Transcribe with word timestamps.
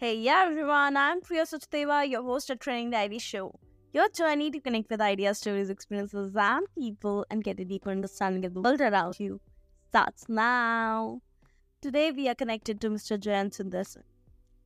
Hey, 0.00 0.14
yeah, 0.14 0.44
everyone. 0.46 0.96
I'm 0.96 1.20
Priya 1.20 1.42
Sachdeva, 1.42 2.08
your 2.08 2.22
host 2.22 2.50
at 2.50 2.60
Trending 2.60 2.90
Diary 2.90 3.18
Show. 3.18 3.58
Your 3.92 4.08
journey 4.08 4.48
to 4.52 4.60
connect 4.60 4.88
with 4.90 5.00
ideas, 5.00 5.38
stories, 5.38 5.70
experiences, 5.70 6.36
and 6.36 6.66
people 6.78 7.26
and 7.32 7.42
get 7.42 7.58
a 7.58 7.64
deeper 7.64 7.90
understanding 7.90 8.44
of 8.44 8.54
the 8.54 8.60
world 8.60 8.80
around 8.80 9.18
you 9.18 9.40
starts 9.88 10.28
now. 10.28 11.20
Today, 11.82 12.12
we 12.12 12.28
are 12.28 12.36
connected 12.36 12.80
to 12.82 12.90
Mr. 12.90 13.18
Jayant 13.18 13.58
Sundaresan. 13.58 14.04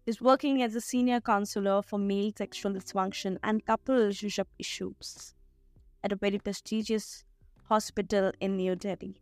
He's 0.04 0.20
working 0.20 0.62
as 0.62 0.74
a 0.74 0.82
senior 0.82 1.22
counselor 1.22 1.80
for 1.80 1.98
male 1.98 2.32
sexual 2.36 2.74
dysfunction 2.74 3.38
and 3.42 3.64
couple 3.64 3.94
relationship 3.94 4.48
issues 4.58 5.34
at 6.04 6.12
a 6.12 6.16
very 6.16 6.40
prestigious 6.40 7.24
hospital 7.70 8.32
in 8.38 8.58
New 8.58 8.76
Delhi. 8.76 9.16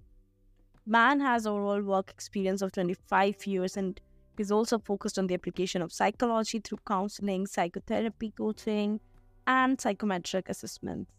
Man 0.85 1.21
has 1.21 1.47
overall 1.47 1.83
work 1.83 2.11
experience 2.11 2.63
of 2.63 2.73
25 2.73 3.47
years 3.47 3.77
and 3.77 4.01
is 4.41 4.51
also 4.51 4.79
focused 4.79 5.19
on 5.19 5.27
the 5.27 5.35
application 5.35 5.83
of 5.83 5.93
psychology 5.93 6.59
through 6.59 6.79
counseling, 6.87 7.47
psychotherapy, 7.47 8.33
coaching, 8.37 9.01
and 9.47 9.81
psychometric 9.81 10.49
assessments. 10.49 11.11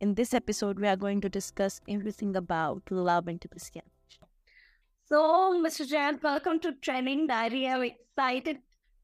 In 0.00 0.14
this 0.14 0.34
episode, 0.34 0.78
we 0.78 0.86
are 0.86 0.96
going 0.96 1.20
to 1.22 1.28
discuss 1.28 1.80
everything 1.88 2.36
about 2.36 2.82
love, 2.90 3.28
intimacy, 3.28 3.80
and 3.80 3.84
affection. 3.86 4.28
So, 5.06 5.60
Mr. 5.64 5.88
Jayant, 5.90 6.22
welcome 6.22 6.60
to 6.60 6.72
Trending 6.82 7.26
Diary. 7.26 7.66
I'm 7.66 7.82
excited 7.82 8.58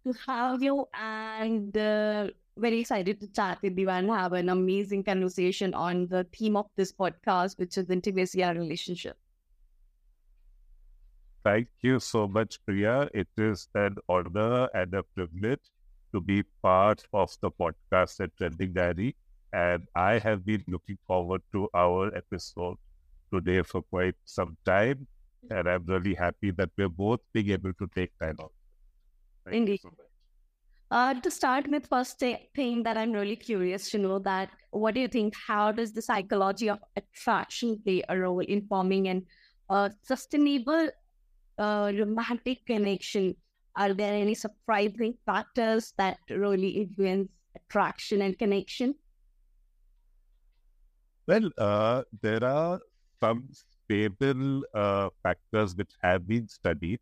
to 0.06 0.12
have 0.27 0.62
you 0.62 0.87
and 0.93 1.77
uh, 1.77 2.29
very 2.56 2.80
excited 2.80 3.20
to 3.20 3.29
chat 3.29 3.59
with 3.62 3.79
you 3.79 3.88
and 3.91 4.09
have 4.10 4.34
an 4.34 4.51
amazing 4.51 5.02
conversation 5.02 5.74
on 5.74 6.06
the 6.09 6.24
theme 6.37 6.56
of 6.56 6.66
this 6.77 6.93
podcast, 6.93 7.59
which 7.59 7.79
is 7.79 7.91
intimacy 7.91 8.43
and 8.43 8.59
relationship. 8.59 9.16
Thank 11.45 11.69
you 11.83 12.01
so 12.01 12.27
much, 12.27 12.59
Priya. 12.65 13.11
It 13.12 13.29
is 13.37 13.68
an 13.74 13.96
honor 14.09 14.66
and 14.73 14.95
a 14.95 15.02
privilege 15.02 15.60
to 16.13 16.21
be 16.21 16.43
part 16.63 17.05
of 17.13 17.37
the 17.43 17.51
podcast 17.51 18.21
at 18.21 18.35
Trending 18.38 18.73
Diary. 18.73 19.15
And 19.52 19.87
I 19.95 20.18
have 20.18 20.46
been 20.46 20.65
looking 20.66 20.96
forward 21.07 21.43
to 21.52 21.68
our 21.74 22.16
episode 22.16 22.79
today 23.30 23.60
for 23.60 23.83
quite 23.83 24.15
some 24.24 24.57
time. 24.65 25.07
And 25.51 25.68
I'm 25.68 25.85
really 25.85 26.15
happy 26.15 26.51
that 26.52 26.71
we're 26.79 26.88
both 26.88 27.21
being 27.35 27.51
able 27.51 27.74
to 27.74 27.90
take 27.95 28.18
time 28.18 28.37
off. 28.38 28.52
Thank 29.45 29.57
Indeed. 29.57 29.80
So 29.83 29.90
uh, 30.90 31.13
to 31.13 31.30
start 31.30 31.68
with, 31.68 31.87
first 31.88 32.18
thing 32.21 32.83
that 32.85 32.96
I'm 32.96 33.13
really 33.13 33.37
curious 33.37 33.90
to 33.90 33.99
know 33.99 34.18
that 34.21 34.49
what 34.71 34.95
do 34.95 35.01
you 35.01 35.09
think? 35.09 35.35
How 35.46 35.73
does 35.73 35.93
the 35.93 36.01
psychology 36.01 36.71
of 36.71 36.79
attraction 36.96 37.83
play 37.85 38.02
a 38.09 38.18
role 38.18 38.40
in 38.40 38.66
forming 38.66 39.09
an 39.09 39.27
uh, 39.68 39.90
sustainable 40.02 40.88
uh, 41.59 41.93
romantic 41.95 42.66
connection? 42.66 43.37
Are 43.77 43.93
there 43.93 44.15
any 44.15 44.35
surprising 44.35 45.15
factors 45.27 45.93
that 45.99 46.19
really 46.30 46.69
influence 46.69 47.29
attraction 47.57 48.23
and 48.23 48.38
connection? 48.38 48.95
Well, 51.27 51.51
uh, 51.59 52.02
there 52.21 52.45
are 52.45 52.80
some 53.21 53.49
stable 53.52 54.63
uh, 54.74 55.09
factors 55.23 55.74
which 55.74 55.93
have 56.02 56.29
been 56.29 56.49
studied, 56.49 57.01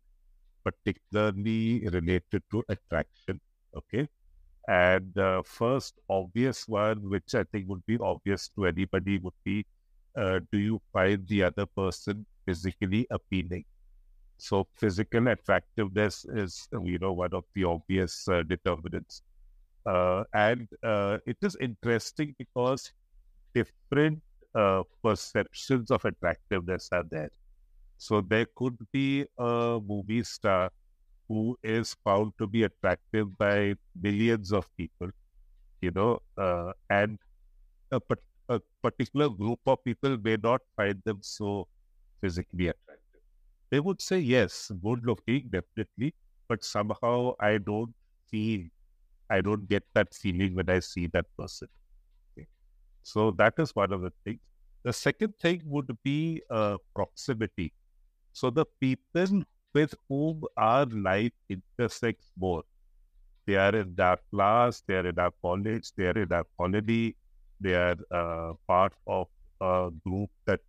particularly 0.63 1.87
related 1.91 2.43
to 2.51 2.63
attraction. 2.69 3.39
Okay. 3.75 4.07
And 4.67 5.17
uh, 5.17 5.43
first 5.43 5.99
obvious 6.09 6.67
one, 6.67 7.09
which 7.09 7.35
I 7.35 7.43
think 7.51 7.67
would 7.67 7.85
be 7.85 7.97
obvious 7.99 8.47
to 8.55 8.65
anybody, 8.65 9.17
would 9.17 9.33
be 9.43 9.65
uh, 10.15 10.39
do 10.51 10.57
you 10.57 10.81
find 10.93 11.27
the 11.27 11.43
other 11.43 11.65
person 11.65 12.25
physically 12.45 13.07
appealing? 13.09 13.65
So 14.37 14.67
physical 14.75 15.27
attractiveness 15.29 16.25
is, 16.25 16.67
you 16.83 16.99
know, 16.99 17.13
one 17.13 17.33
of 17.33 17.45
the 17.55 17.63
obvious 17.63 18.27
uh, 18.27 18.43
determinants. 18.43 19.21
Uh, 19.85 20.23
and 20.33 20.67
uh, 20.83 21.17
it 21.25 21.37
is 21.41 21.57
interesting 21.59 22.35
because 22.37 22.91
different 23.53 24.21
uh, 24.55 24.83
perceptions 25.03 25.91
of 25.91 26.05
attractiveness 26.05 26.89
are 26.91 27.03
there. 27.09 27.31
So 27.97 28.21
there 28.21 28.47
could 28.55 28.77
be 28.91 29.25
a 29.37 29.79
movie 29.85 30.23
star 30.23 30.71
who 31.27 31.57
is 31.63 31.95
found 32.03 32.33
to 32.37 32.47
be 32.47 32.63
attractive 32.63 33.37
by 33.37 33.75
millions 34.01 34.51
of 34.51 34.69
people, 34.77 35.09
you 35.81 35.91
know, 35.91 36.21
uh, 36.37 36.73
and 36.89 37.17
a, 37.91 38.01
a 38.49 38.61
particular 38.81 39.29
group 39.29 39.59
of 39.67 39.83
people 39.83 40.17
may 40.17 40.37
not 40.37 40.61
find 40.75 41.01
them 41.05 41.19
so 41.21 41.67
physically 42.21 42.67
attractive 42.69 42.92
they 43.73 43.79
would 43.79 44.01
say 44.01 44.19
yes, 44.19 44.71
good 44.83 45.03
looking, 45.03 45.49
definitely, 45.49 46.13
but 46.47 46.63
somehow 46.63 47.33
I 47.39 47.57
don't 47.57 47.93
feel, 48.29 48.67
I 49.31 49.41
don't 49.41 49.67
get 49.67 49.83
that 49.95 50.13
feeling 50.13 50.53
when 50.55 50.69
I 50.69 50.79
see 50.79 51.07
that 51.07 51.25
person. 51.39 51.69
Okay. 52.37 52.47
So 53.03 53.31
that 53.31 53.55
is 53.57 53.75
one 53.75 53.91
of 53.91 54.01
the 54.01 54.13
things. 54.23 54.39
The 54.83 54.93
second 54.93 55.33
thing 55.41 55.63
would 55.65 55.97
be 56.03 56.43
uh, 56.51 56.77
proximity. 56.95 57.73
So 58.33 58.51
the 58.51 58.65
people 58.79 59.43
with 59.73 59.95
whom 60.09 60.43
our 60.57 60.85
life 60.85 61.31
intersects 61.49 62.31
more, 62.37 62.63
they 63.47 63.55
are 63.55 63.75
in 63.75 63.95
our 63.99 64.19
class, 64.31 64.83
they 64.87 64.95
are 64.95 65.07
in 65.07 65.19
our 65.19 65.33
college, 65.41 65.91
they 65.97 66.05
are 66.07 66.19
in 66.23 66.31
our 66.31 66.45
colony, 66.57 67.15
they 67.59 67.75
are 67.75 67.97
uh, 68.11 68.53
part 68.67 68.93
of 69.07 69.27
a 69.61 69.89
group 70.05 70.29
that 70.45 70.59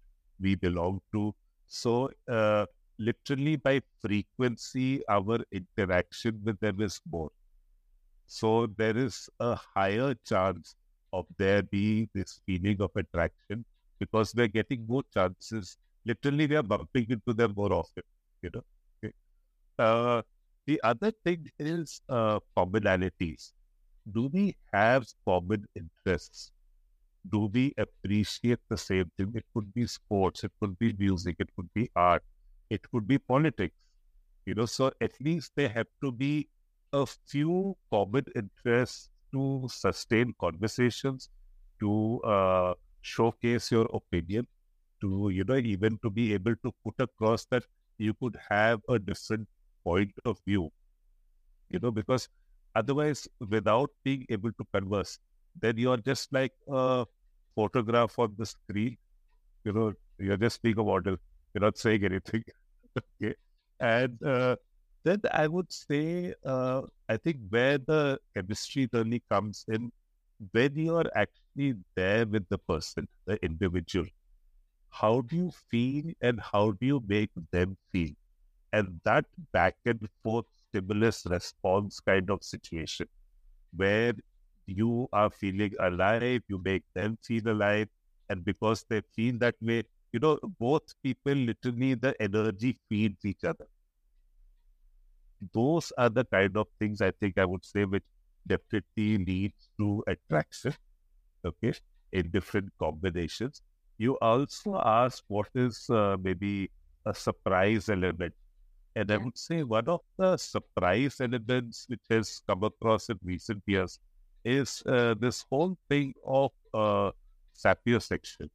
we 0.41 0.55
belong 0.55 1.01
to. 1.13 1.35
So 1.67 2.11
uh, 2.29 2.67
literally 2.99 3.57
by 3.57 3.83
frequency, 4.01 5.07
our 5.09 5.39
interaction 5.53 6.41
with 6.45 6.59
them 6.61 6.81
is 6.81 7.01
more. 7.11 7.31
So 8.27 8.67
there 8.67 8.97
is 8.97 9.29
a 9.41 9.55
higher 9.57 10.15
chance 10.27 10.77
of 11.13 11.27
there 11.39 11.63
being 11.63 12.09
this 12.15 12.41
feeling 12.47 12.81
of 12.81 12.91
attraction 12.97 13.65
because 14.01 14.35
we're 14.35 14.49
getting 14.49 14.87
more 14.87 15.03
chances. 15.13 15.77
Literally, 16.05 16.47
we 16.47 16.57
are 16.57 16.63
bumping 16.63 17.07
into 17.11 17.33
them 17.33 17.55
more 17.57 17.73
often. 17.73 18.03
You 18.43 18.51
know. 18.55 18.63
Okay. 19.05 19.13
Uh, 19.79 20.23
the 20.67 20.81
other 20.85 21.13
thing 21.25 21.51
is 21.59 22.01
uh, 22.09 22.41
commonalities. 22.57 23.53
Do 24.11 24.29
we 24.33 24.57
have 24.73 25.07
common 25.27 25.67
interests? 25.77 26.53
Do 27.29 27.47
we 27.53 27.75
appreciate 27.79 28.61
the 28.69 28.79
same 28.79 29.11
thing? 29.17 29.33
It 29.35 29.45
could 29.55 29.73
be 29.75 29.87
sports, 29.87 30.45
it 30.45 30.53
could 30.61 30.79
be 30.79 30.93
music, 30.95 31.37
it 31.39 31.51
could 31.57 31.69
be 31.75 31.91
art, 31.97 32.23
it 32.71 32.91
could 32.91 33.07
be 33.07 33.19
politics. 33.19 33.75
You 34.47 34.55
know, 34.55 34.67
so 34.67 34.93
at 35.01 35.13
least 35.21 35.53
there 35.57 35.69
have 35.71 35.87
to 36.03 36.13
be 36.13 36.49
a 36.93 37.07
few 37.07 37.77
common 37.91 38.25
interests 38.37 39.11
to 39.33 39.67
sustain 39.71 40.35
conversations, 40.41 41.29
to 41.81 42.21
uh, 42.23 42.75
showcase 43.03 43.71
your 43.73 43.89
opinion, 43.93 44.47
to, 45.01 45.31
you 45.31 45.45
know, 45.45 45.57
even 45.57 45.99
to 46.03 46.11
be 46.11 46.35
able 46.35 46.55
to 46.65 46.73
put 46.85 46.95
across 46.99 47.47
that 47.47 47.65
you 47.99 48.15
could 48.15 48.39
have 48.49 48.81
a 48.89 48.99
different 48.99 49.49
point 49.83 50.13
of 50.25 50.39
view. 50.47 50.71
You 51.71 51.79
know, 51.81 51.91
because 51.91 52.29
otherwise, 52.75 53.29
without 53.49 53.91
being 54.05 54.27
able 54.31 54.53
to 54.53 54.65
converse, 54.73 55.19
then 55.61 55.77
you're 55.79 55.97
just 55.99 56.33
like 56.33 56.53
a 56.69 57.07
photograph 57.55 58.19
on 58.19 58.35
the 58.39 58.47
screen. 58.47 58.97
You 59.65 59.73
know, 59.73 59.93
you're 60.19 60.37
just 60.37 60.63
being 60.63 60.79
a 60.79 60.85
model. 60.85 61.17
You're 61.55 61.63
not 61.63 61.79
saying 61.79 62.05
anything. 62.05 62.45
okay. 62.99 63.35
And 63.81 64.23
uh, 64.23 64.57
then 65.05 65.21
I 65.33 65.49
would 65.49 65.73
say, 65.73 66.35
uh, 66.45 66.83
I 67.09 67.17
think 67.17 67.39
where 67.49 67.79
the 67.79 68.19
chemistry 68.37 68.89
really 68.93 69.23
comes 69.31 69.65
in, 69.69 69.93
when 70.53 70.77
you 70.77 70.97
are 70.97 71.11
actually 71.15 71.75
there 71.97 72.27
with 72.27 72.49
the 72.49 72.59
person, 72.59 73.09
the 73.27 73.43
individual, 73.45 74.07
how 74.91 75.21
do 75.23 75.37
you 75.37 75.51
feel 75.71 76.13
and 76.23 76.41
how 76.41 76.73
do 76.73 76.87
you 76.87 77.03
make 77.07 77.31
them 77.53 77.77
feel? 77.93 78.11
And 78.73 79.01
that 79.05 79.27
back 79.53 79.77
and 79.87 80.09
forth 80.23 80.47
stimulus 80.71 81.27
response 81.31 82.01
kind 82.01 82.31
of 82.31 82.45
situation 82.45 83.09
where 83.77 84.15
you 84.67 85.09
are 85.13 85.31
feeling 85.31 85.75
alive, 85.81 86.43
you 86.49 86.61
make 86.65 86.85
them 86.95 87.19
feel 87.23 87.49
alive, 87.49 87.89
and 88.29 88.45
because 88.45 88.85
they 88.89 89.03
feel 89.15 89.39
that 89.39 89.57
way, 89.61 89.85
you 90.15 90.21
know, 90.21 90.39
both 90.61 90.95
people 91.03 91.35
literally 91.35 91.95
the 91.95 92.15
energy 92.23 92.79
feeds 92.89 93.25
each 93.25 93.43
other. 93.43 93.67
Those 95.53 95.93
are 95.99 96.09
the 96.09 96.25
kind 96.25 96.57
of 96.57 96.69
things 96.79 97.01
I 97.01 97.11
think 97.11 97.37
I 97.37 97.45
would 97.45 97.65
say 97.65 97.85
which 97.85 98.05
definitely 98.47 99.25
leads 99.25 99.69
to 99.81 100.05
attraction, 100.07 100.75
okay, 101.45 101.73
in 102.13 102.31
different 102.31 102.71
combinations. 102.79 103.61
You 103.99 104.17
also 104.23 104.81
asked 104.85 105.25
what 105.27 105.49
is 105.57 105.91
uh, 105.91 106.17
maybe 106.23 106.71
a 107.05 107.13
surprise 107.13 107.89
element. 107.89 108.35
And 108.95 109.11
I 109.11 109.17
would 109.17 109.37
say 109.37 109.65
one 109.65 109.89
of 109.89 110.03
the 110.17 110.37
surprise 110.37 111.21
elements 111.21 111.87
which 111.89 112.07
has 112.09 112.41
come 112.49 112.63
across 112.63 113.09
in 113.09 113.19
recent 113.25 113.65
years 113.67 113.99
is 114.45 114.81
uh, 114.87 115.15
this 115.19 115.45
whole 115.51 115.77
thing 115.89 116.15
of 116.25 116.53
uh, 116.73 117.11
sapiosexual 117.59 118.49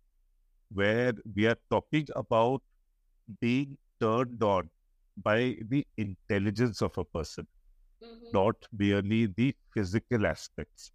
where 0.71 1.13
we 1.35 1.47
are 1.47 1.57
talking 1.69 2.07
about 2.15 2.61
being 3.41 3.77
turned 4.01 4.41
on 4.43 4.69
by 5.17 5.57
the 5.69 5.85
intelligence 5.97 6.81
of 6.81 6.97
a 6.97 7.05
person. 7.05 7.47
not 8.35 8.55
merely 8.79 9.25
the 9.37 9.55
physical 9.73 10.25
aspects. 10.27 10.91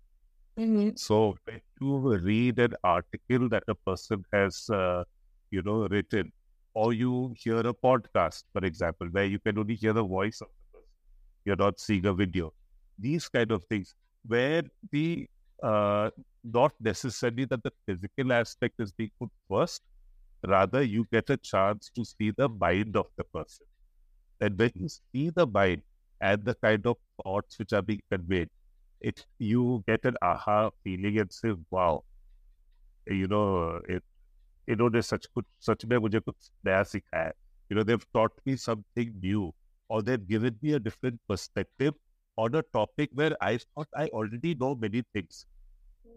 Mhm. 0.57 0.97
So 0.97 1.37
when 1.45 1.61
you 1.81 2.17
read 2.19 2.59
an 2.59 2.75
article 2.83 3.49
that 3.51 3.65
a 3.69 3.75
person 3.75 4.25
has, 4.33 4.69
uh, 4.71 5.05
you 5.51 5.63
know, 5.63 5.87
written, 5.89 6.33
or 6.75 6.93
you 6.93 7.35
hear 7.39 7.59
a 7.61 7.75
podcast, 7.75 8.45
for 8.53 8.65
example, 8.65 9.09
where 9.09 9.25
you 9.25 9.39
can 9.39 9.59
only 9.59 9.75
hear 9.75 9.93
the 9.93 10.05
voice 10.05 10.41
of 10.41 10.49
the 10.49 10.79
person, 10.79 10.89
you're 11.45 11.57
not 11.57 11.81
seeing 11.81 12.07
a 12.07 12.15
video. 12.15 12.53
These 12.99 13.29
kind 13.29 13.51
of 13.53 13.65
things, 13.65 13.95
where 14.25 14.63
the 14.93 15.29
uh, 15.64 16.10
not 16.44 16.74
necessarily 16.80 17.46
that 17.46 17.64
the 17.64 17.72
physical 17.86 18.34
aspect 18.34 18.76
is 18.80 18.92
being 18.92 19.12
put 19.20 19.30
first, 19.50 19.82
rather 20.48 20.82
you 20.82 21.06
get 21.12 21.30
a 21.30 21.38
chance 21.38 21.92
to 21.96 22.06
see 22.06 22.32
the 22.32 22.50
mind 22.50 22.96
of 22.96 23.08
the 23.18 23.24
person. 23.26 23.66
And 24.42 24.58
when 24.58 24.72
you 24.76 24.88
see 24.90 25.30
the 25.30 25.46
mind 25.48 25.82
and 26.22 26.44
the 26.46 26.56
kind 26.56 26.86
of 26.88 26.98
thoughts 27.24 27.60
which 27.60 27.74
are 27.74 27.82
being 27.82 28.02
conveyed, 28.12 28.50
it 29.02 29.26
you 29.38 29.84
get 29.88 30.06
an 30.06 30.16
aha 30.22 30.72
feeling 30.84 31.20
and 31.20 31.32
say, 31.32 31.54
wow, 31.72 32.04
you 33.08 33.28
know, 33.28 33.80
it 33.88 34.04
इन्होंने 34.70 35.02
सच 35.02 35.26
कुछ 35.36 35.46
सच 35.68 35.86
में 35.86 35.98
मुझे 35.98 36.20
कुछ 36.20 36.52
नया 36.66 36.82
सिखाया 36.84 37.32
you 37.70 37.76
know 37.78 37.84
they've 37.84 38.06
taught 38.14 38.34
me 38.46 38.56
something 38.56 39.14
new 39.24 39.54
or 39.90 40.02
they've 40.02 40.28
given 40.28 40.58
me 40.62 40.74
a 40.74 40.80
different 40.80 41.20
perspective 41.28 41.94
On 42.37 42.55
a 42.55 42.63
topic 42.63 43.11
where 43.13 43.37
I 43.41 43.59
thought 43.59 43.89
I 43.97 44.09
already 44.09 44.55
know 44.55 44.75
many 44.75 45.03
things. 45.13 45.47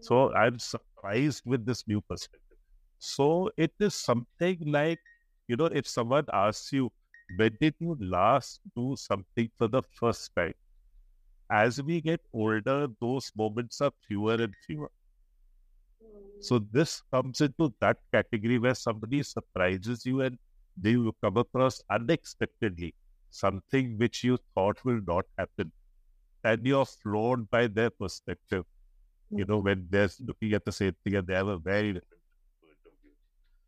So 0.00 0.28
hmm. 0.28 0.36
I'm 0.36 0.58
surprised 0.58 1.42
with 1.44 1.64
this 1.66 1.86
new 1.86 2.00
perspective. 2.00 2.58
So 2.98 3.50
it 3.56 3.72
is 3.80 3.94
something 3.94 4.58
like 4.66 4.98
you 5.46 5.56
know 5.56 5.66
if 5.66 5.86
someone 5.86 6.24
asks 6.32 6.72
you 6.72 6.90
when 7.36 7.56
did 7.60 7.74
you 7.78 7.96
last 8.00 8.60
do 8.76 8.96
something 8.96 9.50
for 9.56 9.68
the 9.68 9.82
first 9.92 10.34
time? 10.34 10.54
As 11.50 11.82
we 11.82 12.00
get 12.00 12.20
older 12.32 12.88
those 13.00 13.32
moments 13.36 13.80
are 13.80 13.92
fewer 14.06 14.34
and 14.34 14.54
fewer. 14.66 14.90
So 16.40 16.58
hmm. 16.58 16.64
this 16.72 17.02
comes 17.12 17.40
into 17.40 17.72
that 17.80 17.98
category 18.12 18.58
where 18.58 18.74
somebody 18.74 19.22
surprises 19.22 20.04
you 20.06 20.22
and 20.22 20.38
they 20.76 20.90
you 20.90 21.14
come 21.22 21.36
across 21.36 21.82
unexpectedly 21.90 22.94
something 23.30 23.98
which 23.98 24.24
you 24.24 24.38
thought 24.54 24.78
will 24.84 25.00
not 25.06 25.24
happen. 25.36 25.72
And 26.44 26.64
you're 26.66 26.86
floored 26.86 27.50
by 27.50 27.66
their 27.66 27.90
perspective. 27.90 28.64
You 29.30 29.44
know, 29.44 29.58
when 29.58 29.86
they're 29.90 30.08
looking 30.20 30.54
at 30.54 30.64
the 30.64 30.72
same 30.72 30.94
thing 31.04 31.16
and 31.16 31.26
they 31.26 31.34
have 31.34 31.48
a 31.48 31.58
very 31.58 31.92
different 31.92 32.22
point 32.62 32.76
of 32.86 32.92
view. 33.02 33.12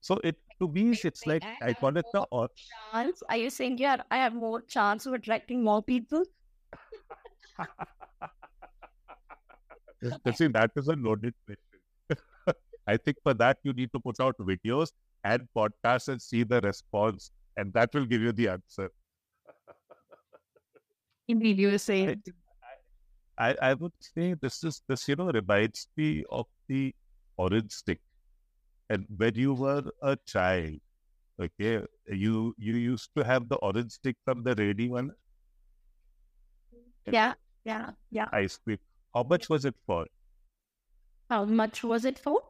So 0.00 0.19
it 0.25 0.37
to 0.58 0.69
me 0.69 0.96
it's 1.05 1.26
like 1.26 1.44
I 1.61 1.75
call 1.75 1.96
it 1.96 2.06
the 2.12 2.26
or- 2.31 2.49
Chance? 2.93 3.22
Are 3.28 3.37
you 3.37 3.50
saying 3.50 3.78
yeah, 3.78 4.02
I 4.11 4.17
have 4.19 4.34
more 4.34 4.62
chance 4.62 5.05
of 5.06 5.12
attracting 5.12 5.62
more 5.62 5.82
people? 5.82 6.25
See, 10.34 10.46
that 10.49 10.70
is 10.76 10.88
a 10.88 10.94
loaded 10.94 11.34
question. 11.44 12.25
I 12.87 12.96
think 12.96 13.19
for 13.22 13.34
that 13.34 13.58
you 13.62 13.75
need 13.75 13.93
to 13.93 14.00
put 14.00 14.19
out 14.19 14.37
videos 14.38 14.93
and 15.25 15.46
podcasts 15.55 16.08
and 16.08 16.22
see 16.22 16.43
the 16.43 16.61
response, 16.62 17.31
and 17.56 17.72
that 17.75 17.93
will 17.93 18.06
give 18.06 18.22
you 18.22 18.32
the 18.32 18.49
answer. 18.49 18.90
Indeed, 21.28 21.58
you 21.58 21.70
were 21.70 21.78
saying. 21.78 22.22
I, 23.41 23.57
I, 23.63 23.75
would 23.75 23.93
say 24.01 24.35
this 24.35 24.63
is 24.63 24.83
this 24.87 25.09
you 25.09 25.17
know 25.17 25.31
reminds 25.33 25.89
me 25.97 26.25
of 26.31 26.47
the 26.69 26.95
orange 27.39 27.73
stick, 27.73 28.01
and 28.91 29.07
when 29.17 29.35
you 29.35 29.55
were 29.55 29.83
a 30.03 30.17
child, 30.27 30.77
okay, 31.41 31.81
you 32.07 32.55
you 32.59 32.75
used 32.75 33.09
to 33.17 33.25
have 33.25 33.49
the 33.49 33.57
orange 33.57 33.93
stick 33.93 34.17
from 34.27 34.43
the 34.43 34.55
ready 34.55 34.91
one 34.91 35.13
Yeah, 37.11 37.33
yeah, 37.65 37.91
yeah. 38.11 38.29
ice 38.31 38.59
cream. 38.59 38.79
How 39.15 39.23
much 39.23 39.49
was 39.49 39.65
it 39.65 39.75
for? 39.87 40.05
How 41.31 41.45
much 41.47 41.83
was 41.83 42.05
it 42.05 42.19
for? 42.19 42.43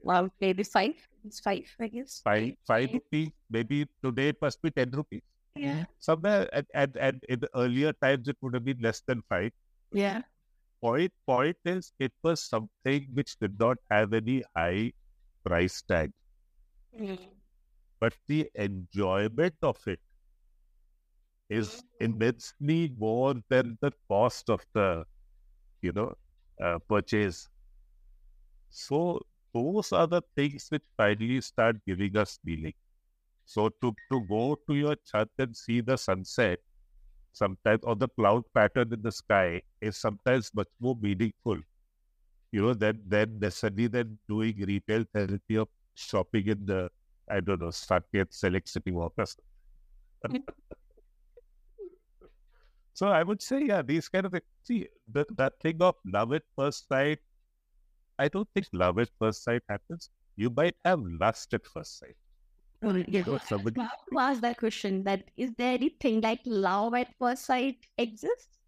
Well, 0.00 0.30
maybe 0.40 0.62
five. 0.62 0.96
It's 1.26 1.40
five, 1.40 1.68
I 1.78 1.88
guess. 1.88 2.22
Five 2.24 2.54
five 2.66 2.90
rupees. 2.94 3.32
Maybe 3.50 3.86
today 4.02 4.28
it 4.30 4.40
must 4.40 4.62
be 4.62 4.70
ten 4.70 4.90
rupees. 4.90 5.20
Yeah, 5.58 5.86
Somewhere 5.98 6.48
and 6.52 6.66
and, 6.74 6.96
and 6.96 7.24
in 7.28 7.40
the 7.40 7.50
earlier 7.54 7.92
times 7.92 8.28
it 8.28 8.36
would 8.42 8.54
have 8.54 8.64
been 8.64 8.80
less 8.80 9.00
than 9.06 9.22
five. 9.28 9.52
yeah. 9.92 10.22
Point 10.82 11.12
point 11.26 11.56
is 11.64 11.92
it 11.98 12.12
was 12.22 12.42
something 12.42 13.08
which 13.14 13.38
did 13.38 13.58
not 13.58 13.78
have 13.90 14.12
any 14.12 14.42
high 14.56 14.92
price 15.44 15.82
tag. 15.82 16.12
Mm. 16.98 17.18
but 18.00 18.14
the 18.26 18.50
enjoyment 18.54 19.54
of 19.62 19.86
it 19.86 20.00
is 21.48 21.82
immensely 22.00 22.92
more 22.98 23.34
than 23.48 23.78
the 23.80 23.92
cost 24.08 24.48
of 24.50 24.64
the, 24.74 25.04
you 25.82 25.92
know, 25.92 26.14
uh, 26.62 26.78
purchase. 26.88 27.48
So 28.70 29.20
those 29.54 29.92
are 29.92 30.06
the 30.06 30.22
things 30.34 30.68
which 30.70 30.84
finally 30.96 31.40
start 31.40 31.76
giving 31.86 32.16
us 32.16 32.38
feeling. 32.44 32.74
So 33.48 33.70
to, 33.80 33.96
to 34.12 34.20
go 34.28 34.58
to 34.68 34.74
your 34.74 34.94
chat 35.10 35.28
and 35.38 35.56
see 35.56 35.80
the 35.80 35.96
sunset, 35.96 36.58
sometimes 37.32 37.80
or 37.82 37.96
the 37.96 38.08
cloud 38.08 38.42
pattern 38.52 38.92
in 38.92 39.00
the 39.00 39.10
sky 39.10 39.62
is 39.80 39.96
sometimes 39.96 40.50
much 40.54 40.68
more 40.78 40.94
meaningful, 41.00 41.56
you 42.52 42.60
know, 42.60 42.74
than 42.74 43.00
than 43.08 43.38
necessarily 43.38 43.86
than 43.86 44.18
doing 44.28 44.54
retail 44.72 45.06
therapy 45.14 45.56
of 45.56 45.68
shopping 45.94 46.46
in 46.46 46.66
the 46.66 46.90
I 47.30 47.40
don't 47.40 47.62
know, 47.62 47.68
Saket 47.68 48.34
Select 48.34 48.68
City 48.68 48.92
Walk 48.92 49.14
or 49.16 49.24
something. 49.24 50.44
so 52.92 53.08
I 53.08 53.22
would 53.22 53.40
say, 53.40 53.64
yeah, 53.64 53.80
these 53.80 54.10
kind 54.10 54.26
of 54.26 54.32
things. 54.32 54.44
See, 54.64 54.88
the, 55.10 55.24
that 55.38 55.54
thing 55.62 55.78
of 55.80 55.94
love 56.04 56.34
at 56.34 56.42
first 56.54 56.86
sight, 56.86 57.20
I 58.18 58.28
don't 58.28 58.48
think 58.52 58.66
love 58.74 58.98
at 58.98 59.08
first 59.18 59.42
sight 59.42 59.62
happens. 59.70 60.10
You 60.36 60.50
might 60.50 60.76
have 60.84 61.00
lust 61.00 61.54
at 61.54 61.66
first 61.66 61.98
sight. 61.98 62.16
Yeah. 62.82 63.38
Somebody, 63.46 63.80
Now, 63.80 63.90
to 64.12 64.18
ask 64.18 64.40
that 64.42 64.56
question, 64.58 65.04
that 65.04 65.30
is 65.36 65.52
there 65.58 65.74
anything 65.74 66.20
like 66.20 66.40
love 66.44 66.94
at 66.94 67.14
first 67.18 67.44
sight 67.44 67.86
exists? 67.96 68.58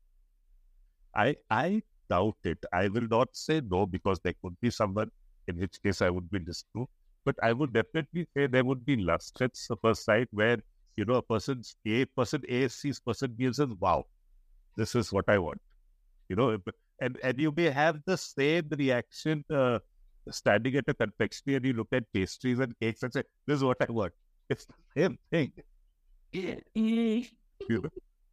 I, 1.15 1.37
I 1.51 1.83
doubt 2.09 2.37
it. 2.45 2.59
I 2.73 2.89
will 2.89 3.07
not 3.09 3.29
say 3.37 3.61
no 3.61 3.87
because 3.87 4.21
there 4.21 4.35
could 4.43 4.61
be 4.61 4.71
someone 4.71 5.11
in 5.47 5.59
which 5.59 5.81
case 5.83 6.03
I 6.03 6.11
would 6.11 6.31
be 6.31 6.39
disproved. 6.41 6.91
But 7.25 7.37
I 7.43 7.53
would 7.53 7.73
definitely 7.73 8.27
say 8.35 8.47
there 8.47 8.65
would 8.65 8.85
be 8.85 8.97
lust 8.97 9.41
at 9.43 9.53
first 9.83 10.05
sight 10.05 10.29
where, 10.33 10.59
you 10.97 11.05
know, 11.05 11.15
a 11.15 11.23
person's 11.23 11.77
A, 11.87 12.05
person 12.07 12.43
A 12.49 12.69
sees 12.69 12.99
person 13.01 13.35
B 13.35 13.45
and 13.45 13.55
says, 13.55 13.69
wow, 13.79 14.07
this 14.77 14.95
is 14.95 15.13
what 15.13 15.29
I 15.29 15.39
want. 15.39 15.61
You 16.29 16.37
know, 16.37 16.59
and, 17.01 17.19
and 17.23 17.39
you 17.41 17.53
may 17.57 17.71
have 17.71 18.01
the 18.07 18.17
same 18.17 18.69
reaction 18.71 19.45
uh, 19.53 19.81
standing 20.33 20.77
at 20.77 20.89
a 20.89 20.95
confectionery 20.95 21.57
and 21.57 21.65
you 21.67 21.73
look 21.75 21.89
at 21.93 22.05
pastries 22.13 22.59
and 22.61 22.75
cakes 22.81 23.03
and 23.03 23.13
say, 23.13 23.23
this 23.47 23.57
is 23.59 23.65
what 23.65 23.77
I 23.81 23.93
want. 23.93 24.13
It's 24.49 24.67
the 24.67 25.01
same 25.03 25.19
thing. 25.31 25.53
You 27.69 27.83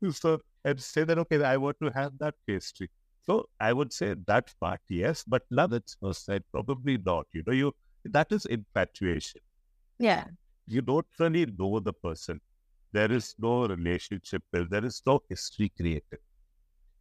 know. 0.01 0.11
So 0.11 0.39
and 0.63 0.81
say 0.81 1.03
that 1.03 1.17
okay, 1.19 1.43
I 1.43 1.57
want 1.57 1.77
to 1.81 1.89
have 1.91 2.17
that 2.19 2.35
pastry. 2.47 2.89
So 3.21 3.45
I 3.59 3.73
would 3.73 3.91
say 3.93 4.15
that 4.27 4.53
part, 4.61 4.81
yes, 4.89 5.23
but 5.27 5.43
love 5.51 5.73
at 5.73 5.83
first 6.01 6.25
sight, 6.25 6.43
probably 6.51 6.97
not. 6.97 7.27
You 7.33 7.43
know, 7.45 7.53
you 7.53 7.73
that 8.05 8.31
is 8.31 8.45
infatuation. 8.45 9.41
Yeah. 9.99 10.25
You 10.67 10.81
don't 10.81 11.07
really 11.19 11.45
know 11.45 11.79
the 11.79 11.93
person. 11.93 12.39
There 12.93 13.11
is 13.11 13.35
no 13.39 13.67
relationship 13.67 14.43
built. 14.51 14.69
There 14.69 14.85
is 14.85 15.01
no 15.05 15.21
history 15.29 15.69
created. 15.69 16.19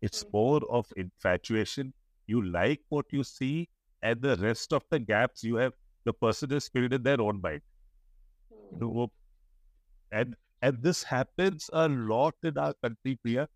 It's 0.00 0.24
Mm. 0.24 0.32
more 0.32 0.60
of 0.70 0.92
infatuation. 0.96 1.92
You 2.26 2.42
like 2.42 2.82
what 2.88 3.06
you 3.12 3.24
see, 3.24 3.68
and 4.02 4.20
the 4.22 4.36
rest 4.36 4.72
of 4.72 4.84
the 4.90 4.98
gaps 5.00 5.44
you 5.44 5.56
have, 5.56 5.72
the 6.04 6.12
person 6.12 6.50
has 6.50 6.68
filled 6.68 6.92
in 6.92 7.02
their 7.02 7.20
own 7.20 7.40
mind. 7.40 7.62
Hmm. 8.50 8.78
Know, 8.80 9.10
and 10.10 10.34
and 10.62 10.82
this 10.82 11.02
happens 11.04 11.68
a 11.72 11.88
lot 11.88 12.34
in 12.42 12.56
our 12.58 12.74
country, 12.82 13.16
Priya. 13.22 13.48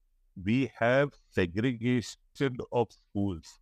We 0.45 0.71
have 0.79 1.11
segregation 1.31 2.57
of 2.73 2.89
schools, 2.93 3.59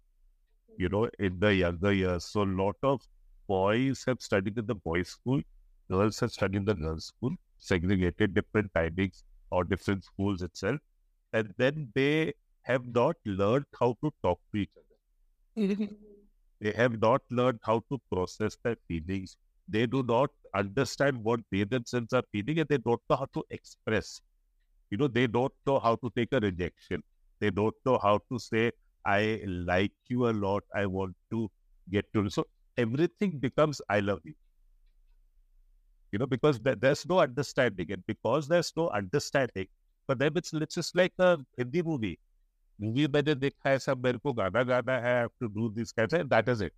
you 0.77 0.89
know, 0.89 1.09
in 1.19 1.39
the 1.41 1.55
younger 1.55 1.93
years. 1.93 2.25
So 2.27 2.43
a 2.43 2.51
lot 2.63 2.77
of 2.83 3.03
boys 3.49 4.05
have 4.07 4.21
studied 4.21 4.59
in 4.59 4.67
the 4.67 4.75
boys' 4.75 5.09
school, 5.09 5.43
girls 5.91 6.21
have 6.21 6.33
studied 6.33 6.59
in 6.59 6.65
the 6.67 6.75
girls' 6.75 7.07
school, 7.07 7.35
segregated 7.59 8.35
different 8.35 8.73
timings 8.75 9.23
or 9.51 9.65
different 9.65 10.05
schools 10.05 10.43
itself. 10.43 10.81
And 11.33 11.55
then 11.59 11.93
they 11.95 12.35
have 12.63 12.87
not 12.87 13.17
learned 13.27 13.67
how 13.79 13.97
to 14.05 14.13
talk 14.23 14.41
to 14.53 14.59
each 14.61 14.71
other. 14.77 14.97
Hmm. 15.57 16.08
They 16.61 16.73
have 16.73 17.01
not 17.01 17.23
learned 17.31 17.61
how 17.63 17.81
to 17.91 17.99
process 18.13 18.57
their 18.63 18.77
feelings. 18.89 19.37
They 19.69 19.87
do 19.87 20.03
not 20.03 20.31
understand 20.55 21.23
what 21.23 21.41
they 21.51 21.65
themselves 21.65 22.13
are 22.13 22.23
feeling 22.33 22.61
and 22.61 22.69
they 22.69 22.79
don't 22.79 23.01
know 23.11 23.17
how 23.17 23.27
to 23.35 23.45
express. 23.51 24.21
You 24.91 24.99
know, 24.99 25.09
they 25.09 25.27
don't 25.27 25.53
know 25.67 25.79
how 25.81 25.97
to 25.97 26.11
take 26.17 26.33
a 26.33 26.41
rejection. 26.41 27.03
They 27.41 27.51
don't 27.51 27.75
know 27.87 27.99
how 28.03 28.21
to 28.31 28.39
say, 28.39 28.73
I 29.05 29.43
like 29.47 29.93
you 30.09 30.29
a 30.29 30.33
lot. 30.33 30.65
I 30.75 30.87
want 30.87 31.17
to 31.31 31.51
get 31.91 32.13
to. 32.15 32.29
So 32.31 32.47
everything 32.77 33.39
becomes, 33.39 33.81
I 33.89 34.01
love 34.01 34.21
you. 34.25 34.35
You 36.13 36.19
know, 36.19 36.27
because 36.27 36.61
there- 36.61 36.75
there's 36.77 37.07
no 37.07 37.21
understanding. 37.21 37.91
And 37.93 38.05
because 38.07 38.49
there's 38.49 38.73
no 38.77 38.89
understanding, 38.91 39.69
for 40.07 40.15
them 40.15 40.37
it's, 40.37 40.53
it's 40.53 40.75
just 40.75 40.95
like 40.97 41.13
a 41.19 41.39
Hindi 41.57 41.83
movie. 41.83 42.19
Movie 42.82 43.08
मैंने 43.14 43.36
देखा 43.36 43.70
है 43.70 43.80
सब 43.80 44.04
मेरे 44.06 44.18
को 44.20 44.34
गाना 44.34 44.64
गाना 44.64 44.98
है 45.06 45.14
I 45.16 45.22
have 45.24 45.34
to 45.44 45.50
do 45.60 45.70
this 45.80 45.92
kind 46.00 46.14
of 46.22 46.30
that 46.30 46.50
is 46.56 46.62
it. 46.62 46.74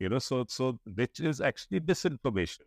You 0.00 0.10
know, 0.10 0.20
so 0.20 0.44
so 0.48 0.72
which 1.00 1.20
is 1.20 1.40
actually 1.40 1.80
misinformation. 1.80 2.66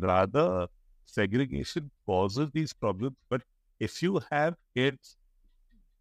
Rather, 0.00 0.68
segregation 1.06 1.90
causes 2.06 2.50
these 2.52 2.72
problems. 2.72 3.16
But 3.28 3.42
if 3.80 4.02
you 4.02 4.20
have 4.30 4.56
kids 4.76 5.16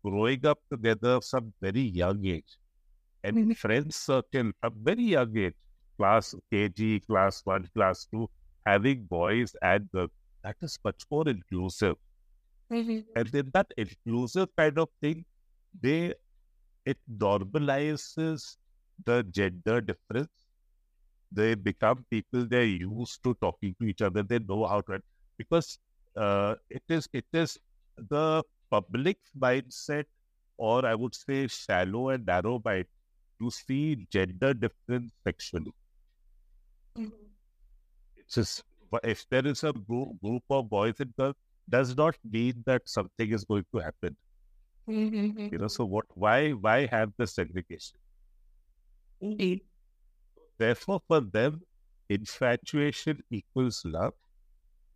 growing 0.05 0.45
up 0.45 0.60
together 0.72 1.19
from 1.22 1.53
very 1.62 1.81
young 1.81 2.25
age, 2.25 2.57
and 3.24 3.39
Mhm. 3.39 3.53
friends 3.63 3.95
circle 3.98 4.51
from 4.62 4.83
very 4.91 5.03
young 5.15 5.38
age, 5.38 5.55
class 5.98 6.36
KG, 6.51 7.01
class 7.01 7.41
one, 7.45 7.67
class 7.75 8.05
two, 8.07 8.29
having 8.65 9.05
boys 9.05 9.55
and 9.62 9.91
girls, 9.91 10.12
that 10.43 10.57
is 10.62 10.79
much 10.86 11.05
more 11.12 11.27
inclusive. 11.29 11.98
And 13.15 13.27
then 13.29 13.50
that 13.53 13.72
inclusive 13.77 14.50
kind 14.55 14.77
of 14.77 14.89
thing, 15.01 15.25
they 15.80 16.14
it 16.85 16.99
normalizes 17.25 18.56
the 19.04 19.23
gender 19.25 19.80
difference. 19.80 20.30
They 21.30 21.54
become 21.54 22.04
people 22.11 22.47
they're 22.47 22.64
used 22.64 23.23
to 23.25 23.35
talking 23.35 23.75
to 23.80 23.87
each 23.87 24.02
other. 24.02 24.23
They 24.23 24.38
know 24.38 24.66
how 24.66 24.80
to 24.82 25.00
because 25.37 25.78
uh, 26.16 26.54
it 26.70 26.82
is 26.88 27.08
it 27.12 27.26
is 27.32 27.58
the 27.97 28.42
public 28.70 29.18
mindset, 29.38 30.04
or 30.56 30.85
I 30.87 30.94
would 30.94 31.14
say 31.14 31.47
shallow 31.49 32.11
and 32.11 32.26
narrow 32.26 32.61
mind, 32.64 32.87
to 33.40 33.50
see 33.50 34.06
gender 34.11 34.54
difference 34.54 35.12
sexually. 35.25 35.73
It's 38.16 38.35
just 38.35 38.64
if 39.04 39.28
there 39.28 39.47
is 39.47 39.64
a 39.64 39.73
group, 39.73 40.20
group 40.23 40.42
of 40.50 40.68
boys 40.68 40.94
and 41.00 41.14
girls, 41.16 41.35
does 41.68 41.97
not 41.97 42.16
mean 42.25 42.62
that 42.66 42.88
something 42.88 43.30
is 43.32 43.44
going 43.44 43.64
to 43.75 43.80
happen. 43.80 44.16
You 45.50 45.59
know, 45.59 45.68
so 45.68 45.85
what? 45.85 46.07
Why? 46.16 46.50
Why 46.52 46.87
have 46.87 47.12
the 47.16 47.26
segregation? 47.26 47.99
Indeed. 49.21 49.62
Therefore, 50.59 51.00
for 51.09 51.21
them, 51.21 51.62
infatuation 52.09 53.23
equals 53.28 53.85
love, 53.85 54.14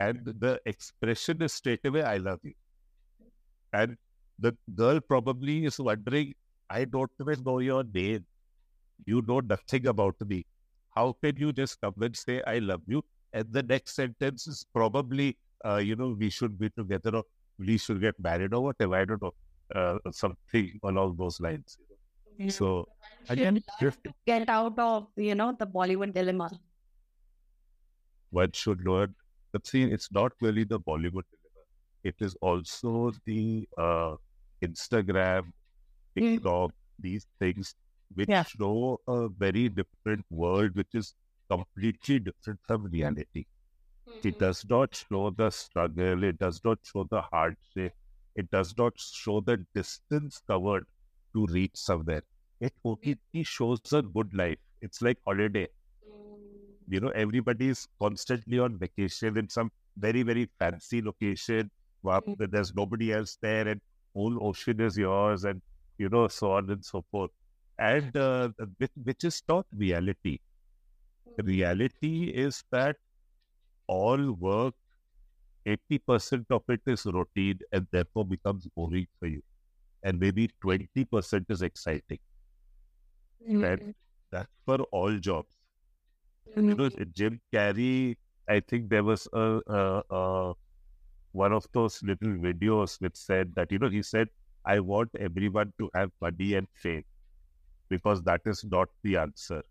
and 0.01 0.25
the 0.25 0.61
expression 0.67 1.43
is 1.43 1.55
straight 1.55 1.85
away 1.85 2.03
"I 2.03 2.19
love 2.19 2.41
you." 2.45 2.55
And 3.73 3.97
the 4.39 4.57
girl 4.75 5.01
probably 5.01 5.65
is 5.67 5.79
wondering, 5.79 6.35
"I 6.71 6.85
don't 6.87 7.11
even 7.21 7.43
know 7.45 7.59
your 7.59 7.85
name. 7.85 8.27
You 9.07 9.23
know 9.23 9.41
nothing 9.41 9.87
about 9.87 10.21
me. 10.23 10.47
How 10.97 11.15
can 11.15 11.37
you 11.37 11.53
just 11.53 11.81
come 11.81 11.95
and 12.03 12.17
say 12.17 12.43
I 12.45 12.59
love 12.61 12.83
you?" 12.87 13.05
And 13.33 13.53
the 13.53 13.63
next 13.63 13.95
sentence 13.95 14.47
is 14.49 14.65
probably, 14.75 15.39
uh, 15.65 15.77
"You 15.79 15.97
know, 15.97 16.11
we 16.25 16.31
should 16.31 16.59
be 16.59 16.71
together, 16.71 17.17
or 17.17 17.25
we 17.59 17.79
should 17.79 18.01
get 18.01 18.19
married, 18.21 18.55
or 18.55 18.63
whatever." 18.65 18.97
I 18.97 19.05
don't 19.07 19.23
know, 19.23 19.35
uh, 19.75 19.99
something 20.13 20.79
along 20.85 21.17
those 21.17 21.41
lines. 21.41 21.79
So 22.49 22.89
again, 23.29 23.63
Should 23.79 23.95
learn 23.95 24.03
to 24.05 24.15
get 24.27 24.49
out 24.49 24.79
of 24.79 25.09
you 25.17 25.35
know 25.35 25.53
the 25.53 25.67
Bollywood 25.67 26.15
dilemma. 26.15 26.51
one 28.31 28.53
should 28.53 28.81
learn. 28.83 29.15
But 29.53 29.67
see, 29.67 29.83
it's 29.85 30.11
not 30.13 30.33
really 30.41 30.65
the 30.65 30.81
Bollywood 30.81 31.25
dilemma. 31.31 31.65
It 32.05 32.17
is 32.21 32.35
also 32.37 33.13
the 33.27 33.69
uh, 33.79 34.17
Instagram, 34.65 35.53
Mm. 36.21 36.39
TikTok, 36.39 36.73
these 36.99 37.27
things 37.41 37.75
which 38.15 38.29
Yeah. 38.29 38.45
show 38.45 39.01
a 39.09 39.29
very 39.29 39.69
different 39.69 40.27
world, 40.31 40.77
which 40.77 40.95
is 40.95 41.15
completely 41.51 42.21
different 42.21 42.61
from 42.67 42.87
reality. 42.87 43.47
It 44.25 44.39
does 44.39 44.65
not 44.69 44.95
show 44.97 45.31
the 45.31 45.51
struggle. 45.51 46.25
It 46.25 46.39
does 46.39 46.61
not 46.65 46.79
show 46.85 47.05
the 47.11 47.23
hardship. 47.23 47.95
It 48.37 48.51
does 48.51 48.77
not 48.77 48.99
show 48.99 49.41
the 49.41 49.67
distance 49.75 50.43
covered 50.47 50.87
to 51.35 51.47
reach 51.47 51.77
somewhere. 51.77 52.23
It 52.61 52.75
only 52.85 53.19
shows 53.45 53.81
a 53.93 54.03
good 54.03 54.35
life. 54.35 54.59
It's 54.81 55.03
like 55.03 55.19
holiday 55.27 55.69
you 56.89 57.01
know 57.01 57.09
everybody 57.11 57.69
is 57.69 57.87
constantly 58.01 58.59
on 58.59 58.79
vacation 58.79 59.39
in 59.39 59.49
some 59.49 59.71
very 59.97 60.23
very 60.23 60.47
fancy 60.59 61.01
location 61.03 61.71
where 62.03 62.21
Mm. 62.27 62.51
there's 62.51 62.75
nobody 62.75 63.13
else 63.13 63.37
there 63.41 63.69
and 63.69 63.81
whole 64.15 64.39
ocean 64.49 64.81
is 64.81 64.97
yours 64.99 65.45
and 65.45 65.63
you 65.99 66.09
know 66.09 66.27
so 66.29 66.53
on 66.53 66.71
and 66.71 66.85
so 66.85 67.03
forth 67.11 67.31
and 67.79 68.17
uh, 68.17 68.49
which, 68.79 68.91
which 69.05 69.25
is 69.25 69.43
not 69.49 69.67
reality 69.73 70.39
reality 71.39 72.31
is 72.31 72.65
that 72.71 72.97
all 73.89 74.33
work 74.33 74.75
80% 75.67 76.45
of 76.51 76.63
it 76.69 76.81
is 76.87 77.07
routine 77.07 77.59
and 77.73 77.87
therefore 77.91 78.25
becomes 78.25 78.67
boring 78.75 79.07
for 79.19 79.27
you. 79.27 79.43
And 80.03 80.19
maybe 80.19 80.51
20% 80.65 81.45
is 81.49 81.63
exciting. 81.63 82.19
And 83.47 83.63
mm-hmm. 83.63 83.91
that's 84.31 84.49
for 84.65 84.79
all 84.91 85.17
jobs. 85.19 85.55
You 86.57 86.63
know, 86.63 86.75
mm-hmm. 86.75 87.03
Jim 87.15 87.41
Carrey, 87.53 88.17
I 88.49 88.61
think 88.61 88.89
there 88.89 89.05
was 89.05 89.29
a, 89.33 89.61
a, 89.67 90.03
a 90.11 90.53
one 91.33 91.53
of 91.53 91.67
those 91.73 92.03
little 92.03 92.29
videos 92.29 93.01
which 93.01 93.17
said 93.17 93.55
that, 93.55 93.73
you 93.73 93.79
know, 93.79 93.89
he 93.89 94.03
said, 94.03 94.29
I 94.65 94.81
want 94.81 95.11
everyone 95.19 95.73
to 95.79 95.91
have 95.95 96.11
money 96.21 96.55
and 96.55 96.69
fame 96.75 97.05
because 97.89 98.23
that 98.25 98.43
is 98.47 98.65
not 98.65 98.89
the 99.03 99.17
answer. 99.17 99.63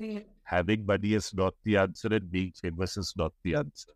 Mm-hmm. 0.00 0.18
Having 0.44 0.86
money 0.86 1.14
is 1.14 1.32
not 1.34 1.54
the 1.64 1.76
answer 1.78 2.08
and 2.08 2.30
being 2.30 2.52
famous 2.52 2.96
is 2.96 3.12
not 3.16 3.32
the 3.42 3.56
answer. 3.56 3.92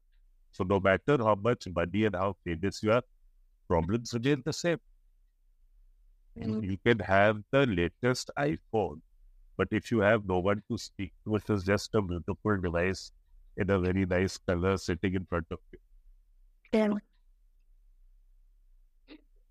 So 0.58 0.64
no 0.64 0.80
matter 0.80 1.18
how 1.18 1.36
much 1.36 1.68
money 1.68 2.04
and 2.06 2.16
how 2.16 2.34
famous 2.44 2.82
you 2.84 2.92
are, 2.92 3.04
problems 3.68 4.14
remain 4.14 4.42
the 4.44 4.52
same. 4.54 4.80
You- 6.42 6.56
You 6.60 6.78
can 6.78 6.98
have 7.00 7.44
the 7.52 7.64
latest 7.66 8.30
iPhone, 8.36 9.02
but 9.56 9.68
if 9.72 9.90
you 9.92 10.00
have 10.00 10.26
no 10.26 10.40
one 10.40 10.62
to 10.70 10.78
speak 10.78 11.14
to, 11.26 11.36
it 11.36 11.50
is 11.50 11.64
just 11.64 11.94
a 11.94 12.02
beautiful 12.02 12.60
device 12.60 13.12
in 13.56 13.70
a 13.70 13.80
very 13.80 14.06
nice 14.06 14.38
color 14.38 14.76
sitting 14.78 15.14
in 15.14 15.26
front 15.26 15.46
of 15.52 15.60
you. 15.72 15.78
Yeah. 16.72 16.98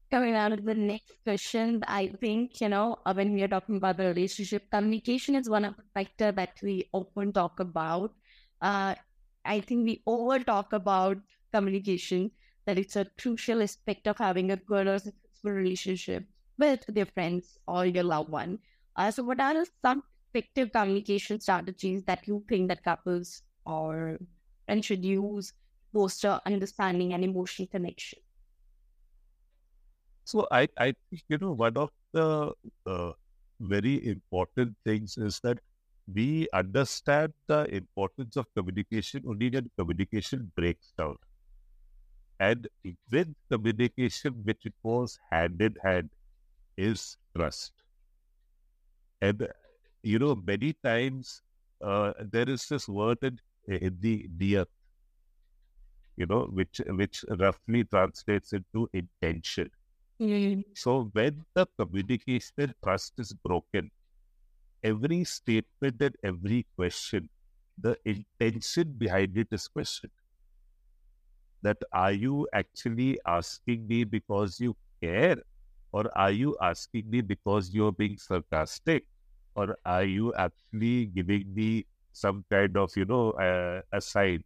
Coming 0.09 0.35
out 0.35 0.53
of 0.53 0.63
the 0.63 0.73
next 0.73 1.19
question, 1.25 1.83
I 1.85 2.07
think, 2.07 2.61
you 2.61 2.69
know, 2.69 2.95
uh, 3.05 3.13
when 3.13 3.33
we 3.33 3.43
are 3.43 3.49
talking 3.49 3.75
about 3.75 3.97
the 3.97 4.05
relationship, 4.07 4.69
communication 4.71 5.35
is 5.35 5.49
one 5.49 5.65
of 5.65 5.75
the 5.75 5.83
factor 5.93 6.31
that 6.31 6.53
we 6.63 6.89
often 6.93 7.33
talk 7.33 7.59
about. 7.59 8.15
Uh, 8.61 8.95
I 9.47 9.61
think 9.61 9.85
we 9.85 10.03
over 10.05 10.39
talk 10.39 10.73
about 10.73 11.17
communication, 11.53 12.31
that 12.65 12.77
it's 12.77 12.95
a 12.95 13.05
crucial 13.19 13.61
aspect 13.63 14.07
of 14.07 14.17
having 14.17 14.51
a 14.51 14.57
good 14.57 14.87
or 14.87 14.99
successful 14.99 15.51
relationship 15.51 16.27
with 16.57 16.83
your 16.95 17.05
friends 17.05 17.57
or 17.67 17.85
your 17.85 18.03
loved 18.03 18.29
one. 18.29 18.59
Uh, 18.95 19.11
so 19.11 19.23
what 19.23 19.39
are 19.39 19.63
some 19.85 20.03
effective 20.33 20.71
communication 20.71 21.39
strategies 21.39 22.03
that 22.05 22.27
you 22.27 22.43
think 22.49 22.67
that 22.69 22.83
couples 22.83 23.43
or 23.65 24.19
friends 24.65 24.85
should 24.85 25.05
use 25.05 25.53
foster 25.93 26.41
understanding 26.45 27.13
and 27.13 27.23
emotional 27.23 27.67
connection. 27.67 28.19
So 30.25 30.47
I, 30.51 30.67
I 30.77 30.93
think, 31.09 31.23
you 31.29 31.37
know, 31.37 31.53
one 31.53 31.77
of 31.77 31.91
the 32.11 32.53
uh, 32.85 33.13
very 33.59 34.05
important 34.07 34.77
things 34.85 35.17
is 35.17 35.39
that 35.41 35.59
we 36.13 36.47
understand 36.53 37.33
the 37.47 37.63
importance 37.75 38.37
of 38.37 38.53
communication 38.53 39.23
only 39.27 39.49
when 39.49 39.69
communication 39.77 40.51
breaks 40.55 40.93
down. 40.97 41.17
And 42.39 42.67
with 43.11 43.33
communication, 43.51 44.33
which 44.43 44.65
it 44.65 44.73
goes 44.83 45.19
hand 45.31 45.61
in 45.61 45.75
hand, 45.83 46.09
is 46.77 47.17
trust. 47.35 47.73
And, 49.21 49.47
you 50.03 50.19
know, 50.19 50.35
many 50.35 50.73
times 50.73 51.41
uh, 51.83 52.13
there 52.19 52.49
is 52.49 52.67
this 52.67 52.87
word 52.87 53.17
in, 53.21 53.39
in 53.67 53.97
the 53.99 54.27
niyat, 54.37 54.67
you 56.15 56.25
know, 56.25 56.45
which 56.45 56.81
which 56.87 57.23
roughly 57.39 57.83
translates 57.85 58.53
into 58.53 58.89
intention. 58.93 59.69
So 60.73 61.09
when 61.13 61.45
the 61.53 61.67
communication 61.77 62.73
trust 62.83 63.13
is 63.19 63.33
broken, 63.33 63.91
every 64.83 65.23
statement 65.23 66.01
and 66.01 66.15
every 66.23 66.65
question, 66.75 67.29
the 67.77 67.97
intention 68.05 68.93
behind 68.93 69.37
it 69.37 69.47
is 69.51 69.67
questioned. 69.67 70.11
That 71.61 71.77
are 71.91 72.11
you 72.11 72.47
actually 72.53 73.19
asking 73.25 73.87
me 73.87 74.03
because 74.03 74.59
you 74.59 74.75
care, 75.01 75.37
or 75.91 76.05
are 76.17 76.31
you 76.31 76.55
asking 76.61 77.09
me 77.09 77.21
because 77.21 77.73
you're 77.73 77.91
being 77.91 78.17
sarcastic, 78.17 79.05
or 79.55 79.77
are 79.85 80.03
you 80.03 80.33
actually 80.35 81.07
giving 81.07 81.53
me 81.53 81.85
some 82.11 82.45
kind 82.49 82.77
of 82.77 82.95
you 82.95 83.05
know 83.05 83.31
uh, 83.31 83.81
aside? 83.91 84.43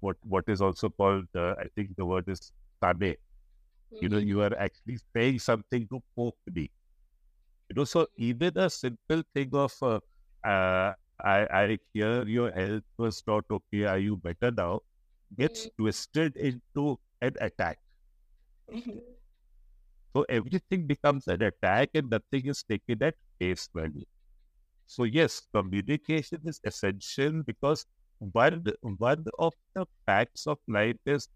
What 0.00 0.16
what 0.22 0.44
is 0.48 0.60
also 0.62 0.88
called 0.90 1.28
uh, 1.34 1.54
I 1.58 1.68
think 1.74 1.96
the 1.96 2.06
word 2.06 2.28
is 2.28 2.52
tane. 2.82 3.16
You 4.00 4.08
know 4.10 4.18
you 4.18 4.42
are 4.42 4.54
actually 4.58 4.98
saying 5.14 5.40
something 5.40 5.88
to 5.88 6.02
poke 6.16 6.38
me 6.52 6.70
you 7.68 7.74
know 7.76 7.84
so 7.84 8.06
even 8.16 8.56
a 8.58 8.68
simple 8.70 9.22
thing 9.34 9.50
of 9.54 9.72
uh, 9.82 10.00
uh, 10.46 10.92
I, 11.20 11.38
I 11.62 11.78
hear 11.92 12.26
your 12.26 12.50
health 12.52 12.82
was 12.98 13.22
not 13.26 13.44
okay 13.50 13.84
are 13.84 13.98
you 13.98 14.16
better 14.16 14.50
now? 14.50 14.80
Gets 15.38 15.70
twisted 15.78 16.36
into 16.36 16.98
an 17.22 17.34
attack. 17.40 17.78
So 20.16 20.22
everything 20.28 20.86
becomes 20.86 21.26
an 21.28 21.42
attack 21.42 21.90
and 21.94 22.10
nothing 22.10 22.46
is 22.46 22.62
taken 22.62 23.02
at 23.02 23.14
face 23.38 23.68
value. 23.74 24.04
So 24.86 25.04
yes, 25.04 25.42
communication 25.54 26.40
is 26.46 26.60
essential 26.64 27.42
because 27.44 27.86
one, 28.18 28.64
one 28.82 29.26
of 29.38 29.54
the 29.74 29.86
facts 30.06 30.46
of 30.46 30.58
life 30.68 30.98
is 31.06 31.28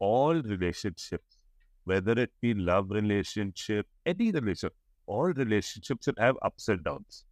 all 0.00 0.34
relationships, 0.42 1.38
whether 1.84 2.12
it 2.12 2.32
be 2.42 2.54
love 2.54 2.90
relationship, 2.90 3.86
any 4.06 4.32
relationship, 4.32 4.74
all 5.06 5.32
relationships 5.32 6.04
should 6.06 6.18
have 6.18 6.36
ups 6.42 6.68
and 6.68 6.84
downs 6.84 7.24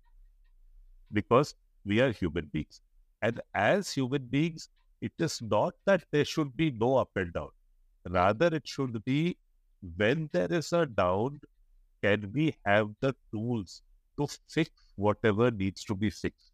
because 1.13 1.55
we 1.85 2.01
are 2.01 2.13
human 2.13 2.47
beings. 2.47 2.81
And 3.21 3.41
as 3.55 3.93
human 3.93 4.27
beings, 4.27 4.69
it 5.01 5.13
is 5.19 5.41
not 5.43 5.75
that 5.85 6.05
there 6.11 6.25
should 6.25 6.57
be 6.57 6.71
no 6.71 6.97
up 6.97 7.11
and 7.17 7.33
down. 7.33 7.51
Rather, 8.09 8.47
it 8.55 8.67
should 8.67 9.05
be 9.05 9.39
when 9.97 10.29
there 10.33 10.53
is 10.53 10.73
a 10.73 10.87
down, 10.87 11.41
can 12.03 12.33
we 12.33 12.57
have 12.67 12.95
the 13.01 13.15
tools 13.33 13.83
to 14.19 14.29
fix 14.49 14.71
whatever 14.97 15.51
needs 15.51 15.85
to 15.85 15.95
be 15.97 16.11
fixed? 16.11 16.53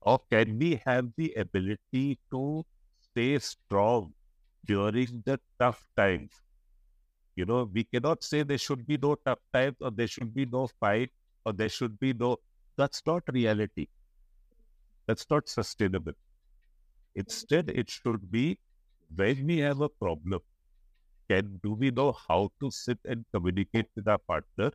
Or 0.00 0.18
can 0.28 0.58
we 0.58 0.82
have 0.86 1.14
the 1.14 1.34
ability 1.34 2.18
to 2.32 2.66
stay 3.00 3.38
strong 3.38 4.12
during 4.64 5.22
the 5.22 5.40
tough 5.60 5.86
times? 5.96 6.32
You 7.38 7.44
know, 7.46 7.70
we 7.72 7.84
cannot 7.84 8.24
say 8.24 8.42
there 8.42 8.58
should 8.58 8.84
be 8.86 8.96
no 8.98 9.14
tough 9.14 9.38
times 9.54 9.76
or 9.80 9.92
there 9.92 10.08
should 10.08 10.34
be 10.34 10.44
no 10.44 10.66
fight 10.80 11.10
or 11.44 11.52
there 11.52 11.68
should 11.68 11.98
be 12.00 12.12
no. 12.12 12.38
That's 12.76 13.00
not 13.06 13.22
reality. 13.32 13.86
That's 15.06 15.26
not 15.30 15.48
sustainable. 15.48 16.14
Instead, 17.14 17.70
it 17.70 17.90
should 17.90 18.30
be 18.30 18.58
when 19.14 19.46
we 19.46 19.58
have 19.58 19.80
a 19.82 19.88
problem, 19.88 20.40
can 21.30 21.60
do 21.62 21.74
we 21.74 21.90
know 21.92 22.12
how 22.28 22.50
to 22.60 22.70
sit 22.70 22.98
and 23.04 23.24
communicate 23.34 23.86
with 23.96 24.08
our 24.08 24.18
partner 24.18 24.70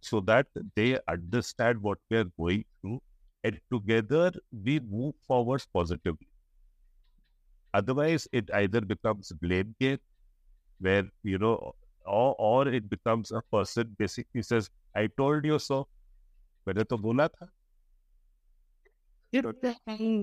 so 0.00 0.20
that 0.20 0.46
they 0.76 0.98
understand 1.08 1.80
what 1.82 1.98
we 2.10 2.16
are 2.18 2.30
going 2.38 2.64
through 2.80 3.00
and 3.44 3.60
together 3.72 4.32
we 4.64 4.80
move 4.80 5.14
forward 5.26 5.64
positively. 5.72 6.28
Otherwise, 7.72 8.28
it 8.32 8.50
either 8.54 8.80
becomes 8.82 9.32
blame 9.32 9.74
game, 9.80 9.98
where 10.80 11.04
you 11.22 11.38
know, 11.38 11.74
or 12.07 12.35
or 12.37 12.67
it 12.67 12.89
becomes 12.89 13.31
a 13.31 13.41
person 13.51 13.95
basically 13.97 14.41
says, 14.41 14.69
"I 14.95 15.07
told 15.07 15.45
you 15.45 15.59
so." 15.59 15.87
मैंने 16.67 16.83
तो 16.83 16.97
बोला 16.97 17.27
था. 17.27 17.49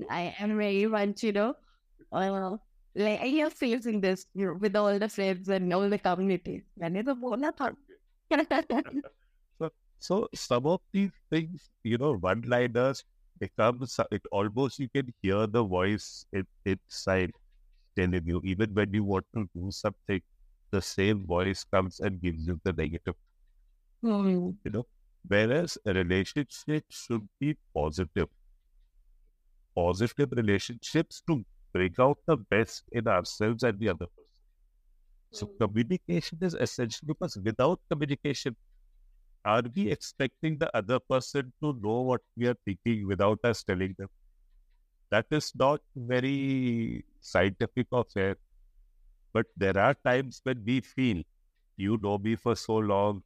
I 0.09 0.35
am 0.39 0.57
very 0.57 0.87
much, 0.87 1.25
you 1.25 1.33
know, 1.33 1.55
uh, 2.13 2.57
like 2.95 3.21
I 3.21 3.27
am 3.45 3.51
facing 3.51 4.01
this 4.01 4.27
you 4.35 4.47
know, 4.47 4.55
with 4.55 4.77
all 4.77 4.99
the 4.99 5.09
friends 5.09 5.49
and 5.49 5.73
all 5.75 5.89
the 5.89 5.99
communities. 5.99 6.63
मैंने 6.79 7.03
तो 7.05 7.15
बोला 7.21 7.51
था. 7.61 7.75
so, 9.59 9.71
so 9.99 10.29
some 10.35 10.67
of 10.67 10.81
these 10.93 11.11
things, 11.29 11.71
you 11.83 11.99
know, 11.99 12.15
one-liners 12.17 13.05
becomes 13.41 13.99
it 14.13 14.23
almost 14.31 14.79
you 14.79 14.89
can 14.89 15.13
hear 15.23 15.47
the 15.47 15.65
voice 15.65 16.25
in, 16.33 16.47
inside 16.65 17.33
telling 17.97 18.23
you, 18.25 18.41
even 18.45 18.73
when 18.75 18.93
you 18.95 19.03
want 19.03 19.27
to 19.35 19.49
do 19.55 19.71
something, 19.71 20.23
the 20.72 20.82
same 20.82 21.26
voice 21.26 21.64
comes 21.64 22.00
and 22.00 22.22
gives 22.22 22.48
you 22.48 22.60
the 22.64 22.74
negative. 22.74 23.16
Mm. 24.04 24.58
You 24.66 24.72
know, 24.72 24.88
whereas 25.26 25.78
a 25.86 25.94
relationship 25.94 26.86
should 26.90 27.30
be 27.40 27.58
positive. 27.74 28.28
Positive 29.74 30.32
relationships 30.34 31.22
to 31.22 31.46
bring 31.72 31.94
out 31.98 32.20
the 32.28 32.36
best 32.36 32.84
in 32.92 33.08
ourselves 33.08 33.64
and 33.64 33.80
the 33.80 33.88
other 33.90 34.08
person. 34.08 34.34
So 35.32 35.48
Mm. 35.48 35.60
communication 35.60 36.40
is 36.42 36.56
essential 36.56 37.08
because 37.08 37.38
without 37.38 37.80
communication, 37.92 38.56
are 39.46 39.64
we 39.76 39.92
expecting 39.92 40.58
the 40.60 40.76
other 40.78 41.00
person 41.00 41.54
to 41.64 41.74
know 41.74 42.02
what 42.02 42.22
we 42.38 42.48
are 42.48 42.58
thinking 42.66 43.08
without 43.08 43.40
us 43.46 43.64
telling 43.64 43.96
them? 43.98 44.10
That 45.10 45.26
is 45.32 45.56
not 45.56 45.82
very 45.96 47.06
scientific 47.20 47.88
or 47.92 48.06
fair. 48.06 48.38
But 49.36 49.48
there 49.56 49.78
are 49.78 49.94
times 49.94 50.42
when 50.44 50.66
we 50.66 50.82
feel 50.82 51.24
you 51.78 52.00
know 52.04 52.18
me 52.18 52.36
for 52.38 52.56
so 52.56 52.78
long. 52.78 53.24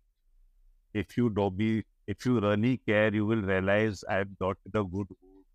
If 0.94 1.18
you 1.18 1.32
know 1.32 1.50
me, 1.50 1.84
if 2.06 2.26
you 2.28 2.40
really 2.40 2.78
care, 2.78 3.12
you 3.14 3.26
will 3.26 3.42
realize 3.42 4.04
I'm 4.08 4.38
not 4.40 4.58
in 4.66 4.80
a 4.80 4.84
good 4.86 5.08
mood. 5.24 5.46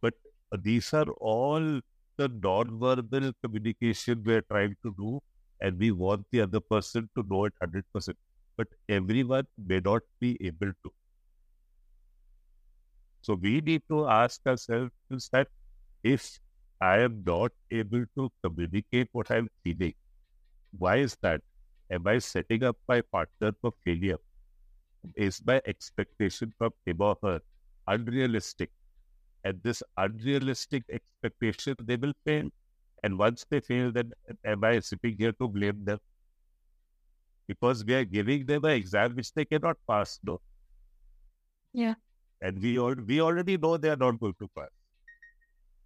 But 0.00 0.14
uh, 0.52 0.58
these 0.62 0.94
are 0.94 1.10
all 1.14 1.80
the 2.16 2.28
non-verbal 2.28 3.32
communication 3.42 4.22
we're 4.22 4.42
trying 4.42 4.76
to 4.84 4.94
do, 4.96 5.20
and 5.60 5.76
we 5.80 5.90
want 5.90 6.26
the 6.30 6.42
other 6.42 6.60
person 6.60 7.10
to 7.16 7.24
know 7.24 7.46
it 7.46 7.54
100%. 7.58 8.16
But 8.56 8.68
everyone 8.88 9.48
may 9.58 9.80
not 9.80 10.02
be 10.20 10.36
able 10.46 10.72
to. 10.84 10.92
So 13.22 13.34
we 13.34 13.60
need 13.60 13.82
to 13.88 14.06
ask 14.06 14.40
ourselves 14.46 14.92
that 15.32 15.48
if 16.04 16.38
I 16.80 16.98
am 17.00 17.22
not 17.26 17.52
able 17.70 18.04
to 18.16 18.30
communicate 18.42 19.08
what 19.12 19.30
I'm 19.30 19.48
feeling, 19.64 19.94
why 20.78 20.96
is 20.96 21.16
that? 21.22 21.40
Am 21.90 22.06
I 22.06 22.18
setting 22.18 22.64
up 22.64 22.76
my 22.88 23.00
partner 23.02 23.52
for 23.60 23.72
failure? 23.84 24.18
Is 25.16 25.42
my 25.46 25.60
expectation 25.66 26.52
from 26.58 26.72
him 26.86 27.00
or 27.00 27.16
her 27.22 27.40
unrealistic? 27.86 28.70
And 29.44 29.62
this 29.62 29.82
unrealistic 29.96 30.84
expectation, 30.90 31.76
they 31.82 31.96
will 31.96 32.14
fail. 32.24 32.48
And 33.02 33.18
once 33.18 33.44
they 33.50 33.60
fail, 33.60 33.92
then 33.92 34.12
am 34.44 34.64
I 34.64 34.80
sitting 34.80 35.16
here 35.18 35.32
to 35.32 35.48
blame 35.48 35.84
them? 35.84 35.98
Because 37.46 37.84
we 37.84 37.94
are 37.94 38.04
giving 38.04 38.46
them 38.46 38.64
an 38.64 38.70
exam 38.72 39.14
which 39.14 39.32
they 39.34 39.44
cannot 39.44 39.76
pass, 39.86 40.18
no. 40.24 40.40
Yeah. 41.72 41.94
And 42.40 42.60
we 42.62 42.78
all 42.78 42.94
we 42.94 43.20
already 43.20 43.58
know 43.58 43.76
they 43.76 43.90
are 43.90 43.96
not 43.96 44.18
going 44.18 44.34
to 44.40 44.48
pass. 44.56 44.70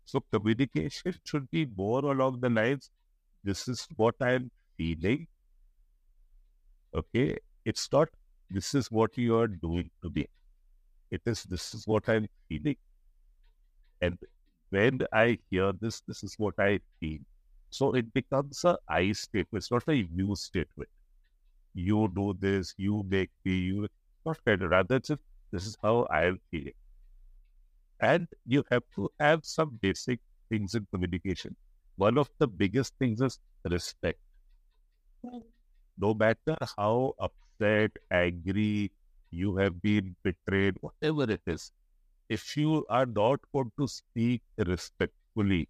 So 0.09 0.21
communication 0.33 1.15
should 1.23 1.51
be 1.51 1.67
more 1.77 2.01
along 2.11 2.41
the 2.41 2.49
lines, 2.49 2.91
this 3.45 3.69
is 3.69 3.87
what 3.97 4.15
I'm 4.23 4.51
feeling. 4.79 5.27
Okay. 6.95 7.37
It's 7.67 7.93
not 7.93 8.09
this 8.49 8.75
is 8.75 8.91
what 8.91 9.19
you 9.19 9.37
are 9.37 9.49
doing 9.49 9.91
to 10.03 10.11
me. 10.15 10.27
It 11.11 11.21
is 11.27 11.43
this 11.43 11.75
is 11.75 11.87
what 11.87 12.09
I'm 12.09 12.27
feeling. 12.49 12.77
And 14.01 14.17
when 14.71 15.01
I 15.13 15.39
hear 15.51 15.73
this, 15.79 16.01
this 16.09 16.23
is 16.23 16.35
what 16.39 16.55
I 16.59 16.81
feel. 17.01 17.19
So 17.69 17.93
it 17.93 18.11
becomes 18.15 18.65
a 18.65 18.79
I 18.89 19.13
statement. 19.13 19.63
It's 19.63 19.71
not 19.71 19.87
a 19.89 19.95
you 19.95 20.35
statement. 20.37 20.89
You 21.75 22.11
do 22.17 22.35
this, 22.41 22.75
you 22.79 23.05
make 23.07 23.31
me, 23.45 23.59
you 23.59 23.89
not 24.25 24.43
kind 24.47 24.63
of 24.63 24.71
rather 24.71 25.01
just 25.01 25.21
this 25.53 25.67
is 25.67 25.77
how 25.83 26.07
I 26.11 26.25
am 26.25 26.41
feeling. 26.51 26.73
And 28.01 28.27
you 28.45 28.65
have 28.71 28.83
to 28.97 29.09
have 29.21 29.45
some 29.45 29.79
basic 29.81 30.21
things 30.49 30.75
in 30.75 30.87
communication. 30.93 31.57
One 31.97 32.19
of 32.19 32.31
the 32.39 32.49
biggest 32.49 32.95
things 32.99 33.21
is 33.21 33.39
respect. 33.65 34.19
No 35.99 36.15
matter 36.15 36.57
how 36.77 37.15
upset, 37.19 37.93
angry 38.11 38.91
you 39.31 39.57
have 39.57 39.81
been, 39.83 40.17
betrayed, 40.23 40.77
whatever 40.81 41.31
it 41.31 41.43
is, 41.47 41.73
if 42.29 42.57
you 42.57 42.87
are 42.89 43.07
not 43.07 43.41
going 43.53 43.73
to 43.79 43.89
speak 43.89 44.43
respectfully 44.59 45.69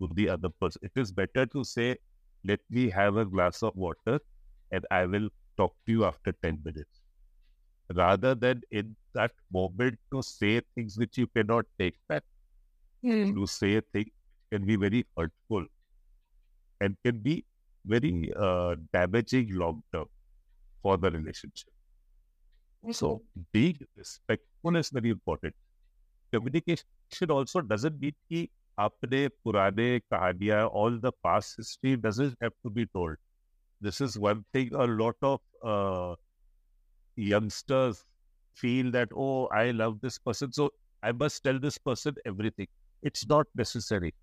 to 0.00 0.08
the 0.14 0.28
other 0.30 0.50
person, 0.50 0.82
it 0.84 0.92
is 0.96 1.12
better 1.12 1.46
to 1.46 1.64
say, 1.64 1.98
Let 2.44 2.60
me 2.70 2.90
have 2.90 3.16
a 3.16 3.26
glass 3.26 3.62
of 3.62 3.76
water 3.76 4.20
and 4.70 4.86
I 4.90 5.06
will 5.06 5.30
talk 5.56 5.76
to 5.86 5.92
you 5.92 6.04
after 6.04 6.32
10 6.32 6.62
minutes 6.64 6.99
Rather 7.95 8.35
than 8.35 8.61
in 8.71 8.95
that 9.13 9.31
moment 9.51 9.99
to 10.13 10.21
say 10.23 10.61
things 10.75 10.97
which 10.97 11.17
you 11.17 11.27
cannot 11.27 11.65
take 11.79 11.97
back, 12.07 12.23
Mm. 13.03 13.35
to 13.35 13.45
say 13.47 13.81
things 13.93 14.11
can 14.51 14.65
be 14.65 14.75
very 14.75 15.05
hurtful 15.17 15.67
and 16.81 16.95
can 17.03 17.19
be 17.19 17.45
very 17.85 18.31
uh, 18.35 18.75
damaging 18.93 19.53
long 19.53 19.83
term 19.93 20.05
for 20.83 20.97
the 20.97 21.11
relationship. 21.11 21.69
So 22.91 23.23
being 23.51 23.77
respectful 23.95 24.75
is 24.75 24.89
very 24.89 25.09
important. 25.09 25.53
Communication 26.33 27.31
also 27.31 27.61
doesn't 27.61 27.99
mean 28.01 28.13
कि 28.31 28.49
अपने 28.79 29.27
पुराने 29.45 29.89
कहानियां 30.13 30.61
all 30.81 30.99
the 31.05 31.11
past 31.23 31.57
history 31.57 31.95
doesn't 31.97 32.37
have 32.41 32.53
to 32.65 32.69
be 32.69 32.85
told. 32.87 33.17
This 33.81 34.01
is 34.01 34.17
one 34.19 34.45
thing 34.53 34.73
a 34.73 34.87
lot 34.87 35.15
of 35.21 35.41
uh, 35.63 36.15
youngsters 37.20 38.04
feel 38.54 38.90
that 38.92 39.08
oh 39.14 39.46
I 39.48 39.70
love 39.72 40.00
this 40.00 40.18
person 40.18 40.52
so 40.52 40.70
I 41.02 41.12
must 41.12 41.42
tell 41.44 41.58
this 41.58 41.78
person 41.78 42.14
everything. 42.26 42.68
It's 43.02 43.26
not 43.28 43.46
necessary. 43.54 44.14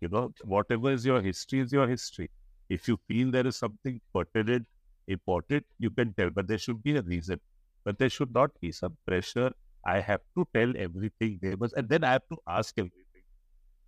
You 0.00 0.08
know, 0.08 0.32
whatever 0.44 0.90
is 0.92 1.04
your 1.06 1.20
history 1.20 1.60
is 1.60 1.72
your 1.72 1.88
history. 1.88 2.30
If 2.68 2.88
you 2.88 2.96
feel 3.08 3.30
there 3.30 3.46
is 3.46 3.56
something 3.56 4.00
pertinent, 4.12 4.66
important, 5.08 5.66
you 5.78 5.90
can 5.90 6.14
tell, 6.14 6.30
but 6.30 6.46
there 6.48 6.58
should 6.58 6.82
be 6.82 6.96
a 6.96 7.02
reason. 7.02 7.40
But 7.84 7.98
there 7.98 8.10
should 8.10 8.32
not 8.32 8.50
be 8.60 8.72
some 8.72 8.96
pressure. 9.06 9.52
I 9.86 10.00
have 10.00 10.20
to 10.36 10.46
tell 10.54 10.72
everything 10.76 11.38
they 11.42 11.54
must, 11.56 11.74
and 11.76 11.88
then 11.88 12.04
I 12.04 12.12
have 12.12 12.26
to 12.32 12.38
ask 12.46 12.74
everything. 12.78 13.22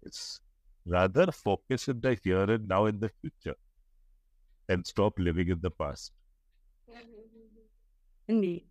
It's 0.02 0.40
rather 0.86 1.32
focus 1.32 1.88
in 1.88 2.00
the 2.00 2.18
here 2.22 2.50
and 2.50 2.68
now 2.68 2.86
in 2.86 3.00
the 3.00 3.10
future. 3.20 3.56
and 4.68 4.86
stop 4.86 5.18
living 5.18 5.48
in 5.48 5.60
the 5.60 5.70
past. 5.72 6.12
Mm-hmm. 6.90 7.25
Indeed. 8.28 8.68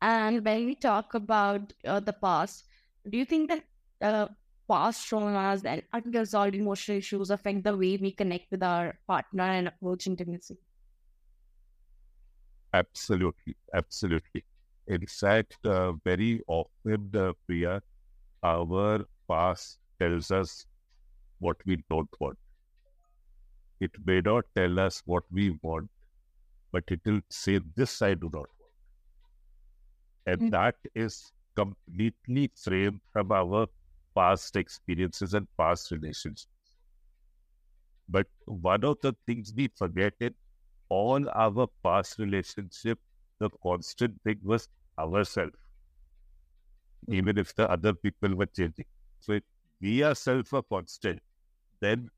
And 0.00 0.44
when 0.44 0.66
we 0.66 0.74
talk 0.74 1.14
about 1.14 1.72
uh, 1.84 2.00
the 2.00 2.12
past, 2.12 2.66
do 3.08 3.16
you 3.18 3.24
think 3.24 3.50
that 3.50 3.64
uh, 4.02 4.28
past 4.70 5.08
traumas 5.08 5.64
and 5.64 5.82
unresolved 5.92 6.54
emotional 6.54 6.98
issues 6.98 7.30
affect 7.30 7.64
the 7.64 7.76
way 7.76 7.96
we 7.96 8.12
connect 8.12 8.50
with 8.50 8.62
our 8.62 8.98
partner 9.06 9.44
and 9.44 9.68
approach 9.68 10.06
intimacy? 10.06 10.58
Absolutely, 12.74 13.56
absolutely. 13.72 14.44
In 14.86 15.06
fact, 15.06 15.56
uh, 15.64 15.92
very 15.92 16.42
often, 16.46 17.10
uh, 17.14 17.32
Priya, 17.46 17.82
our 18.42 19.06
past 19.28 19.78
tells 20.00 20.30
us 20.30 20.66
what 21.38 21.58
we 21.66 21.84
don't 21.90 22.10
want. 22.20 22.38
It 23.78 24.04
may 24.04 24.20
not 24.20 24.46
tell 24.56 24.80
us 24.80 25.00
what 25.06 25.30
we 25.30 25.50
want, 25.62 25.92
but 26.72 26.84
it 26.88 27.02
will 27.04 27.22
say, 27.30 27.58
This 27.58 28.02
I 28.02 28.14
do 28.14 28.30
not. 28.32 28.50
And 30.26 30.42
Mm. 30.42 30.50
that 30.50 30.76
is 30.94 31.32
completely 31.56 32.48
framed 32.56 33.00
from 33.12 33.32
our 33.32 33.68
past 34.14 34.56
experiences 34.56 35.34
and 35.34 35.48
past 35.56 35.90
relationships. 35.90 36.48
But 38.08 38.28
one 38.46 38.82
of 38.84 38.98
the 39.02 39.14
things 39.26 39.52
we 39.54 39.68
forget 39.68 40.14
in 40.20 40.34
all 40.88 41.28
our 41.30 41.68
past 41.82 42.18
relationship, 42.18 42.98
the 43.40 43.50
constant 43.62 44.22
thing 44.22 44.40
was 44.42 44.68
ourselves, 44.98 45.56
even 47.08 47.38
if 47.38 47.54
the 47.54 47.70
other 47.70 47.92
people 47.94 48.34
were 48.34 48.46
changing. 48.46 48.84
So 49.20 49.32
if 49.34 49.42
we 49.80 50.02
ourselves 50.04 50.50
were 50.52 50.62
constant, 50.62 51.20
then 51.80 52.10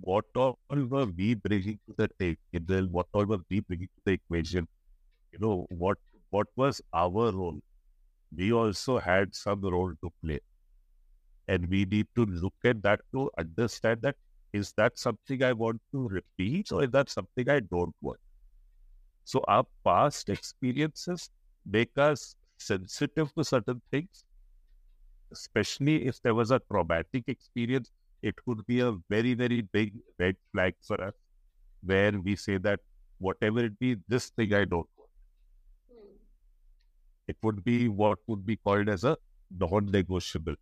what 0.00 0.24
all 0.36 0.58
were 0.70 1.06
we 1.06 1.34
bringing 1.34 1.78
to 1.88 1.94
the 1.96 2.08
table? 2.18 2.88
What 2.88 3.06
all 3.12 3.26
were 3.26 3.40
we 3.50 3.60
bringing 3.60 3.88
to 3.88 4.02
the 4.04 4.12
equation? 4.12 4.68
You 5.32 5.38
know, 5.40 5.66
what 5.70 5.98
what 6.32 6.48
was 6.56 6.80
our 6.92 7.10
role? 7.10 7.60
We 8.36 8.52
also 8.52 8.98
had 8.98 9.34
some 9.34 9.60
role 9.60 9.92
to 10.02 10.12
play. 10.24 10.40
And 11.46 11.68
we 11.68 11.84
need 11.84 12.06
to 12.16 12.24
look 12.24 12.54
at 12.64 12.82
that 12.82 13.00
to 13.12 13.30
understand 13.38 14.02
that 14.02 14.16
is 14.52 14.72
that 14.76 14.98
something 14.98 15.42
I 15.42 15.52
want 15.52 15.80
to 15.92 16.08
repeat 16.08 16.72
or 16.72 16.84
is 16.84 16.90
that 16.90 17.10
something 17.10 17.48
I 17.48 17.60
don't 17.60 17.94
want? 18.00 18.18
So 19.24 19.44
our 19.48 19.64
past 19.84 20.28
experiences 20.28 21.30
make 21.66 21.96
us 21.96 22.36
sensitive 22.58 23.34
to 23.34 23.44
certain 23.44 23.82
things, 23.90 24.24
especially 25.32 26.06
if 26.06 26.20
there 26.22 26.34
was 26.34 26.50
a 26.50 26.60
traumatic 26.70 27.24
experience. 27.26 27.90
It 28.22 28.36
could 28.44 28.64
be 28.66 28.80
a 28.80 28.92
very, 29.10 29.34
very 29.34 29.62
big 29.62 29.94
red 30.18 30.36
flag 30.52 30.74
for 30.82 31.00
us 31.02 31.14
where 31.82 32.12
we 32.12 32.36
say 32.36 32.58
that 32.58 32.80
whatever 33.18 33.64
it 33.64 33.78
be, 33.78 33.96
this 34.08 34.30
thing 34.30 34.54
I 34.54 34.64
don't 34.64 34.88
want. 34.96 35.01
It 37.28 37.36
would 37.42 37.62
be 37.64 37.88
what 37.88 38.18
would 38.26 38.44
be 38.44 38.56
called 38.56 38.88
as 38.88 39.04
a 39.04 39.16
non 39.58 39.86
negotiable. 39.86 40.54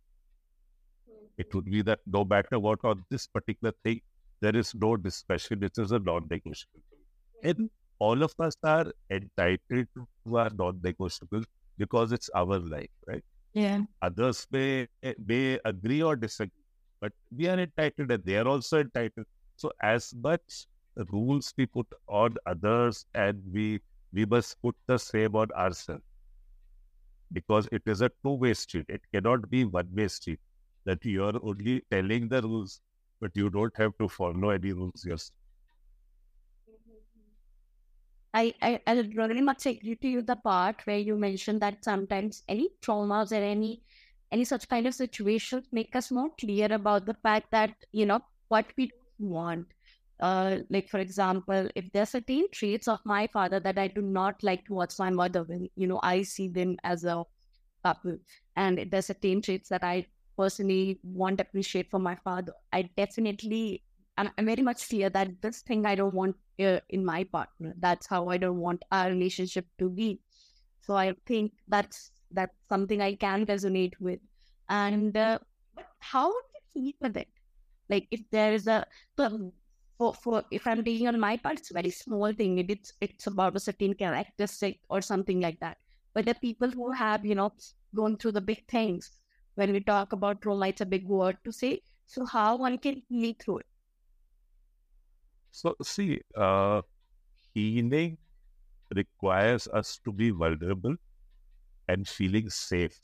It 1.37 1.47
hmm. 1.51 1.57
would 1.57 1.65
be 1.65 1.81
that 1.81 1.99
no 2.05 2.23
matter 2.23 2.59
what 2.59 2.79
on 2.83 3.03
this 3.09 3.27
particular 3.27 3.73
thing, 3.83 4.01
there 4.41 4.55
is 4.55 4.73
no 4.75 4.95
discussion. 4.97 5.63
It 5.63 5.77
is 5.77 5.91
a 5.91 5.99
non 5.99 6.27
negotiable. 6.29 6.83
Hmm. 7.41 7.49
And 7.49 7.69
all 7.99 8.23
of 8.23 8.33
us 8.39 8.55
are 8.63 8.91
entitled 9.09 9.87
to 9.95 10.07
our 10.35 10.49
non 10.51 10.79
negotiable 10.83 11.43
because 11.77 12.11
it's 12.11 12.29
our 12.35 12.59
life, 12.59 12.89
right? 13.07 13.23
Yeah. 13.53 13.81
Others 14.01 14.47
may, 14.51 14.87
may 15.25 15.59
agree 15.65 16.01
or 16.01 16.15
disagree, 16.15 16.63
but 17.01 17.11
we 17.35 17.47
are 17.47 17.59
entitled 17.59 18.11
and 18.11 18.23
they 18.23 18.37
are 18.37 18.47
also 18.47 18.79
entitled. 18.79 19.25
So, 19.57 19.71
as 19.81 20.13
much 20.23 20.67
rules 21.11 21.53
we 21.57 21.65
put 21.65 21.87
on 22.07 22.35
others 22.45 23.05
and 23.13 23.41
we 23.51 23.79
we 24.13 24.25
must 24.25 24.61
put 24.61 24.75
the 24.87 24.97
same 24.97 25.35
on 25.35 25.51
ourselves 25.51 26.03
because 27.33 27.67
it 27.71 27.83
is 27.85 28.01
a 28.01 28.11
two-way 28.23 28.53
street. 28.53 28.85
It 28.89 29.01
cannot 29.13 29.49
be 29.49 29.65
one-way 29.65 30.07
street 30.09 30.39
that 30.85 31.05
you 31.05 31.23
are 31.25 31.39
only 31.43 31.83
telling 31.91 32.29
the 32.29 32.41
rules, 32.41 32.81
but 33.19 33.35
you 33.35 33.49
don't 33.49 33.75
have 33.77 33.97
to 33.99 34.07
follow 34.09 34.49
any 34.49 34.73
rules 34.73 35.05
yourself. 35.05 35.31
I, 38.33 38.53
I, 38.61 38.81
I 38.87 38.93
really 39.01 39.41
much 39.41 39.65
agree 39.65 39.95
to 39.97 40.07
you 40.07 40.21
the 40.21 40.35
part 40.37 40.85
where 40.85 40.97
you 40.97 41.17
mentioned 41.17 41.61
that 41.61 41.83
sometimes 41.83 42.43
any 42.47 42.69
traumas 42.81 43.31
or 43.31 43.43
any 43.43 43.83
any 44.31 44.45
such 44.45 44.69
kind 44.69 44.87
of 44.87 44.93
situations 44.95 45.67
make 45.73 45.93
us 45.95 46.09
more 46.11 46.29
clear 46.39 46.71
about 46.71 47.05
the 47.05 47.13
fact 47.13 47.51
that 47.51 47.75
you 47.91 48.05
know 48.05 48.21
what 48.47 48.71
we 48.77 48.91
want. 49.19 49.67
Uh, 50.21 50.59
like 50.69 50.87
for 50.89 50.99
example, 50.99 51.67
if 51.75 51.91
there's 51.93 52.09
certain 52.09 52.47
traits 52.51 52.87
of 52.87 52.99
my 53.05 53.27
father 53.27 53.59
that 53.59 53.77
I 53.77 53.87
do 53.87 54.01
not 54.01 54.43
like 54.43 54.65
towards 54.65 54.99
my 54.99 55.09
mother, 55.09 55.43
when 55.43 55.67
you 55.75 55.87
know 55.87 55.99
I 56.03 56.21
see 56.23 56.47
them 56.47 56.77
as 56.83 57.03
a 57.03 57.23
couple, 57.83 58.17
and 58.55 58.87
there's 58.91 59.07
certain 59.07 59.41
traits 59.41 59.69
that 59.69 59.83
I 59.83 60.05
personally 60.37 60.99
want 61.03 61.39
to 61.39 61.43
appreciate 61.43 61.89
for 61.89 61.99
my 61.99 62.15
father, 62.23 62.53
I 62.71 62.89
definitely 62.95 63.83
and 64.17 64.31
I'm 64.37 64.45
very 64.45 64.61
much 64.61 64.87
clear 64.89 65.09
that 65.09 65.41
this 65.41 65.61
thing 65.61 65.85
I 65.85 65.95
don't 65.95 66.13
want 66.13 66.35
uh, 66.59 66.79
in 66.89 67.03
my 67.05 67.23
partner. 67.23 67.73
That's 67.79 68.07
how 68.07 68.29
I 68.29 68.37
don't 68.37 68.59
want 68.59 68.83
our 68.91 69.09
relationship 69.09 69.65
to 69.79 69.89
be. 69.89 70.19
So 70.81 70.95
I 70.95 71.15
think 71.25 71.53
that's 71.67 72.11
that's 72.31 72.55
something 72.69 73.01
I 73.01 73.15
can 73.15 73.45
resonate 73.45 73.93
with. 73.99 74.19
And 74.69 75.15
uh, 75.15 75.39
how 75.99 76.29
you 76.29 76.61
keep 76.73 76.95
with 77.01 77.17
it? 77.17 77.27
Like 77.89 78.07
if 78.11 78.21
there 78.31 78.53
is 78.53 78.67
a 78.67 78.85
so 79.17 79.53
for 80.01 80.13
for 80.15 80.43
if 80.57 80.65
I'm 80.65 80.83
taking 80.83 81.07
on 81.07 81.19
my 81.19 81.37
part, 81.37 81.59
it's 81.59 81.71
a 81.71 81.73
very 81.75 81.91
small 81.91 82.33
thing. 82.33 82.57
It, 82.57 82.71
it's 82.75 82.93
it's 83.07 83.27
about 83.27 83.55
a 83.55 83.59
certain 83.59 83.93
characteristic 83.93 84.79
or 84.89 85.01
something 85.01 85.41
like 85.41 85.59
that. 85.59 85.77
But 86.13 86.25
the 86.25 86.35
people 86.35 86.71
who 86.71 86.91
have 86.91 87.25
you 87.25 87.35
know 87.35 87.51
gone 87.95 88.17
through 88.17 88.33
the 88.39 88.41
big 88.41 88.65
things. 88.67 89.11
When 89.55 89.73
we 89.73 89.81
talk 89.81 90.13
about 90.13 90.41
trauma, 90.41 90.67
it's 90.69 90.81
a 90.81 90.85
big 90.85 91.07
word 91.07 91.37
to 91.43 91.51
say. 91.51 91.81
So 92.07 92.25
how 92.25 92.55
one 92.57 92.77
can 92.77 93.01
heal 93.09 93.33
through 93.39 93.59
it? 93.59 93.65
So, 95.51 95.75
see, 95.83 96.21
uh, 96.35 96.81
healing 97.53 98.17
requires 98.95 99.67
us 99.67 99.99
to 100.05 100.11
be 100.13 100.31
vulnerable 100.31 100.95
and 101.87 102.07
feeling 102.07 102.49
safe. 102.49 102.99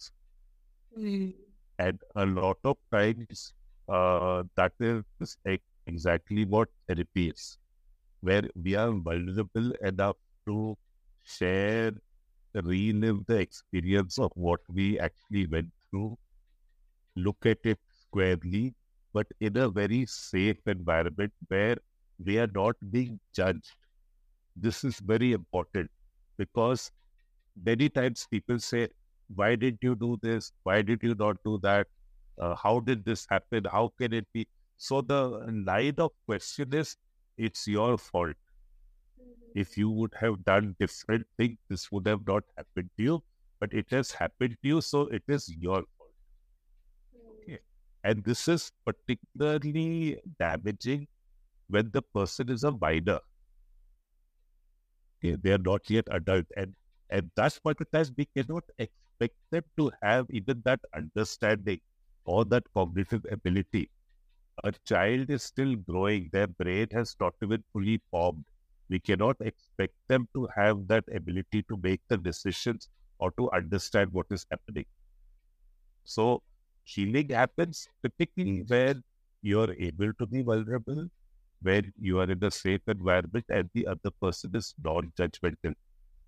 And 1.79 1.99
a 2.15 2.25
lot 2.25 2.57
of 2.63 2.77
times, 2.91 3.53
uh, 3.89 4.43
that 4.55 4.73
is 4.79 5.03
exactly 5.87 6.45
what 6.45 6.69
therapy 6.87 7.29
is, 7.29 7.57
where 8.21 8.43
we 8.55 8.75
are 8.75 8.91
vulnerable 8.91 9.71
enough 9.83 10.17
to 10.47 10.77
share, 11.23 11.93
relive 12.53 13.25
the 13.27 13.37
experience 13.39 14.19
of 14.19 14.31
what 14.35 14.61
we 14.69 14.99
actually 14.99 15.47
went 15.47 15.71
through, 15.89 16.17
look 17.15 17.45
at 17.45 17.57
it 17.63 17.79
squarely, 18.01 18.73
but 19.13 19.27
in 19.39 19.57
a 19.57 19.69
very 19.69 20.05
safe 20.05 20.57
environment 20.67 21.33
where 21.47 21.77
we 22.23 22.37
are 22.39 22.49
not 22.53 22.75
being 22.91 23.19
judged. 23.35 23.71
This 24.55 24.83
is 24.83 24.99
very 24.99 25.33
important 25.33 25.89
because 26.37 26.91
many 27.65 27.89
times 27.89 28.27
people 28.31 28.59
say, 28.59 28.89
Why 29.35 29.55
did 29.55 29.79
you 29.81 29.95
do 29.95 30.17
this? 30.21 30.51
Why 30.63 30.81
did 30.81 31.03
you 31.03 31.15
not 31.15 31.37
do 31.45 31.59
that? 31.63 31.87
Uh, 32.39 32.55
how 32.55 32.79
did 32.81 33.05
this 33.05 33.27
happen? 33.29 33.65
How 33.71 33.91
can 33.99 34.13
it 34.13 34.27
be? 34.33 34.47
So 34.77 35.01
the 35.01 35.21
line 35.65 35.95
of 35.97 36.11
question 36.25 36.73
is, 36.73 36.95
It's 37.37 37.67
your 37.67 37.97
fault. 37.97 38.35
Mm-hmm. 39.21 39.59
If 39.59 39.77
you 39.77 39.89
would 39.91 40.13
have 40.19 40.43
done 40.45 40.75
different 40.79 41.25
things, 41.37 41.57
this 41.69 41.91
would 41.91 42.07
have 42.07 42.25
not 42.27 42.43
happened 42.55 42.89
to 42.97 43.03
you, 43.03 43.23
but 43.59 43.73
it 43.73 43.87
has 43.91 44.11
happened 44.11 44.57
to 44.61 44.67
you, 44.67 44.81
so 44.81 45.01
it 45.07 45.23
is 45.27 45.49
your 45.49 45.83
fault. 45.97 46.13
Mm-hmm. 47.15 47.51
Okay. 47.53 47.59
And 48.03 48.23
this 48.23 48.47
is 48.47 48.71
particularly 48.85 50.17
damaging 50.39 51.07
when 51.69 51.91
the 51.91 52.01
person 52.01 52.49
is 52.49 52.63
a 52.63 52.71
minor. 52.71 53.19
Okay, 55.23 55.35
they 55.41 55.51
are 55.51 55.57
not 55.57 55.89
yet 55.89 56.07
adult, 56.11 56.45
and 56.55 56.73
and 57.09 57.31
that's 57.35 57.59
what 57.63 57.77
it 57.81 57.87
is. 57.93 58.11
We 58.15 58.25
cannot 58.35 58.63
expect 58.77 59.35
them 59.51 59.63
to 59.77 59.91
have 60.01 60.27
even 60.29 60.61
that 60.65 60.79
understanding 60.95 61.79
or 62.25 62.45
that 62.45 62.63
cognitive 62.73 63.25
ability. 63.31 63.89
A 64.63 64.71
child 64.85 65.31
is 65.31 65.41
still 65.41 65.75
growing; 65.75 66.29
their 66.31 66.45
brain 66.47 66.87
has 66.91 67.15
not 67.19 67.33
even 67.41 67.63
fully 67.73 67.99
formed. 68.11 68.45
We 68.87 68.99
cannot 68.99 69.37
expect 69.41 69.95
them 70.07 70.27
to 70.35 70.47
have 70.55 70.87
that 70.89 71.05
ability 71.11 71.63
to 71.63 71.77
make 71.77 72.01
the 72.07 72.17
decisions 72.17 72.87
or 73.17 73.31
to 73.31 73.51
understand 73.51 74.13
what 74.13 74.27
is 74.29 74.45
happening. 74.51 74.85
So 76.03 76.43
healing 76.83 77.29
happens 77.29 77.87
typically 78.01 78.63
when 78.67 79.03
you 79.41 79.61
are 79.61 79.73
able 79.73 80.13
to 80.13 80.25
be 80.27 80.41
vulnerable, 80.41 81.09
where 81.61 81.83
you 81.99 82.19
are 82.19 82.29
in 82.29 82.43
a 82.43 82.51
safe 82.51 82.81
environment 82.87 83.45
and 83.49 83.69
the 83.73 83.87
other 83.87 84.11
person 84.21 84.55
is 84.55 84.73
non-judgmental, 84.83 85.75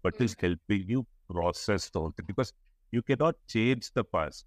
but 0.04 0.20
is 0.22 0.34
hmm. 0.34 0.48
helping 0.48 0.90
you 0.90 1.06
process 1.30 1.90
the 1.90 2.00
whole 2.00 2.12
thing. 2.12 2.26
Because 2.28 2.54
you 2.92 3.02
cannot 3.02 3.36
change 3.48 3.92
the 3.94 4.04
past, 4.04 4.46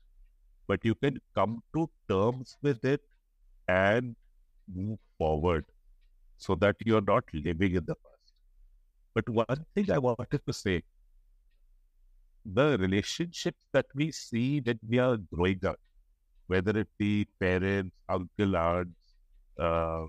but 0.66 0.84
you 0.84 0.94
can 0.94 1.20
come 1.34 1.62
to 1.74 1.90
terms 2.08 2.56
with 2.62 2.84
it 2.84 3.00
and 3.68 4.16
move 4.74 4.98
forward 5.18 5.64
so 6.36 6.54
that 6.56 6.76
you're 6.84 7.02
not 7.02 7.24
living 7.32 7.74
in 7.74 7.84
the 7.84 7.94
past. 7.94 8.32
But 9.14 9.28
one 9.28 9.64
thing 9.74 9.90
I 9.90 9.98
wanted 9.98 10.40
to 10.46 10.52
say 10.52 10.82
the 12.44 12.76
relationships 12.78 13.58
that 13.72 13.86
we 13.94 14.10
see 14.10 14.60
when 14.60 14.78
we 14.88 14.98
are 14.98 15.16
growing 15.32 15.64
up, 15.64 15.78
whether 16.48 16.76
it 16.78 16.88
be 16.98 17.26
parents, 17.38 17.94
uncle, 18.08 18.56
aunts, 18.56 19.14
uh, 19.60 20.06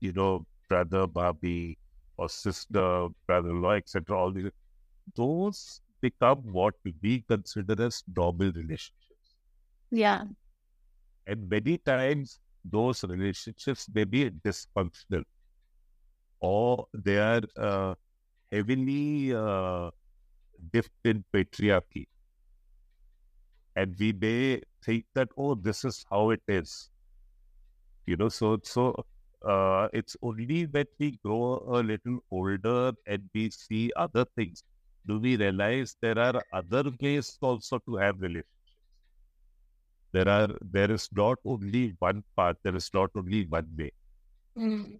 you 0.00 0.12
know, 0.12 0.46
brother, 0.68 1.06
bhabhi, 1.06 1.76
or 2.16 2.28
sister, 2.28 3.08
brother-in-law, 3.26 3.72
etc., 3.72 4.18
all 4.18 4.30
these, 4.30 4.50
those 5.16 5.80
become 6.00 6.38
what 6.52 6.74
we 7.02 7.24
consider 7.28 7.82
as 7.82 8.02
normal 8.14 8.52
relationships. 8.52 9.36
Yeah. 9.90 10.24
And 11.26 11.48
many 11.48 11.78
times 11.78 12.40
those 12.64 13.04
relationships 13.04 13.88
may 13.94 14.04
be 14.04 14.30
dysfunctional 14.30 15.24
or 16.40 16.86
they 16.92 17.18
are 17.18 17.42
uh, 17.56 17.94
heavily 18.52 19.34
uh, 19.34 19.90
dipped 20.72 21.04
in 21.04 21.24
patriarchy. 21.34 22.06
And 23.76 23.94
we 23.98 24.12
may 24.12 24.62
think 24.84 25.06
that, 25.14 25.28
oh, 25.36 25.54
this 25.54 25.84
is 25.84 26.04
how 26.10 26.30
it 26.30 26.42
is. 26.48 26.90
You 28.06 28.16
know, 28.16 28.28
so 28.28 28.58
so 28.62 29.04
uh, 29.46 29.88
it's 29.92 30.16
only 30.22 30.64
when 30.66 30.86
we 30.98 31.18
grow 31.24 31.62
a 31.68 31.82
little 31.82 32.20
older 32.30 32.92
and 33.06 33.28
we 33.34 33.50
see 33.50 33.92
other 33.96 34.24
things 34.36 34.62
do 35.06 35.18
we 35.18 35.36
realize 35.36 35.96
there 36.00 36.18
are 36.18 36.42
other 36.52 36.84
ways 37.00 37.36
also 37.42 37.78
to 37.80 37.96
have 37.96 38.20
relationships. 38.20 38.53
There 40.14 40.28
are 40.28 40.48
there 40.76 40.90
is 40.92 41.08
not 41.12 41.38
only 41.44 41.94
one 41.98 42.22
path, 42.36 42.56
there 42.62 42.76
is 42.76 42.90
not 42.94 43.10
only 43.16 43.46
one 43.46 43.68
way. 43.78 43.92
Mm. 44.58 44.98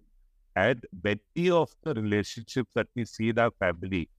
And 0.55 0.85
many 1.03 1.49
of 1.51 1.73
the 1.83 1.93
relationships 1.93 2.71
that 2.75 2.87
we 2.95 3.05
see 3.05 3.29
in 3.29 3.39
our 3.39 3.51
family, 3.59 4.09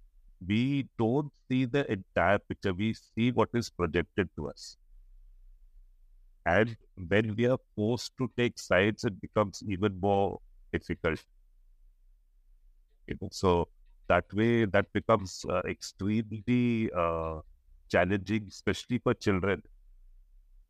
we 0.47 0.89
don't 0.99 1.33
see 1.49 1.65
the 1.67 1.91
entire 1.93 2.39
picture. 2.39 2.75
We 2.75 2.95
see 2.95 3.31
what 3.33 3.51
is 3.55 3.71
projected 3.71 4.31
to 4.37 4.49
us. 4.51 4.77
And 6.47 6.77
when 7.09 7.35
we 7.37 7.47
are 7.47 7.59
forced 7.75 8.17
to 8.19 8.31
take 8.37 8.59
sides, 8.59 9.05
it 9.05 9.21
becomes 9.21 9.63
even 9.69 9.99
more 10.01 10.41
difficult. 10.73 11.23
You 13.07 13.17
know, 13.21 13.29
so 13.33 13.69
that 14.09 14.33
way, 14.33 14.65
that 14.67 14.93
becomes 14.93 15.45
uh, 15.49 15.63
extremely 15.67 16.91
uh, 16.97 17.41
challenging, 17.91 18.47
especially 18.49 18.99
for 18.99 19.15
children, 19.15 19.63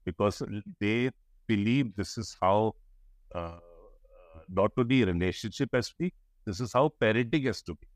because 0.06 0.42
they 0.80 1.10
believe 1.48 1.94
this 1.96 2.18
is 2.18 2.36
how 2.40 2.74
uh, 3.34 3.58
not 4.48 4.72
only 4.78 5.04
relationship 5.04 5.70
has 5.74 5.90
to 5.90 5.96
be, 5.98 6.14
this 6.46 6.60
is 6.60 6.72
how 6.72 6.88
parenting 7.00 7.46
has 7.46 7.62
to 7.62 7.74
be. 7.74 7.88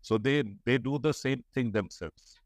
So 0.00 0.18
they 0.18 0.42
they 0.64 0.78
do 0.78 0.98
the 0.98 1.12
same 1.12 1.44
thing 1.54 1.70
themselves. 1.70 2.40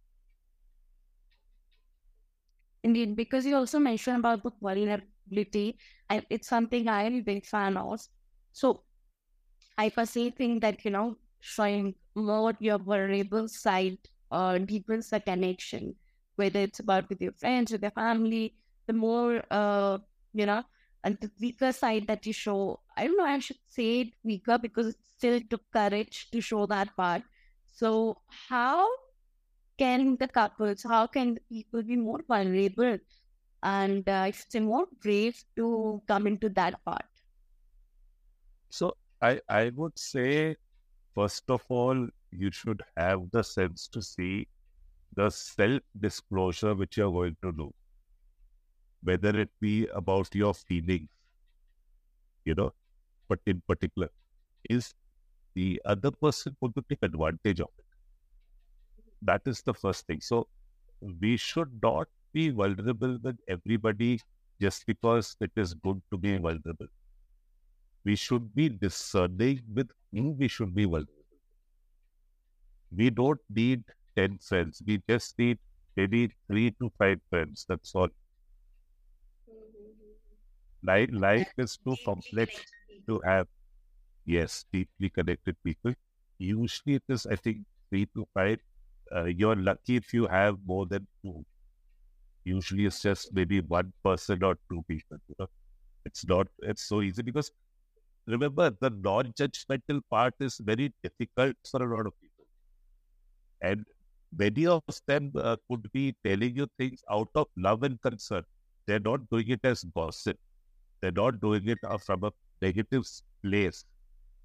Indeed, 2.85 3.17
because 3.17 3.47
you 3.47 3.57
also 3.57 3.79
mentioned 3.79 4.19
about 4.19 4.43
the 4.43 4.51
vulnerability, 4.61 5.79
and 6.11 6.27
it's 6.31 6.49
something 6.49 6.89
I 6.89 7.05
am 7.05 7.15
a 7.15 7.21
big 7.21 7.47
fan 7.47 7.77
of. 7.77 8.01
So 8.53 8.85
I 9.79 9.91
personally 9.91 10.33
think 10.33 10.63
that, 10.63 10.85
you 10.85 10.93
know, 10.93 11.19
showing 11.41 11.97
more 12.17 12.55
your 12.61 12.79
vulnerable 12.79 13.49
side 13.49 13.99
or 14.31 14.59
deepens 14.61 15.11
the 15.11 15.21
connection, 15.21 15.97
whether 16.37 16.61
it's 16.61 16.81
about 16.81 17.09
with 17.09 17.21
your 17.21 17.33
friends, 17.33 17.73
with 17.73 17.83
your 17.83 17.91
family, 17.91 18.55
the 18.87 18.93
more, 18.93 19.43
uh, 19.51 19.99
you 20.33 20.47
know, 20.47 20.63
and 21.05 21.19
the 21.21 21.31
weaker 21.41 21.73
side 21.73 22.07
that 22.07 22.27
you 22.27 22.33
show, 22.33 22.81
I 22.97 23.07
don't 23.07 23.17
know, 23.17 23.25
I 23.25 23.39
should 23.39 23.59
say 23.69 24.13
weaker 24.25 24.59
because 24.59 24.89
it 24.89 24.97
still 25.17 25.41
took 25.51 25.63
courage 25.73 26.29
to 26.31 26.41
show 26.41 26.67
that 26.67 26.95
part. 26.97 27.23
So, 27.73 28.19
how 28.49 28.89
can 29.79 30.17
the 30.17 30.29
couples, 30.29 30.83
how 30.83 31.07
can 31.07 31.35
the 31.35 31.41
people 31.49 31.83
be 31.83 31.97
more 31.97 32.21
vulnerable 32.29 32.99
and 33.63 34.09
uh, 34.09 34.13
I 34.13 34.31
should 34.31 34.53
say 34.53 34.61
more 34.61 34.87
brave 35.03 35.43
to 35.57 36.03
come 36.07 36.27
into 36.27 36.49
that 36.51 36.85
part? 36.85 37.05
So, 38.71 38.97
I, 39.21 39.41
I 39.49 39.71
would 39.75 39.99
say, 39.99 40.57
first 41.15 41.45
of 41.49 41.63
all, 41.69 42.09
you 42.31 42.51
should 42.53 42.83
have 42.97 43.31
the 43.31 43.43
sense 43.43 43.89
to 43.89 44.03
see 44.03 44.49
the 45.15 45.31
self 45.31 45.81
disclosure 46.01 46.75
which 46.75 46.97
you're 46.97 47.13
going 47.13 47.37
to 47.43 47.53
do 47.53 47.73
whether 49.03 49.31
it 49.41 49.51
be 49.61 49.87
about 49.95 50.35
your 50.35 50.55
feelings, 50.55 51.09
you 52.45 52.55
know, 52.55 52.73
but 53.29 53.41
in 53.47 53.63
particular, 53.69 54.09
is 54.71 54.95
the 55.55 55.81
other 55.85 56.11
person 56.11 56.57
going 56.61 56.73
to 56.75 56.85
take 56.89 56.99
advantage 57.03 57.61
of 57.61 57.69
it? 57.79 57.85
That 59.23 59.43
is 59.47 59.63
the 59.63 59.75
first 59.75 60.07
thing. 60.07 60.21
So 60.21 60.49
we 61.21 61.37
should 61.37 61.81
not 61.83 62.09
be 62.33 62.51
vulnerable 62.51 63.19
with 63.23 63.39
everybody 63.49 64.21
just 64.61 64.87
because 64.87 65.37
it 65.41 65.51
is 65.57 65.75
good 65.75 66.01
to 66.11 66.19
be 66.19 66.37
vulnerable. 66.39 66.87
We 68.05 68.17
should 68.17 68.55
be 68.55 68.69
discerning 68.69 69.63
with 69.75 69.91
whom 70.13 70.37
we 70.39 70.49
should 70.49 70.75
be 70.75 70.85
vulnerable. 70.85 71.13
We 72.95 73.11
don't 73.11 73.41
need 73.51 73.85
10 74.17 74.39
friends. 74.39 74.83
We 74.87 75.03
just 75.09 75.39
need 75.39 75.59
maybe 75.97 76.33
three 76.49 76.73
to 76.81 76.93
five 76.99 77.21
friends. 77.31 77.67
That's 77.69 77.95
all 77.95 78.09
life, 80.83 81.09
life 81.13 81.53
is 81.59 81.77
too 81.85 81.97
complex 82.05 82.67
to 83.09 83.21
have, 83.25 83.47
yes, 84.27 84.65
deeply 84.73 85.11
connected 85.11 85.57
people. 85.65 85.95
Usually 86.39 86.97
it 86.97 87.05
is, 87.09 87.27
I 87.27 87.37
think, 87.37 87.59
three 87.91 88.07
to 88.17 88.27
five. 88.35 88.59
Uh, 89.15 89.25
you're 89.25 89.57
lucky 89.57 89.97
if 89.97 90.13
you 90.15 90.27
have 90.27 90.59
more 90.67 90.87
than 90.87 91.07
two. 91.25 91.45
Usually 92.45 92.87
it's 92.87 93.03
just 93.03 93.33
maybe 93.35 93.61
one 93.61 93.93
person 94.05 94.43
or 94.45 94.57
two 94.71 94.85
people. 94.89 95.19
You 95.29 95.35
know? 95.41 95.49
It's 96.05 96.27
not, 96.27 96.49
it's 96.61 96.85
so 96.85 97.03
easy 97.03 97.23
because 97.23 97.53
remember, 98.27 98.71
the 98.81 98.91
non 98.91 99.33
judgmental 99.35 100.03
part 100.11 100.35
is 100.41 100.59
very 100.59 100.95
difficult 101.03 101.57
for 101.71 101.83
a 101.83 101.97
lot 101.97 102.07
of 102.07 102.15
people. 102.21 102.45
And 103.63 103.87
many 104.37 104.67
of 104.67 104.83
them 105.07 105.33
uh, 105.37 105.57
could 105.71 105.91
be 105.93 106.15
telling 106.25 106.57
you 106.57 106.67
things 106.79 107.03
out 107.11 107.29
of 107.35 107.47
love 107.57 107.83
and 107.83 108.01
concern. 108.01 108.43
They're 108.87 109.01
not 109.01 109.29
doing 109.31 109.49
it 109.51 109.61
as 109.65 109.85
gossip. 109.85 110.37
They're 111.01 111.13
not 111.13 111.41
doing 111.41 111.69
it 111.69 111.79
uh, 111.85 111.99
from 111.99 112.25
a 112.25 112.33
negative 112.61 113.05
place. 113.45 113.85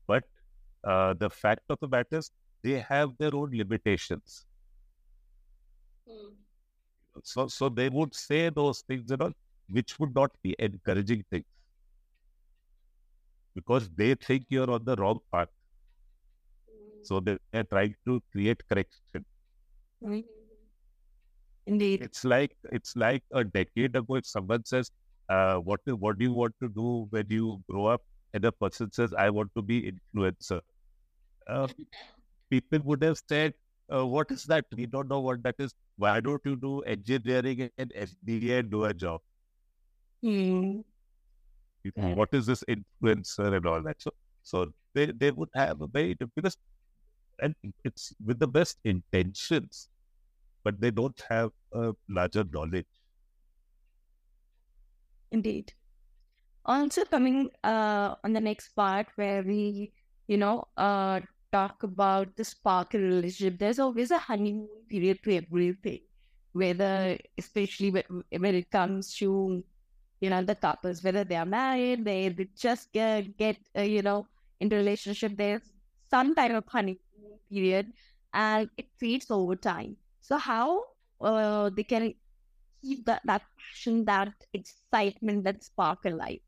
But 0.08 0.24
uh, 0.84 1.14
the 1.14 1.30
fact 1.30 1.62
of 1.70 1.80
the 1.82 1.88
matter 1.88 2.18
is, 2.18 2.32
they 2.64 2.80
have 2.80 3.12
their 3.18 3.36
own 3.36 3.52
limitations. 3.52 4.46
Mm. 6.10 6.34
So, 7.24 7.48
so 7.48 7.70
they 7.70 7.90
would 7.90 8.16
say 8.16 8.50
those 8.50 8.82
things, 8.82 9.10
you 9.10 9.18
know, 9.18 9.32
which 9.70 10.00
would 10.00 10.14
not 10.16 10.32
be 10.44 10.56
encouraging 10.60 11.24
things 11.30 11.46
because 13.56 13.90
they 13.96 14.14
think 14.16 14.46
you're 14.50 14.70
on 14.70 14.86
the 14.86 14.96
wrong 14.96 15.20
path. 15.32 15.50
Mm. 16.70 17.06
So 17.06 17.20
they 17.20 17.38
are 17.54 17.64
trying 17.64 17.96
to 18.06 18.22
create 18.32 18.62
correction. 18.70 19.26
Mm. 20.04 20.24
Indeed, 21.66 22.02
it's 22.02 22.24
like 22.24 22.56
it's 22.72 22.96
like 22.96 23.24
a 23.34 23.44
decade 23.44 23.96
ago. 23.96 24.16
If 24.16 24.26
someone 24.26 24.64
says, 24.66 24.92
uh, 25.30 25.56
what 25.58 25.82
what 25.86 26.18
do 26.18 26.26
you 26.26 26.34
want 26.34 26.56
to 26.62 26.70
do 26.70 27.08
when 27.10 27.26
you 27.30 27.62
grow 27.70 27.88
up? 27.88 28.02
And 28.34 28.44
the 28.44 28.52
person 28.52 28.92
says, 28.92 29.14
I 29.14 29.30
want 29.30 29.52
to 29.56 29.62
be 29.62 29.92
influencer. 29.92 30.62
Uh, 31.48 31.68
people 32.50 32.80
would 32.84 33.04
have 33.04 33.20
said, 33.28 33.54
uh, 33.94 34.06
what 34.06 34.32
is 34.32 34.44
that? 34.46 34.66
We 34.76 34.86
don't 34.86 35.10
know 35.10 35.20
what 35.20 35.44
that 35.44 35.56
is. 35.60 35.74
Why 35.98 36.20
don't 36.20 36.42
you 36.46 36.56
do 36.56 36.82
engineering 36.82 37.70
and 37.78 37.92
MBA 37.94 38.60
and 38.60 38.70
do 38.70 38.84
a 38.86 38.94
job? 38.94 39.22
Hmm. 40.22 40.82
What 41.96 42.30
is 42.34 42.46
this 42.46 42.64
influencer 42.68 43.56
and 43.56 43.66
all 43.66 43.82
that? 43.84 44.02
So, 44.02 44.12
so 44.44 44.74
they, 44.94 45.08
they 45.08 45.32
would 45.32 45.50
have 45.56 45.82
a 45.82 45.88
very 45.88 46.16
because, 46.36 46.58
and 47.42 47.56
it's 47.84 48.14
with 48.26 48.40
the 48.40 48.48
best 48.48 48.78
intentions, 48.84 49.90
but 50.64 50.80
they 50.80 50.92
don't 50.92 51.22
have 51.30 51.52
a 51.74 51.94
larger 52.10 52.44
knowledge. 52.52 52.88
Indeed. 55.32 55.74
Also, 56.66 57.06
coming 57.06 57.50
uh, 57.64 58.16
on 58.24 58.34
the 58.34 58.42
next 58.42 58.70
part 58.70 59.08
where 59.16 59.44
we, 59.44 59.92
you 60.28 60.38
know, 60.38 60.66
uh, 60.78 61.22
talk 61.52 61.84
about 61.84 62.36
the 62.36 62.44
spark 62.44 62.94
in 62.94 63.04
relationship, 63.04 63.58
there's 63.58 63.80
always 63.80 64.12
a 64.12 64.18
honeymoon 64.18 64.68
period 64.90 65.20
to 65.24 65.38
everything, 65.38 66.02
whether, 66.52 67.18
especially 67.38 67.92
when 67.92 68.56
it 68.56 68.70
comes 68.70 69.16
to, 69.16 69.64
you 70.20 70.30
know, 70.30 70.42
the 70.44 70.56
couples, 70.56 71.04
whether 71.04 71.24
they 71.24 71.36
are 71.36 71.46
married, 71.46 72.04
they, 72.04 72.30
they 72.30 72.48
just 72.58 72.92
get, 72.92 73.38
get 73.38 73.58
uh, 73.78 73.82
you 73.82 74.02
know, 74.02 74.28
into 74.60 74.76
relationship, 74.76 75.38
there's 75.38 75.62
some 76.10 76.36
type 76.36 76.52
of 76.52 76.66
honeymoon 76.68 77.00
period 77.52 77.94
and 78.34 78.70
it 78.78 78.88
fades 79.00 79.32
over 79.32 79.56
time. 79.56 79.98
So, 80.22 80.38
how 80.38 80.84
uh, 81.22 81.70
they 81.70 81.84
can 81.84 82.14
keep 82.82 83.06
that, 83.06 83.22
that 83.26 83.44
passion, 83.60 84.06
that 84.06 84.34
excitement, 84.54 85.44
that 85.46 85.64
spark 85.64 86.06
alive. 86.06 86.40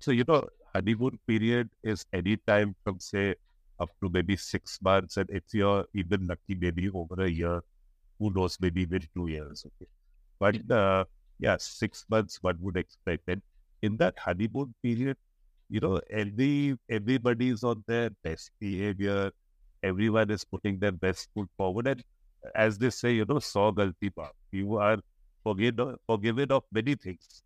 So, 0.00 0.10
you 0.10 0.24
know, 0.26 0.48
honeymoon 0.74 1.18
period 1.26 1.70
is 1.82 2.04
any 2.12 2.36
time 2.36 2.74
from 2.84 2.98
say 3.00 3.36
up 3.78 3.90
to 4.02 4.10
maybe 4.10 4.36
six 4.36 4.78
months, 4.82 5.16
and 5.16 5.28
if 5.30 5.44
you're 5.52 5.84
even 5.94 6.26
lucky, 6.26 6.54
maybe 6.54 6.90
over 6.90 7.22
a 7.22 7.28
year, 7.28 7.62
who 8.18 8.32
knows, 8.32 8.58
maybe 8.60 8.82
even 8.82 9.02
two 9.14 9.28
years. 9.28 9.64
Okay, 9.66 9.88
but 10.40 10.70
uh, 10.70 11.04
yeah, 11.38 11.56
six 11.58 12.04
months 12.10 12.38
one 12.42 12.58
would 12.60 12.76
expect, 12.76 13.22
and 13.28 13.42
in 13.82 13.96
that 13.98 14.18
honeymoon 14.18 14.74
period, 14.82 15.16
you 15.72 15.80
know, 15.80 16.00
every 16.10 16.76
everybody's 16.90 17.64
on 17.64 17.84
their 17.88 18.10
best 18.24 18.52
behavior. 18.60 19.32
Everyone 19.82 20.30
is 20.30 20.44
putting 20.44 20.78
their 20.80 20.92
best 20.92 21.28
foot 21.34 21.48
forward, 21.58 21.88
and 21.88 22.04
as 22.54 22.78
they 22.78 22.90
say, 22.90 23.14
you 23.14 23.26
know, 23.26 23.38
saw 23.40 23.72
galti. 23.72 24.10
You 24.52 24.76
are 24.78 24.98
forgiven 25.44 25.96
forgiven 26.06 26.52
of 26.52 26.64
many 26.72 26.94
things, 26.96 27.42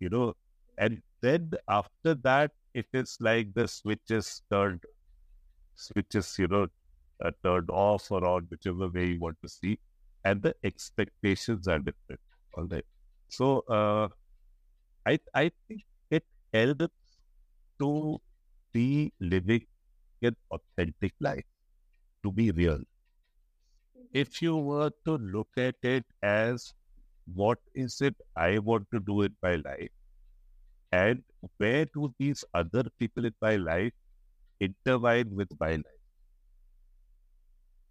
you 0.00 0.10
know, 0.10 0.34
and 0.78 1.02
then 1.22 1.52
after 1.68 2.14
that, 2.28 2.52
it 2.74 2.86
is 2.94 3.16
like 3.20 3.54
the 3.54 3.68
switch 3.68 4.10
is 4.10 4.42
turned, 4.52 4.82
switch 5.76 6.14
is 6.14 6.36
you 6.38 6.48
know, 6.48 6.66
uh, 7.24 7.30
turned 7.44 7.70
off 7.70 8.10
or 8.12 8.24
on, 8.26 8.46
whichever 8.50 8.88
way 8.88 9.06
you 9.12 9.20
want 9.20 9.38
to 9.42 9.48
see, 9.48 9.78
and 10.24 10.42
the 10.42 10.54
expectations 10.64 11.68
are 11.68 11.78
different. 11.80 12.20
All 12.54 12.64
right, 12.66 12.86
so 13.28 13.60
uh, 13.68 14.08
I 15.06 15.18
I 15.34 15.50
think 15.68 15.82
it 16.10 16.24
helps 16.52 16.88
to 17.80 18.20
be 18.72 19.12
living 19.20 19.66
an 20.22 20.36
authentic 20.50 21.12
life, 21.20 21.44
to 22.22 22.32
be 22.32 22.50
real. 22.50 22.80
If 24.12 24.40
you 24.42 24.56
were 24.56 24.90
to 25.04 25.18
look 25.18 25.48
at 25.56 25.76
it 25.82 26.04
as 26.22 26.72
what 27.34 27.58
is 27.74 28.00
it 28.00 28.14
I 28.36 28.58
want 28.58 28.86
to 28.92 29.00
do 29.00 29.22
in 29.22 29.34
my 29.42 29.56
life, 29.56 29.90
and 30.92 31.22
where 31.58 31.86
do 31.86 32.14
these 32.18 32.44
other 32.54 32.84
people 32.98 33.24
in 33.24 33.34
my 33.42 33.56
life 33.56 33.92
intertwine 34.60 35.34
with 35.34 35.48
my 35.58 35.72
life? 35.72 36.00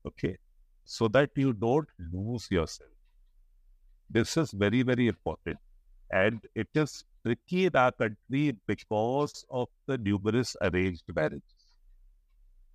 Okay, 0.05 0.37
so 0.85 1.07
that 1.09 1.31
you 1.35 1.53
don't 1.53 1.87
lose 2.11 2.47
yourself. 2.49 2.89
This 4.09 4.37
is 4.37 4.51
very, 4.51 4.81
very 4.83 5.07
important. 5.07 5.57
And 6.11 6.39
it 6.55 6.67
is 6.75 7.03
tricky 7.25 7.65
in 7.65 7.75
our 7.75 7.91
country 7.91 8.53
because 8.67 9.45
of 9.49 9.67
the 9.87 9.97
numerous 9.97 10.55
arranged 10.61 11.03
marriages. 11.15 11.67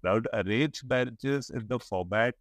Now, 0.02 0.20
arranged 0.32 0.88
marriages 0.88 1.50
in 1.50 1.68
the 1.68 1.78
format, 1.78 2.34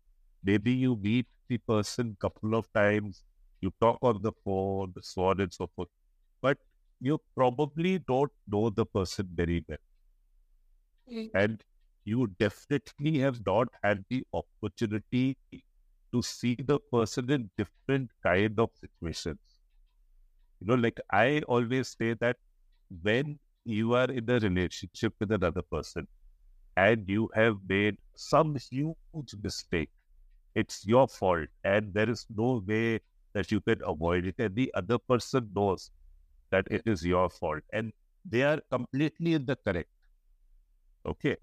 maybe 0.43 0.71
you 0.73 0.95
meet 0.95 1.27
the 1.47 1.59
person 1.59 2.15
couple 2.19 2.55
of 2.55 2.71
times, 2.73 3.23
you 3.61 3.71
talk 3.79 3.99
on 4.01 4.21
the 4.23 4.31
phone, 4.43 4.93
so 5.01 5.25
on 5.25 5.41
and 5.41 5.53
so 5.53 5.67
forth, 5.75 5.89
but 6.41 6.57
you 6.99 7.19
probably 7.35 7.99
don't 7.99 8.31
know 8.47 8.69
the 8.71 8.85
person 8.87 9.29
very 9.33 9.63
well. 9.67 9.77
Mm. 11.09 11.29
And 11.33 11.63
you 12.05 12.27
definitely 12.39 13.19
have 13.19 13.45
not 13.45 13.69
had 13.83 14.03
the 14.09 14.25
opportunity 14.33 15.37
to 16.13 16.21
see 16.21 16.55
the 16.55 16.79
person 16.91 17.29
in 17.31 17.51
different 17.57 18.11
kind 18.23 18.59
of 18.59 18.71
situations. 18.75 19.56
You 20.59 20.67
know, 20.67 20.75
like 20.75 20.99
I 21.11 21.41
always 21.47 21.95
say 21.99 22.13
that 22.15 22.37
when 23.03 23.39
you 23.65 23.93
are 23.95 24.09
in 24.11 24.29
a 24.29 24.39
relationship 24.39 25.13
with 25.19 25.31
another 25.31 25.61
person 25.61 26.07
and 26.77 27.07
you 27.09 27.29
have 27.35 27.57
made 27.67 27.97
some 28.15 28.55
huge 28.71 29.35
mistake, 29.43 29.89
it's 30.55 30.85
your 30.85 31.07
fault 31.07 31.49
and 31.63 31.93
there 31.93 32.09
is 32.09 32.25
no 32.35 32.63
way 32.67 32.99
that 33.33 33.51
you 33.51 33.61
can 33.61 33.81
avoid 33.85 34.25
it. 34.25 34.35
And 34.39 34.55
the 34.55 34.73
other 34.75 34.99
person 34.99 35.51
knows 35.55 35.91
that 36.51 36.67
it 36.71 36.83
is 36.85 37.05
your 37.05 37.29
fault 37.29 37.63
and 37.73 37.93
they 38.25 38.43
are 38.43 38.61
completely 38.71 39.33
in 39.33 39.45
the 39.45 39.57
correct. 39.57 39.89
Okay. 41.05 41.37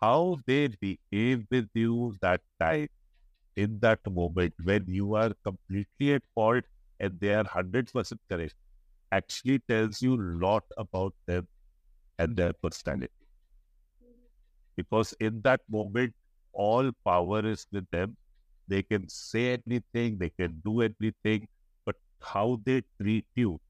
How 0.00 0.38
they 0.46 0.68
behave 0.68 1.46
with 1.50 1.70
you 1.74 2.16
that 2.20 2.42
time 2.60 2.88
in 3.56 3.80
that 3.80 4.00
moment 4.10 4.54
when 4.64 4.86
you 4.88 5.14
are 5.14 5.34
completely 5.44 6.14
at 6.14 6.22
fault 6.34 6.64
and 7.02 7.20
they 7.20 7.34
are 7.34 7.44
100% 7.44 8.22
correct 8.30 8.54
actually 9.12 9.60
tells 9.68 10.02
you 10.02 10.14
a 10.14 10.26
lot 10.46 10.64
about 10.78 11.14
them 11.26 11.48
and 12.18 12.36
their 12.36 12.52
personality. 12.54 13.12
Because 14.76 15.14
in 15.20 15.40
that 15.42 15.60
moment, 15.68 16.14
all 16.52 16.90
power 17.04 17.44
is 17.46 17.66
with 17.72 17.88
them. 17.90 18.16
They 18.68 18.82
can 18.82 19.08
say 19.08 19.58
anything, 19.66 20.18
they 20.18 20.30
can 20.30 20.60
do 20.64 20.82
anything, 20.82 21.48
but 21.84 21.96
how 22.20 22.60
they 22.64 22.82
treat 23.00 23.26
you 23.34 23.60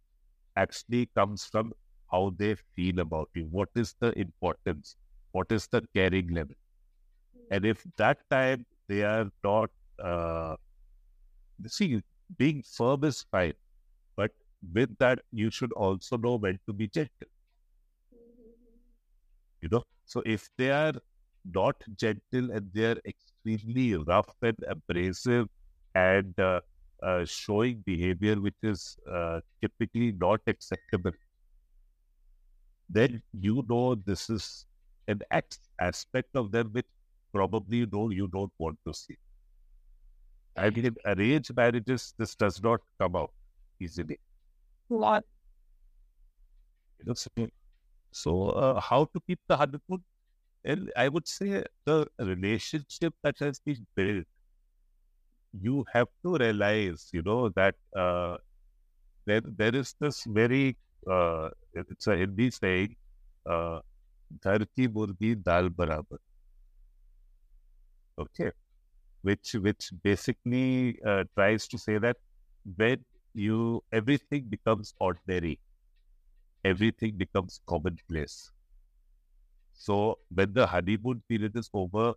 actually 0.56 1.06
comes 1.16 1.46
from 1.46 1.72
how 2.10 2.34
they 2.38 2.56
feel 2.76 3.00
about 3.00 3.30
you. 3.34 3.46
What 3.50 3.70
is 3.76 3.94
the 4.00 4.18
importance? 4.18 4.96
What 5.32 5.52
is 5.52 5.68
the 5.68 5.82
caring 5.94 6.28
level? 6.28 6.56
And 7.50 7.64
if 7.66 7.84
that 7.98 8.18
time 8.30 8.66
they 8.88 9.02
are 9.04 9.30
not, 9.44 9.70
uh, 10.02 10.56
see, 11.66 12.02
being 12.38 12.62
firm 12.62 13.04
is 13.04 13.24
fine, 13.30 13.54
but 14.16 14.32
with 14.74 14.96
that, 14.98 15.20
you 15.32 15.50
should 15.50 15.72
also 15.72 16.16
know 16.16 16.36
when 16.36 16.58
to 16.66 16.72
be 16.72 16.88
gentle. 16.88 17.28
You 19.60 19.68
know, 19.70 19.82
so 20.04 20.22
if 20.26 20.48
they 20.58 20.70
are 20.70 20.92
not 21.44 21.76
gentle 21.96 22.50
and 22.52 22.70
they 22.72 22.84
are 22.92 22.96
extremely 23.06 23.94
rough 23.94 24.34
and 24.42 24.56
abrasive 24.68 25.48
and 25.94 26.38
uh, 26.38 26.60
uh, 27.02 27.24
showing 27.24 27.82
behavior 27.86 28.40
which 28.40 28.56
is 28.62 28.96
uh, 29.10 29.40
typically 29.60 30.12
not 30.12 30.40
acceptable, 30.46 31.12
then 32.88 33.22
you 33.32 33.64
know 33.68 33.94
this 33.94 34.28
is 34.30 34.66
an 35.08 35.20
aspect 35.80 36.28
of 36.34 36.52
them 36.52 36.68
which 36.72 36.86
probably 37.32 37.78
you 37.78 37.88
know 37.92 38.10
you 38.10 38.28
don't 38.28 38.52
want 38.58 38.78
to 38.86 38.94
see. 38.94 39.16
I 40.56 40.70
mean, 40.70 40.86
in 40.86 40.96
arranged 41.06 41.54
marriages, 41.56 42.14
this 42.18 42.34
does 42.34 42.62
not 42.62 42.80
come 43.00 43.16
out 43.16 43.32
easily. 43.80 44.18
What? 44.88 45.24
So, 48.12 48.50
uh, 48.50 48.80
how 48.80 49.04
to 49.06 49.20
keep 49.26 49.40
the 49.48 49.56
honeymoon? 49.56 50.04
And 50.64 50.92
I 50.96 51.08
would 51.08 51.26
say 51.26 51.64
the 51.84 52.06
relationship 52.18 53.14
that 53.22 53.38
has 53.40 53.60
been 53.60 53.86
built, 53.96 54.26
you 55.60 55.84
have 55.92 56.08
to 56.24 56.36
realize, 56.36 57.08
you 57.12 57.22
know, 57.22 57.48
that 57.50 57.74
uh, 57.96 58.36
there, 59.26 59.40
there 59.44 59.74
is 59.74 59.94
this 60.00 60.24
very, 60.24 60.76
uh, 61.10 61.50
it's 61.74 62.06
a 62.06 62.16
Hindi 62.16 62.50
saying, 62.50 62.96
uh, 63.46 63.80
"Ghar 64.42 64.60
ki 64.76 64.88
murgi 64.88 65.34
dal 65.42 65.68
barabar." 65.70 66.18
Okay, 68.18 68.52
which 69.22 69.54
which 69.54 69.90
basically 70.02 70.98
uh, 71.06 71.24
tries 71.34 71.66
to 71.68 71.78
say 71.78 71.98
that 71.98 72.16
when 72.76 73.04
you 73.34 73.82
everything 73.92 74.44
becomes 74.48 74.94
ordinary, 75.00 75.58
everything 76.64 77.16
becomes 77.16 77.60
commonplace. 77.66 78.50
So 79.74 80.18
when 80.32 80.52
the 80.52 80.66
honeymoon 80.66 81.22
period 81.28 81.56
is 81.56 81.70
over, 81.72 82.14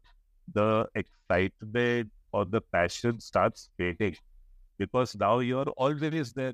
the 0.53 0.87
excitement 0.95 2.11
or 2.31 2.45
the 2.45 2.61
passion 2.61 3.19
starts 3.19 3.69
fading 3.77 4.17
because 4.77 5.15
now 5.15 5.39
you're 5.39 5.69
always 5.77 6.33
there. 6.33 6.53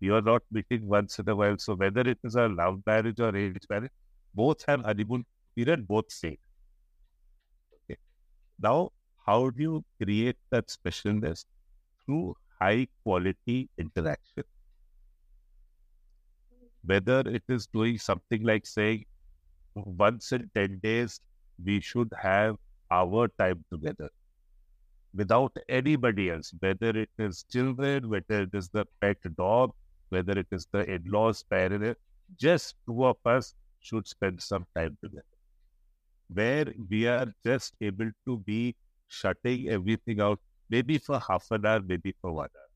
You're 0.00 0.22
not 0.22 0.42
meeting 0.50 0.88
once 0.88 1.18
in 1.18 1.28
a 1.28 1.36
while. 1.36 1.58
So 1.58 1.74
whether 1.74 2.00
it 2.00 2.18
is 2.24 2.34
a 2.34 2.48
love 2.48 2.80
marriage 2.86 3.20
or 3.20 3.28
arranged 3.28 3.66
marriage, 3.68 3.92
both 4.34 4.64
have 4.66 4.82
honeymoon 4.82 5.24
period, 5.54 5.86
both 5.86 6.10
same. 6.10 6.38
Okay. 7.84 7.98
Now, 8.58 8.90
how 9.30 9.50
do 9.50 9.62
you 9.62 9.84
create 10.02 10.36
that 10.50 10.66
specialness? 10.66 11.44
Through 12.04 12.36
high 12.60 12.88
quality 13.04 13.68
interaction. 13.78 14.44
Whether 16.84 17.20
it 17.38 17.44
is 17.48 17.66
doing 17.66 17.98
something 17.98 18.42
like 18.42 18.66
saying, 18.66 19.04
once 19.74 20.32
in 20.32 20.50
10 20.54 20.80
days, 20.82 21.20
we 21.64 21.80
should 21.80 22.12
have 22.20 22.56
our 22.90 23.28
time 23.38 23.64
together 23.72 24.08
without 25.14 25.56
anybody 25.68 26.30
else, 26.30 26.52
whether 26.58 26.90
it 26.90 27.10
is 27.18 27.44
children, 27.52 28.08
whether 28.08 28.42
it 28.42 28.54
is 28.54 28.68
the 28.70 28.84
pet 29.00 29.18
dog, 29.36 29.72
whether 30.08 30.38
it 30.38 30.46
is 30.50 30.66
the 30.72 30.84
in 30.90 31.04
laws, 31.06 31.44
parent, 31.44 31.96
just 32.36 32.74
two 32.86 33.04
of 33.06 33.16
us 33.24 33.54
should 33.80 34.08
spend 34.08 34.42
some 34.42 34.66
time 34.76 34.96
together. 35.02 35.36
Where 36.32 36.72
we 36.88 37.06
are 37.06 37.32
just 37.44 37.74
able 37.80 38.10
to 38.26 38.38
be 38.38 38.74
shutting 39.10 39.68
everything 39.68 40.20
out, 40.22 40.40
maybe 40.70 40.98
for 40.98 41.20
half 41.20 41.46
an 41.52 41.66
hour, 41.66 41.80
maybe 41.82 42.14
for 42.22 42.32
one 42.32 42.50
hour. 42.56 42.68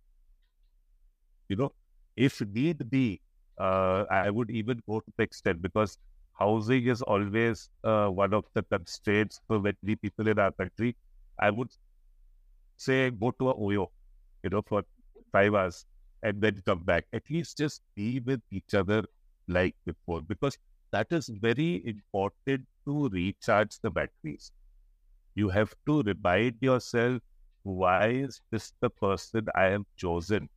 You 1.49 1.57
know, 1.57 1.75
if 2.17 2.41
need 2.41 2.89
be, 2.91 3.21
uh, 3.59 4.05
I 4.11 4.31
would 4.31 4.51
even 4.51 4.83
go 4.89 5.01
to 5.01 5.13
the 5.17 5.23
extent 5.23 5.63
because 5.63 5.99
housing 6.39 6.87
is 6.87 7.03
always 7.03 7.69
uh, 7.85 8.09
one 8.09 8.35
of 8.35 8.45
the 8.55 8.63
constraints 8.63 9.41
for 9.47 9.61
many 9.61 9.97
people 9.97 10.29
in 10.29 10.39
our 10.39 10.53
country. 10.53 10.97
I 11.39 11.51
would 11.51 11.71
say 12.77 13.11
go 13.11 13.31
to 13.33 13.51
a 13.51 13.55
Oyo, 13.57 13.89
you 14.43 14.51
know, 14.51 14.63
for 14.63 14.85
five 15.33 15.55
hours 15.55 15.87
and 16.23 16.41
then 16.41 16.63
come 16.67 16.85
back. 16.85 17.07
At 17.13 17.31
least 17.31 17.59
just 17.59 17.83
be 17.95 18.21
with 18.21 18.43
each 18.51 18.75
other 18.75 19.05
like 19.49 19.77
before 19.87 20.23
because 20.23 20.59
that 20.93 21.09
is 21.13 21.29
very 21.29 21.83
important 21.87 22.67
to 22.87 23.09
recharge 23.11 23.79
the 23.81 23.91
batteries. 23.91 24.53
You 25.37 25.49
have 25.51 25.75
to 25.87 26.03
remind 26.03 26.57
yourself 26.61 27.23
why 27.63 28.09
is 28.09 28.41
this 28.51 28.73
the 28.81 28.91
person 28.91 29.47
I 29.55 29.65
have 29.67 29.85
chosen? 29.97 30.49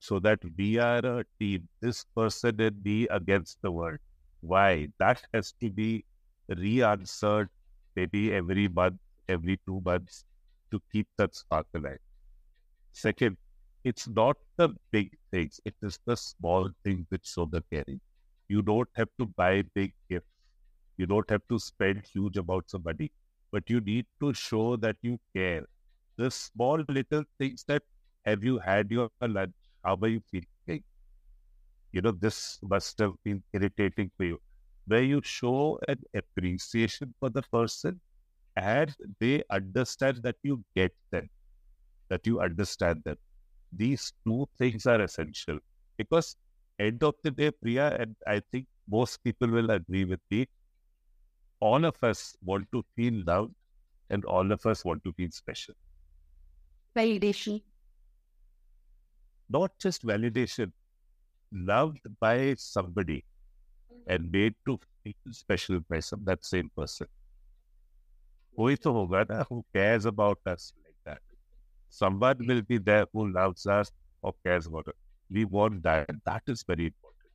So 0.00 0.18
that 0.20 0.40
we 0.58 0.78
are 0.78 1.04
a 1.04 1.24
team, 1.38 1.68
this 1.80 2.04
person 2.16 2.60
and 2.60 2.82
me 2.84 3.08
against 3.08 3.62
the 3.62 3.70
world. 3.72 3.98
Why? 4.40 4.88
That 4.98 5.22
has 5.34 5.52
to 5.60 5.70
be 5.70 6.04
re 6.48 6.82
answered 6.82 7.48
maybe 7.96 8.32
every 8.34 8.68
month, 8.68 9.00
every 9.28 9.58
two 9.66 9.80
months 9.84 10.24
to 10.70 10.80
keep 10.92 11.08
that 11.18 11.34
spark 11.34 11.66
alive. 11.74 11.98
Second, 12.92 13.36
it's 13.84 14.06
not 14.08 14.36
the 14.56 14.68
big 14.92 15.18
things, 15.32 15.60
it 15.64 15.74
is 15.82 15.98
the 16.06 16.16
small 16.16 16.70
things 16.84 17.06
which 17.08 17.26
show 17.26 17.46
the 17.46 17.62
caring. 17.72 18.00
You 18.48 18.62
don't 18.62 18.88
have 18.94 19.08
to 19.18 19.26
buy 19.26 19.62
big 19.74 19.94
gifts. 20.08 20.26
You 20.96 21.06
don't 21.06 21.28
have 21.30 21.42
to 21.48 21.58
spend 21.58 22.04
huge 22.06 22.36
amounts 22.36 22.74
of 22.74 22.84
money, 22.84 23.10
but 23.52 23.68
you 23.70 23.80
need 23.80 24.06
to 24.20 24.32
show 24.34 24.76
that 24.76 24.96
you 25.02 25.18
care. 25.34 25.66
The 26.16 26.30
small 26.30 26.84
little 26.88 27.24
things 27.38 27.64
that 27.68 27.82
have 28.24 28.44
you 28.44 28.58
had 28.58 28.90
your 28.90 29.10
lunch? 29.22 29.54
How 29.84 29.98
are 30.02 30.08
you 30.08 30.22
feeling? 30.30 30.84
You 31.92 32.02
know, 32.02 32.12
this 32.12 32.58
must 32.62 32.98
have 32.98 33.12
been 33.24 33.42
irritating 33.52 34.10
for 34.16 34.24
you. 34.24 34.38
Where 34.86 35.02
you 35.02 35.20
show 35.22 35.78
an 35.88 36.02
appreciation 36.14 37.14
for 37.20 37.30
the 37.30 37.42
person 37.42 38.00
and 38.56 38.94
they 39.20 39.42
understand 39.50 40.18
that 40.24 40.36
you 40.42 40.64
get 40.76 40.92
them, 41.12 41.28
that 42.10 42.26
you 42.26 42.40
understand 42.40 43.02
them. 43.04 43.16
These 43.72 44.12
two 44.26 44.48
things 44.58 44.86
are 44.86 45.00
essential 45.02 45.58
because 45.98 46.36
end 46.80 47.02
of 47.04 47.16
the 47.24 47.30
day, 47.32 47.50
Priya, 47.52 47.96
and 48.00 48.16
I 48.26 48.42
think 48.52 48.66
most 48.88 49.22
people 49.24 49.48
will 49.48 49.70
agree 49.70 50.04
with 50.04 50.20
me, 50.30 50.46
all 51.60 51.84
of 51.84 51.96
us 52.02 52.36
want 52.44 52.66
to 52.72 52.84
feel 52.96 53.22
loved 53.26 53.54
and 54.10 54.24
all 54.24 54.50
of 54.50 54.64
us 54.66 54.84
want 54.84 55.04
to 55.04 55.12
feel 55.12 55.30
special. 55.30 55.74
Validation. 56.96 57.62
Not 59.48 59.72
just 59.78 60.06
validation, 60.06 60.72
loved 61.52 62.00
by 62.20 62.54
somebody 62.58 63.24
and 64.06 64.30
made 64.30 64.54
to 64.66 64.78
feel 65.04 65.32
special 65.32 65.80
by 65.88 66.00
some, 66.00 66.24
that 66.24 66.44
same 66.44 66.70
person. 66.76 67.06
Who 68.56 68.68
is 68.68 68.78
the 68.80 69.46
who 69.48 69.64
cares 69.72 70.06
about 70.06 70.38
us 70.46 70.72
like 70.84 70.94
that? 71.04 71.20
Someone 71.88 72.36
will 72.46 72.62
be 72.62 72.78
there 72.78 73.06
who 73.12 73.32
loves 73.32 73.66
us 73.66 73.90
or 74.22 74.34
cares 74.44 74.66
about 74.66 74.88
us. 74.88 74.94
We 75.30 75.44
want 75.44 75.82
that. 75.84 76.08
That 76.24 76.42
is 76.46 76.64
very 76.66 76.86
important. 76.86 77.32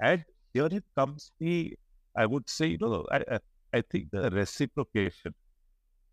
And 0.00 0.24
here 0.52 0.68
it 0.70 0.84
comes 0.96 1.30
the 1.38 1.74
I 2.16 2.26
would 2.26 2.48
say, 2.48 2.66
you 2.68 2.78
know, 2.80 3.06
I, 3.10 3.38
I, 3.72 3.82
think 3.82 4.10
the 4.10 4.30
reciprocation. 4.30 5.34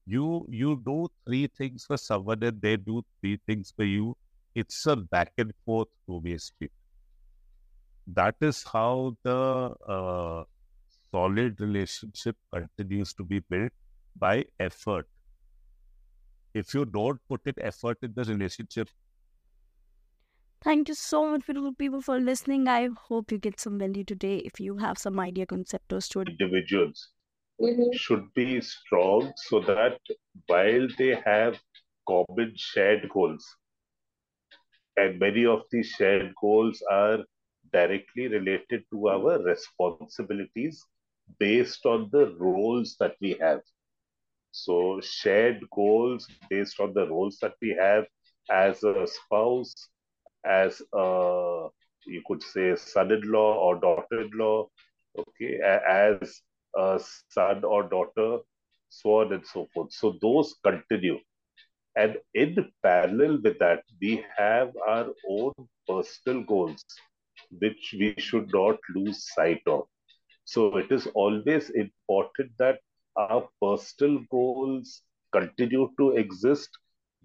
You 0.05 0.45
you 0.49 0.81
do 0.83 1.07
three 1.25 1.47
things 1.47 1.85
for 1.85 1.97
someone 1.97 2.43
and 2.43 2.59
they 2.61 2.75
do 2.75 3.03
three 3.19 3.39
things 3.45 3.71
for 3.75 3.83
you. 3.83 4.17
It's 4.55 4.85
a 4.87 4.95
back 4.95 5.31
and 5.37 5.53
forth 5.63 5.89
two-way 6.07 6.37
street. 6.37 6.71
That 8.07 8.35
is 8.41 8.63
how 8.63 9.15
the 9.23 9.75
uh, 9.87 10.43
solid 11.11 11.61
relationship 11.61 12.35
continues 12.51 13.13
to 13.13 13.23
be 13.23 13.39
built 13.39 13.71
by 14.15 14.45
effort. 14.59 15.07
If 16.53 16.73
you 16.73 16.85
don't 16.85 17.19
put 17.29 17.41
in 17.45 17.53
effort 17.59 17.99
in 18.01 18.13
the 18.15 18.23
relationship, 18.23 18.89
Thank 20.63 20.89
you 20.89 20.95
so 20.95 21.25
much, 21.29 21.45
beautiful 21.45 21.73
people, 21.73 22.01
for 22.01 22.19
listening. 22.19 22.67
I 22.67 22.87
hope 22.87 23.31
you 23.31 23.37
get 23.39 23.59
some 23.59 23.77
value 23.79 24.03
today. 24.03 24.37
If 24.37 24.59
you 24.59 24.77
have 24.77 24.97
some 24.97 25.19
idea, 25.19 25.45
concept, 25.45 25.91
or 25.93 26.01
story, 26.01 26.31
individuals 26.31 27.09
Mhm. 27.59 27.93
should 27.93 28.33
be 28.33 28.61
strong 28.61 29.33
so 29.37 29.59
that 29.61 29.99
while 30.47 30.87
they 30.97 31.15
have 31.15 31.61
common 32.07 32.53
shared 32.55 33.09
goals, 33.09 33.45
and 34.97 35.19
many 35.19 35.45
of 35.45 35.63
these 35.71 35.89
shared 35.89 36.33
goals 36.41 36.81
are 36.89 37.19
directly 37.73 38.27
related 38.27 38.83
to 38.91 39.09
our 39.09 39.39
responsibilities 39.43 40.85
based 41.39 41.85
on 41.85 42.09
the 42.11 42.35
roles 42.39 42.95
that 42.99 43.15
we 43.21 43.33
have. 43.39 43.61
So, 44.51 45.01
shared 45.01 45.61
goals 45.71 46.27
based 46.49 46.79
on 46.79 46.93
the 46.93 47.07
roles 47.07 47.37
that 47.41 47.55
we 47.61 47.69
have 47.79 48.07
as 48.49 48.83
a 48.83 49.07
spouse, 49.07 49.89
as 50.45 50.81
a, 50.93 51.67
you 52.05 52.21
could 52.27 52.43
say, 52.43 52.75
son 52.75 53.11
in 53.11 53.21
law 53.31 53.55
or 53.55 53.79
daughter 53.79 54.21
in 54.21 54.31
law, 54.33 54.67
okay, 55.17 55.59
as 55.87 56.41
a 56.75 56.99
son 57.29 57.63
or 57.63 57.83
daughter, 57.83 58.39
so 58.89 59.21
on 59.21 59.33
and 59.33 59.45
so 59.45 59.67
forth. 59.73 59.91
So, 59.93 60.17
those 60.21 60.55
continue. 60.63 61.19
And 61.95 62.17
in 62.33 62.71
parallel 62.83 63.39
with 63.43 63.59
that, 63.59 63.83
we 64.01 64.23
have 64.37 64.71
our 64.87 65.07
own 65.29 65.53
personal 65.87 66.43
goals, 66.43 66.83
which 67.59 67.95
we 67.97 68.15
should 68.17 68.51
not 68.53 68.77
lose 68.95 69.33
sight 69.33 69.61
of. 69.67 69.87
So 70.45 70.77
it 70.77 70.91
is 70.91 71.07
always 71.13 71.69
important 71.71 72.51
that 72.59 72.79
our 73.15 73.47
personal 73.61 74.19
goals 74.31 75.03
continue 75.31 75.89
to 75.99 76.11
exist. 76.11 76.69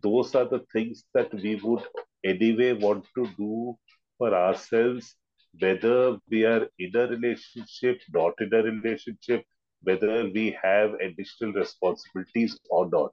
Those 0.02 0.34
are 0.34 0.44
the 0.48 0.64
things 0.72 1.04
that 1.14 1.32
we 1.34 1.56
would 1.56 1.82
anyway 2.24 2.72
want 2.72 3.04
to 3.16 3.26
do 3.36 3.76
for 4.18 4.34
ourselves, 4.34 5.14
whether 5.58 6.18
we 6.30 6.44
are 6.44 6.66
in 6.78 6.94
a 6.96 7.06
relationship, 7.06 8.00
not 8.12 8.34
in 8.40 8.52
a 8.54 8.62
relationship, 8.62 9.44
whether 9.82 10.28
we 10.30 10.56
have 10.62 10.94
additional 10.94 11.52
responsibilities 11.52 12.58
or 12.70 12.88
not 12.90 13.12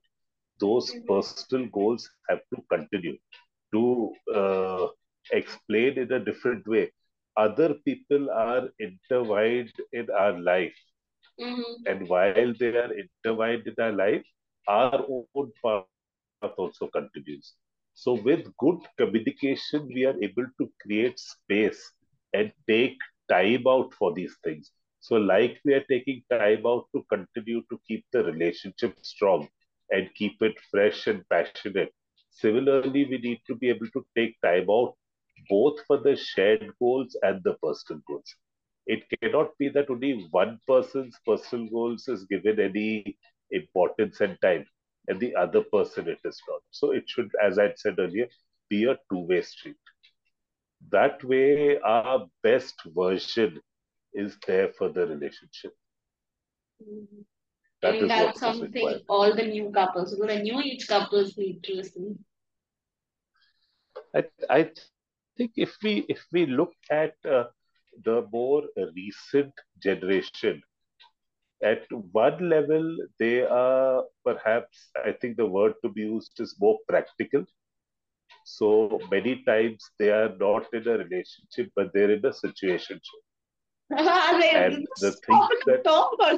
those 0.59 0.93
personal 1.07 1.67
goals 1.67 2.09
have 2.29 2.39
to 2.53 2.61
continue 2.69 3.17
to 3.73 4.11
uh, 4.33 4.87
explain 5.31 5.97
in 5.97 6.11
a 6.11 6.19
different 6.19 6.67
way. 6.67 6.91
Other 7.37 7.75
people 7.85 8.29
are 8.31 8.69
intertwined 8.79 9.73
in 9.91 10.07
our 10.11 10.39
life, 10.39 10.75
and 11.85 12.07
while 12.07 12.53
they 12.59 12.69
are 12.77 12.91
intertwined 13.03 13.67
in 13.67 13.75
our 13.83 13.91
life, 13.91 14.25
our 14.67 15.05
own 15.09 15.51
path 15.63 15.85
also 16.57 16.87
continues. 16.87 17.55
So, 17.93 18.13
with 18.13 18.55
good 18.57 18.79
communication, 18.97 19.87
we 19.87 20.05
are 20.05 20.15
able 20.21 20.47
to 20.59 20.71
create 20.81 21.19
space 21.19 21.93
and 22.33 22.51
take 22.67 22.97
time 23.29 23.65
out 23.67 23.93
for 23.93 24.13
these 24.13 24.35
things. 24.43 24.71
So, 24.99 25.15
like 25.17 25.59
we 25.65 25.73
are 25.73 25.85
taking 25.89 26.23
time 26.29 26.65
out 26.65 26.87
to 26.95 27.03
continue 27.09 27.61
to 27.69 27.79
keep 27.87 28.05
the 28.11 28.23
relationship 28.23 28.97
strong 29.01 29.47
and 29.91 30.13
keep 30.15 30.41
it 30.41 30.59
fresh 30.71 31.07
and 31.07 31.27
passionate. 31.29 31.93
Similarly, 32.31 33.05
we 33.05 33.17
need 33.17 33.41
to 33.47 33.55
be 33.55 33.69
able 33.69 33.87
to 33.93 34.05
take 34.15 34.39
time 34.41 34.69
out 34.69 34.95
both 35.49 35.79
for 35.87 35.97
the 35.99 36.15
shared 36.15 36.71
goals 36.79 37.15
and 37.23 37.43
the 37.43 37.53
personal 37.61 38.01
goals. 38.07 38.35
It 38.87 39.05
cannot 39.09 39.57
be 39.57 39.69
that 39.69 39.89
only 39.89 40.27
one 40.31 40.59
person's 40.67 41.17
personal 41.25 41.67
goals 41.69 42.07
is 42.07 42.25
given 42.25 42.59
any 42.59 43.17
importance 43.51 44.21
and 44.21 44.37
time, 44.41 44.65
and 45.07 45.19
the 45.19 45.35
other 45.35 45.61
person 45.61 46.07
it 46.07 46.19
is 46.23 46.41
not. 46.47 46.61
So 46.71 46.91
it 46.91 47.03
should, 47.07 47.29
as 47.41 47.59
I 47.59 47.73
said 47.75 47.99
earlier, 47.99 48.27
be 48.69 48.85
a 48.85 48.97
two-way 49.11 49.41
street. 49.41 49.75
That 50.89 51.23
way, 51.23 51.79
our 51.79 52.27
best 52.41 52.75
version 52.85 53.59
is 54.13 54.37
there 54.45 54.69
for 54.77 54.89
the 54.89 55.07
relationship. 55.07 55.73
That 57.81 57.95
and 57.95 58.03
is 58.03 58.09
that's 58.09 58.39
something 58.39 58.99
all 59.09 59.35
the 59.35 59.45
new 59.45 59.71
couples, 59.71 60.17
the 60.17 60.39
new 60.39 60.59
age 60.59 60.87
couples 60.87 61.37
need 61.37 61.63
to 61.63 61.75
listen. 61.75 62.23
I, 64.15 64.23
I 64.49 64.69
think 65.37 65.51
if 65.55 65.75
we 65.83 66.05
if 66.07 66.25
we 66.31 66.45
look 66.45 66.73
at 66.89 67.15
uh, 67.29 67.45
the 68.03 68.25
more 68.31 68.63
recent 68.95 69.53
generation, 69.81 70.61
at 71.63 71.83
one 72.11 72.49
level 72.49 72.97
they 73.19 73.41
are 73.41 74.03
perhaps 74.25 74.89
I 75.05 75.13
think 75.13 75.37
the 75.37 75.45
word 75.45 75.73
to 75.83 75.89
be 75.89 76.01
used 76.01 76.39
is 76.39 76.55
more 76.59 76.77
practical. 76.87 77.45
So 78.45 78.99
many 79.09 79.43
times 79.43 79.83
they 79.99 80.09
are 80.09 80.35
not 80.37 80.65
in 80.73 80.87
a 80.87 80.97
relationship, 80.97 81.71
but 81.75 81.91
they're 81.93 82.11
in 82.11 82.25
a 82.25 82.33
situation. 82.33 82.99
And 83.89 84.87
the 85.01 85.11
things 85.11 85.47
that 85.65 85.83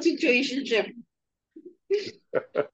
situationship. 0.08 0.92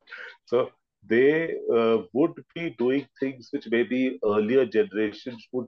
so 0.46 0.70
they 1.06 1.54
uh, 1.72 1.98
would 2.12 2.34
be 2.54 2.70
doing 2.78 3.06
things 3.20 3.48
which 3.52 3.68
maybe 3.70 4.18
earlier 4.24 4.64
generations 4.66 5.46
would 5.52 5.66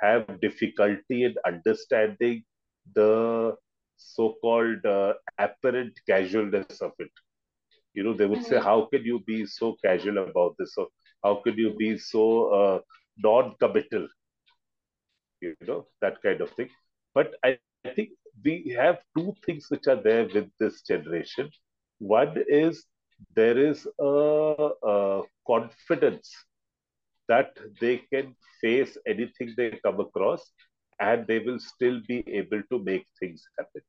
have 0.00 0.40
difficulty 0.40 1.24
in 1.24 1.34
understanding 1.46 2.42
the 2.94 3.54
so-called 3.96 4.84
uh, 4.86 5.14
apparent 5.38 5.98
casualness 6.08 6.74
of 6.80 6.86
it. 6.98 7.10
You 7.94 8.04
know, 8.04 8.14
they 8.14 8.26
would 8.26 8.42
say, 8.42 8.56
Mhm. 8.56 8.60
"How 8.60 8.86
can 8.92 9.04
you 9.04 9.20
be 9.26 9.46
so 9.46 9.74
casual 9.84 10.18
about 10.18 10.56
this? 10.58 10.74
Or 10.76 10.88
how 11.22 11.36
can 11.44 11.56
you 11.56 11.74
be 11.78 11.96
so 11.98 12.24
uh, 12.60 12.80
non-committal?" 13.18 14.08
You 15.40 15.54
know, 15.54 15.86
that 16.00 16.20
kind 16.22 16.40
of 16.40 16.50
thing. 16.50 16.68
But 17.14 17.34
I, 17.44 17.58
I 17.84 17.90
think 17.90 18.10
we 18.44 18.74
have 18.76 18.98
two 19.16 19.34
things 19.44 19.66
which 19.68 19.86
are 19.86 19.96
there 20.02 20.26
with 20.32 20.50
this 20.58 20.82
generation. 20.82 21.50
One 21.98 22.34
is 22.48 22.84
there 23.34 23.58
is 23.58 23.86
a, 23.98 24.70
a 24.82 25.22
confidence 25.46 26.34
that 27.28 27.56
they 27.80 27.98
can 28.12 28.34
face 28.60 28.96
anything 29.06 29.54
they 29.56 29.70
come 29.84 30.00
across 30.00 30.52
and 31.00 31.26
they 31.26 31.38
will 31.40 31.58
still 31.60 32.00
be 32.08 32.18
able 32.26 32.62
to 32.70 32.78
make 32.78 33.06
things 33.18 33.42
happen. 33.58 33.82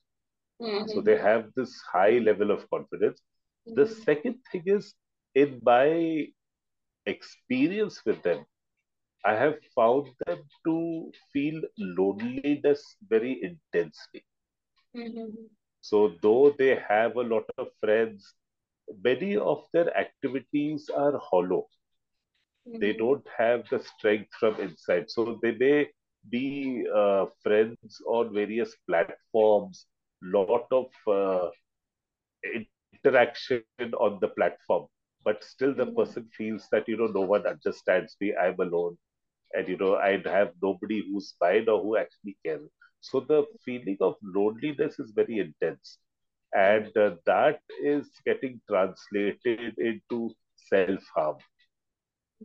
Mhm. 0.59 0.85
So 0.85 1.01
they 1.01 1.17
have 1.17 1.51
this 1.55 1.81
high 1.91 2.19
level 2.19 2.51
of 2.51 2.69
confidence. 2.69 3.21
The 3.75 3.85
Mhm. 3.85 4.05
second 4.05 4.39
thing 4.51 4.63
is, 4.65 4.93
in 5.35 5.59
my 5.63 6.27
experience 7.05 8.03
with 8.05 8.21
them, 8.23 8.45
I 9.25 9.35
have 9.35 9.57
found 9.75 10.07
them 10.25 10.39
to 10.65 11.11
feel 11.33 11.61
loneliness 11.77 12.95
very 13.09 13.41
intensely. 13.43 14.23
Mhm. 14.93 15.49
So, 15.81 16.09
though 16.21 16.51
they 16.51 16.75
have 16.75 17.15
a 17.17 17.21
lot 17.23 17.45
of 17.57 17.67
friends, 17.79 18.33
many 19.03 19.35
of 19.37 19.65
their 19.73 19.95
activities 19.97 20.89
are 20.89 21.17
hollow. 21.17 21.67
They 22.79 22.93
Mhm. 22.93 22.95
don't 22.95 23.27
have 23.37 23.67
the 23.69 23.79
strength 23.79 24.33
from 24.39 24.59
inside. 24.59 25.09
So, 25.09 25.39
they 25.41 25.51
may 25.53 25.91
be 26.29 26.85
uh, 26.93 27.25
friends 27.43 28.01
on 28.07 28.33
various 28.33 28.75
platforms, 28.87 29.85
lot 30.21 30.65
of 30.71 30.87
uh, 31.07 31.49
interaction 32.43 33.63
on 33.99 34.19
the 34.21 34.27
platform, 34.29 34.87
but 35.23 35.43
still 35.43 35.73
the 35.73 35.85
Mhm. 35.85 35.87
person 35.87 36.29
feels 36.37 36.67
that, 36.71 36.87
you 36.87 36.97
know, 36.97 37.07
no 37.07 37.21
one 37.21 37.45
understands 37.47 38.15
me, 38.19 38.33
I'm 38.35 38.59
alone, 38.59 38.97
and, 39.53 39.67
you 39.67 39.77
know, 39.77 39.95
I 39.95 40.21
have 40.25 40.53
nobody 40.61 41.03
who's 41.05 41.33
mine 41.41 41.67
or 41.69 41.81
who 41.81 41.97
actually 41.97 42.37
cares. 42.45 42.69
So 43.01 43.19
the 43.21 43.45
feeling 43.65 43.97
of 44.01 44.15
loneliness 44.23 44.99
is 44.99 45.11
very 45.15 45.39
intense. 45.39 45.99
And 46.53 46.95
uh, 46.97 47.15
that 47.25 47.61
is 47.83 48.09
getting 48.25 48.61
translated 48.69 49.77
into 49.77 50.31
self 50.55 51.03
harm, 51.15 51.37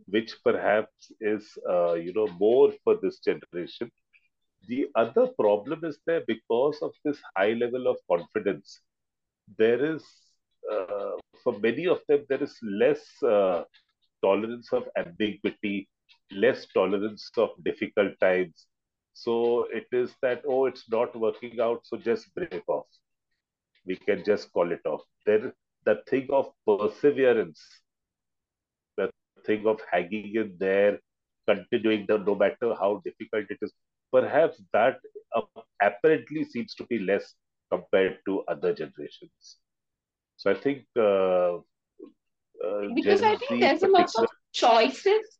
which 0.07 0.35
perhaps 0.43 1.11
is, 1.19 1.57
uh, 1.69 1.93
you 1.93 2.13
know, 2.13 2.27
more 2.39 2.71
for 2.83 2.97
this 3.01 3.19
generation. 3.19 3.91
The 4.67 4.87
other 4.95 5.27
problem 5.27 5.83
is 5.83 5.99
there 6.05 6.23
because 6.27 6.81
of 6.81 6.93
this 7.03 7.19
high 7.35 7.53
level 7.53 7.87
of 7.87 7.97
confidence 8.09 8.81
there 9.57 9.83
is 9.95 10.03
uh, 10.71 11.11
for 11.43 11.57
many 11.59 11.87
of 11.87 12.01
them 12.07 12.25
there 12.29 12.41
is 12.43 12.57
less 12.63 13.03
uh, 13.23 13.63
tolerance 14.23 14.71
of 14.73 14.87
ambiguity 14.97 15.87
less 16.31 16.65
tolerance 16.73 17.29
of 17.37 17.49
difficult 17.63 18.13
times. 18.19 18.67
So 19.13 19.65
it 19.71 19.87
is 19.91 20.15
that 20.21 20.43
oh 20.47 20.65
it's 20.65 20.89
not 20.89 21.15
working 21.15 21.59
out 21.61 21.81
so 21.85 21.97
just 21.97 22.33
break 22.35 22.63
off. 22.67 22.87
We 23.85 23.95
can 23.95 24.23
just 24.23 24.51
call 24.51 24.71
it 24.71 24.85
off. 24.85 25.01
There 25.25 25.53
the 25.85 26.03
thing 26.09 26.27
of 26.31 26.51
perseverance 26.65 27.61
thing 29.45 29.65
of 29.67 29.79
hanging 29.91 30.35
in 30.35 30.55
there 30.59 30.99
continuing 31.47 32.05
the 32.07 32.17
no 32.17 32.35
matter 32.35 32.73
how 32.79 33.01
difficult 33.05 33.45
it 33.49 33.57
is 33.61 33.73
perhaps 34.11 34.61
that 34.73 34.97
uh, 35.35 35.41
apparently 35.81 36.43
seems 36.43 36.73
to 36.75 36.85
be 36.85 36.99
less 36.99 37.35
compared 37.71 38.17
to 38.25 38.41
other 38.47 38.73
generations 38.73 39.57
so 40.37 40.51
I 40.51 40.55
think 40.55 40.85
uh, 40.97 41.57
uh, 42.65 42.87
Because 42.95 43.21
Gen 43.21 43.29
I 43.33 43.37
think 43.37 43.49
Z 43.49 43.59
there's 43.59 43.83
a 43.83 43.87
lot 43.87 44.09
of 44.17 44.27
choices. 44.53 45.39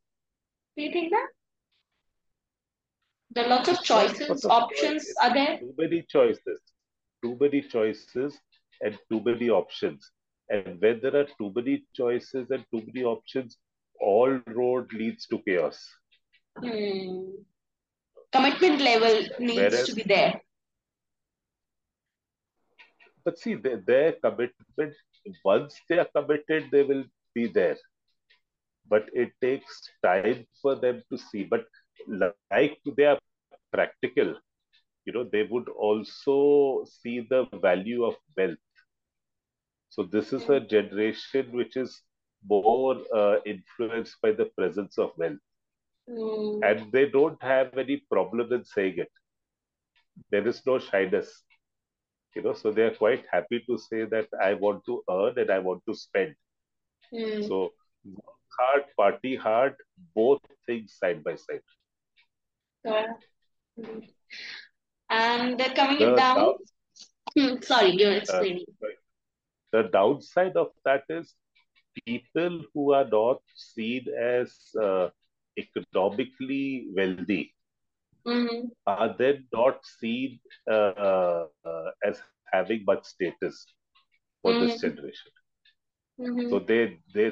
Do 0.76 0.84
you 0.84 0.92
think 0.92 1.12
that? 1.12 1.28
There 3.32 3.46
are 3.46 3.50
lots 3.50 3.70
of 3.70 3.82
choices, 3.84 4.46
options 4.46 5.04
it's 5.04 5.18
are 5.22 5.34
there. 5.34 5.58
too 5.60 5.74
many 5.78 6.06
choices, 6.08 6.60
too 7.24 7.38
many 7.40 7.62
choices 7.62 8.38
and 8.82 8.98
too 9.10 9.22
many 9.26 9.50
options. 9.50 10.12
And 10.50 10.80
when 10.80 11.00
there 11.02 11.16
are 11.16 11.28
too 11.38 11.52
many 11.56 11.86
choices 11.96 12.52
and 12.52 12.64
too 12.72 12.84
many 12.86 13.04
options, 13.04 13.58
all 14.04 14.40
road 14.48 14.94
leads 14.94 15.28
to 15.28 15.40
chaos. 15.48 15.80
Hmm. 16.58 17.30
Commitment 18.32 18.82
level 18.82 19.24
needs 19.40 19.58
Whereas, 19.58 19.88
to 19.88 19.96
be 19.96 20.04
there. 20.04 20.42
but 23.26 23.38
see, 23.40 23.56
their, 23.56 23.78
their 23.88 24.14
commitment, 24.14 24.94
once 25.46 25.80
they 25.90 26.00
are 26.00 26.08
committed, 26.16 26.70
they 26.72 26.84
will 26.84 27.04
be 27.34 27.48
there. 27.48 27.78
But 28.90 29.10
it 29.14 29.32
takes 29.42 29.82
time 30.04 30.46
for 30.62 30.76
them 30.76 31.02
to 31.12 31.18
see. 31.18 31.44
But 31.44 31.66
like 32.08 32.80
they 32.98 33.06
are 33.06 33.20
practical, 33.72 34.36
you 35.06 35.14
know, 35.14 35.24
they 35.32 35.44
would 35.44 35.70
also 35.70 36.86
see 36.86 37.26
the 37.30 37.46
value 37.62 38.04
of 38.04 38.16
wealth. 38.38 38.58
So 39.90 40.04
this 40.04 40.34
is 40.34 40.50
a 40.50 40.60
generation 40.60 41.52
which 41.52 41.78
is 41.78 42.02
more 42.50 42.98
uh, 43.16 43.38
influenced 43.46 44.18
by 44.22 44.32
the 44.32 44.46
presence 44.58 44.98
of 44.98 45.12
wealth, 45.18 45.40
Hmm. 46.10 46.64
and 46.64 46.92
they 46.92 47.06
don't 47.10 47.42
have 47.42 47.78
any 47.78 47.98
problem 48.12 48.52
in 48.54 48.64
saying 48.66 48.98
it. 48.98 49.12
There 50.32 50.48
is 50.48 50.66
no 50.66 50.80
shyness, 50.80 51.44
you 52.36 52.42
know. 52.42 52.54
So 52.54 52.72
they 52.72 52.84
are 52.84 52.96
quite 52.96 53.26
happy 53.32 53.60
to 53.68 53.78
say 53.78 54.06
that 54.06 54.28
I 54.42 54.54
want 54.56 54.86
to 54.86 55.04
earn 55.10 55.38
and 55.38 55.50
I 55.52 55.60
want 55.60 55.84
to 55.88 55.96
spend. 55.96 56.36
Hmm. 57.12 57.42
So 57.44 57.74
work 58.06 58.40
hard, 58.60 58.84
party 58.98 59.36
hard, 59.36 59.76
both 60.16 60.42
things 60.66 60.94
side 60.98 61.24
by 61.24 61.36
side. 61.36 61.62
And 65.10 65.62
uh, 65.62 65.74
coming 65.76 66.00
The 66.00 66.16
down. 66.16 66.16
down, 66.16 66.54
Hmm. 67.38 67.62
Sorry, 67.62 67.92
you're 67.92 68.12
uh, 68.12 68.16
explaining. 68.18 68.66
the 69.72 69.84
downside 69.84 70.56
of 70.58 70.72
that 70.86 71.04
is 71.10 71.34
people 72.02 72.62
who 72.74 72.94
are 72.94 73.06
not 73.10 73.42
seen 73.56 74.06
as 74.20 74.54
uh, 74.82 75.10
economically 75.58 76.88
wealthy 76.96 77.54
Mm-hmm. 78.26 78.68
are 78.86 79.16
then 79.18 79.48
not 79.54 79.86
seen 79.86 80.40
uh, 80.70 81.46
uh, 81.66 81.92
as 82.04 82.22
having 82.52 82.84
much 82.86 83.04
status 83.06 83.66
for 84.42 84.54
this 84.54 84.80
Mm-hmm. 84.80 84.82
generation. 84.82 85.32
Mm-hmm. 86.20 86.50
So 86.50 86.60
they 86.60 87.00
they 87.14 87.32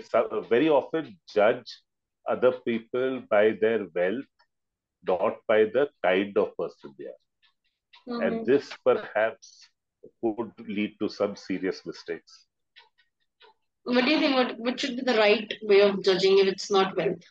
very 0.49 0.69
often 0.69 1.19
judge 1.33 1.81
other 2.27 2.51
people 2.51 3.21
by 3.29 3.51
their 3.59 3.87
wealth, 3.95 4.25
not 5.07 5.39
by 5.47 5.65
the 5.65 5.89
kind 6.03 6.37
of 6.37 6.55
person 6.57 6.95
they 6.97 7.05
are, 7.07 7.21
Mm-hmm. 8.07 8.43
and 8.45 8.45
this 8.45 8.75
perhaps 8.85 9.69
could 10.21 10.53
lead 10.67 10.95
to 10.99 11.09
some 11.09 11.35
serious 11.35 11.85
mistakes. 11.85 12.50
What 13.83 14.05
do 14.05 14.11
you 14.11 14.19
think? 14.19 14.35
What, 14.35 14.59
what 14.59 14.79
should 14.79 14.95
be 14.95 15.03
the 15.03 15.17
right 15.17 15.53
way 15.61 15.81
of 15.81 16.03
judging 16.03 16.37
if 16.39 16.47
it's 16.47 16.69
not 16.71 16.95
wealth? 16.95 17.23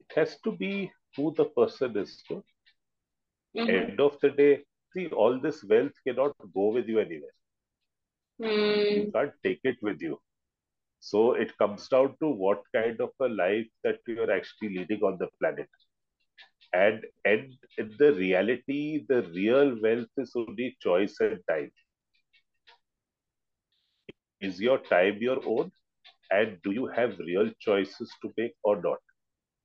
It 0.00 0.14
has 0.16 0.40
to 0.42 0.52
be 0.52 0.92
who 1.16 1.32
the 1.34 1.44
person 1.46 1.96
is. 1.96 2.22
No? 2.30 2.44
Mm-hmm. 3.56 3.90
End 3.90 4.00
of 4.00 4.18
the 4.20 4.30
day, 4.30 4.64
see, 4.92 5.08
all 5.08 5.38
this 5.40 5.64
wealth 5.64 5.92
cannot 6.06 6.34
go 6.54 6.68
with 6.72 6.88
you 6.88 6.98
anywhere. 7.00 7.32
You 8.88 9.04
Hmm. 9.04 9.14
can't 9.14 9.32
take 9.42 9.60
it 9.64 9.76
with 9.82 10.00
you. 10.00 10.20
So 11.00 11.32
it 11.34 11.56
comes 11.58 11.88
down 11.88 12.16
to 12.20 12.28
what 12.28 12.62
kind 12.74 13.00
of 13.00 13.10
a 13.20 13.28
life 13.28 13.66
that 13.84 14.00
you're 14.06 14.30
actually 14.30 14.70
leading 14.76 15.00
on 15.02 15.16
the 15.18 15.28
planet. 15.38 15.68
And 16.72 17.04
and 17.24 17.54
in 17.78 17.94
the 17.98 18.12
reality, 18.12 19.04
the 19.08 19.22
real 19.22 19.80
wealth 19.80 20.10
is 20.18 20.32
only 20.36 20.76
choice 20.80 21.18
and 21.20 21.40
time. 21.48 21.70
Is 24.40 24.60
your 24.60 24.78
time 24.78 25.18
your 25.20 25.38
own? 25.46 25.72
And 26.30 26.60
do 26.62 26.72
you 26.72 26.86
have 26.86 27.18
real 27.18 27.50
choices 27.60 28.12
to 28.22 28.32
make 28.36 28.54
or 28.62 28.80
not? 28.82 28.98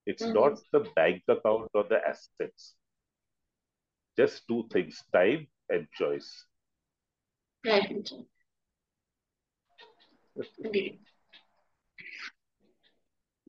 It's 0.05 0.33
Mm-hmm. 0.33 0.55
not 0.55 0.59
the 0.71 0.81
bank 0.95 1.23
account 1.29 1.69
or 1.73 1.83
the 1.83 1.99
assets. 2.07 2.75
Just 4.17 4.47
two 4.47 4.67
things, 4.71 5.03
time 5.13 5.47
and 5.69 5.87
choice. 5.93 6.45
Right. 7.65 8.09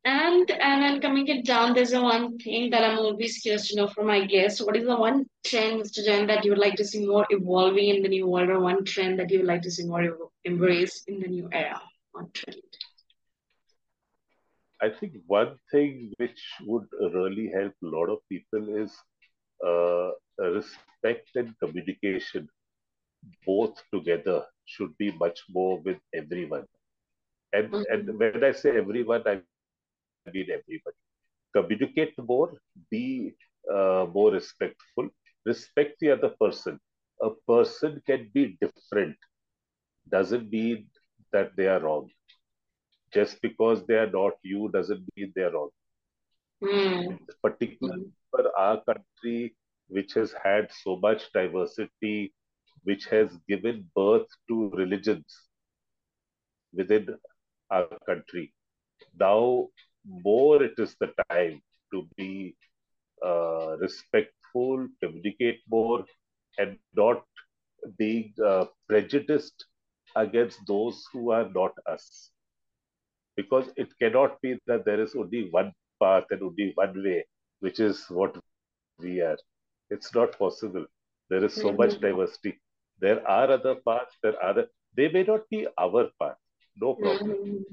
And 0.06 0.50
and 0.50 0.82
then 0.82 1.00
coming 1.02 1.28
it 1.28 1.44
down, 1.44 1.74
there's 1.74 1.92
a 1.92 2.00
one 2.02 2.38
thing 2.38 2.70
that 2.70 2.82
I'm 2.82 2.98
always 2.98 3.38
curious 3.38 3.68
to 3.68 3.76
know 3.76 3.88
from 3.88 4.06
my 4.06 4.24
guests. 4.24 4.62
What 4.62 4.76
is 4.76 4.86
the 4.86 4.96
one 4.96 5.26
trend, 5.44 5.80
Mr. 5.80 6.02
Jain, 6.02 6.26
that 6.28 6.44
you 6.44 6.52
would 6.52 6.58
like 6.58 6.76
to 6.76 6.84
see 6.84 7.06
more 7.06 7.26
evolving 7.30 7.88
in 7.88 8.02
the 8.02 8.08
new 8.08 8.26
world, 8.26 8.48
or 8.50 8.60
one 8.60 8.84
trend 8.84 9.18
that 9.20 9.30
you 9.30 9.40
would 9.40 9.48
like 9.48 9.62
to 9.62 9.70
see 9.70 9.84
more 9.84 10.18
embrace 10.44 11.04
in 11.08 11.20
the 11.20 11.28
new 11.28 11.50
era? 11.52 11.82
One 12.12 12.30
trend. 12.32 12.62
I 14.82 14.90
think 14.90 15.14
one 15.26 15.58
thing 15.70 16.12
which 16.18 16.40
would 16.66 16.86
really 17.14 17.48
help 17.50 17.72
a 17.82 17.86
lot 17.86 18.08
of 18.10 18.18
people 18.28 18.68
is 18.82 18.92
uh, 19.66 20.10
respect 20.38 21.30
and 21.36 21.54
communication, 21.58 22.48
both 23.46 23.82
together, 23.92 24.44
should 24.66 24.96
be 24.98 25.12
much 25.12 25.40
more 25.50 25.80
with 25.80 25.98
everyone. 26.14 26.66
And 27.52 27.72
and 27.90 28.08
Mhm. 28.08 28.18
when 28.18 28.38
I 28.44 28.52
say 28.52 28.76
everyone, 28.76 29.22
I 29.26 29.32
mean 30.32 30.48
everybody. 30.50 30.96
Communicate 31.54 32.14
more, 32.18 32.52
be 32.90 33.34
uh, 33.72 34.06
more 34.12 34.30
respectful, 34.32 35.08
respect 35.44 35.96
the 36.00 36.10
other 36.10 36.30
person. 36.40 36.78
A 37.22 37.30
person 37.48 38.02
can 38.06 38.30
be 38.34 38.58
different, 38.60 39.16
doesn't 40.10 40.50
mean 40.50 40.86
that 41.32 41.56
they 41.56 41.66
are 41.66 41.80
wrong. 41.80 42.08
Just 43.12 43.40
because 43.40 43.86
they 43.86 43.94
are 43.94 44.10
not 44.10 44.34
you 44.42 44.68
doesn't 44.72 45.04
mean 45.16 45.32
they 45.34 45.42
are 45.42 45.52
wrong. 45.52 45.70
Mm. 46.62 47.18
Particularly 47.42 48.10
for 48.30 48.56
our 48.58 48.82
country, 48.84 49.56
which 49.88 50.14
has 50.14 50.34
had 50.44 50.70
so 50.72 50.96
much 50.96 51.30
diversity, 51.32 52.34
which 52.84 53.06
has 53.06 53.30
given 53.48 53.88
birth 53.94 54.26
to 54.48 54.70
religions 54.70 55.48
within 56.72 57.16
our 57.70 57.88
country. 58.06 58.52
Now, 59.18 59.68
more 60.06 60.62
it 60.62 60.74
is 60.78 60.96
the 61.00 61.12
time 61.30 61.60
to 61.92 62.06
be 62.16 62.54
uh, 63.24 63.76
respectful, 63.80 64.86
communicate 65.02 65.60
more, 65.68 66.04
and 66.58 66.76
not 66.94 67.22
being 67.98 68.32
uh, 68.44 68.64
prejudiced 68.88 69.66
against 70.16 70.58
those 70.66 71.04
who 71.12 71.30
are 71.30 71.48
not 71.54 71.72
us. 71.86 72.30
Because 73.36 73.70
it 73.76 73.88
cannot 73.98 74.40
be 74.42 74.58
that 74.66 74.84
there 74.84 75.00
is 75.00 75.14
only 75.14 75.48
one 75.50 75.72
path 76.00 76.24
and 76.30 76.42
only 76.42 76.72
one 76.74 77.02
way, 77.02 77.26
which 77.60 77.80
is 77.80 78.06
what 78.10 78.36
we 78.98 79.20
are. 79.20 79.38
It's 79.90 80.14
not 80.14 80.38
possible. 80.38 80.86
There 81.28 81.44
is 81.44 81.54
so 81.58 81.72
much 81.72 81.98
Mm-hmm. 81.98 82.00
diversity. 82.00 82.58
There 83.00 83.26
are 83.28 83.50
other 83.50 83.76
paths. 83.86 84.16
There 84.22 84.40
are. 84.42 84.66
They 84.96 85.08
may 85.10 85.22
not 85.24 85.48
be 85.50 85.66
our 85.78 86.10
path. 86.20 86.36
No 86.76 86.94
problem. 86.94 87.36
Mhm. 87.38 87.64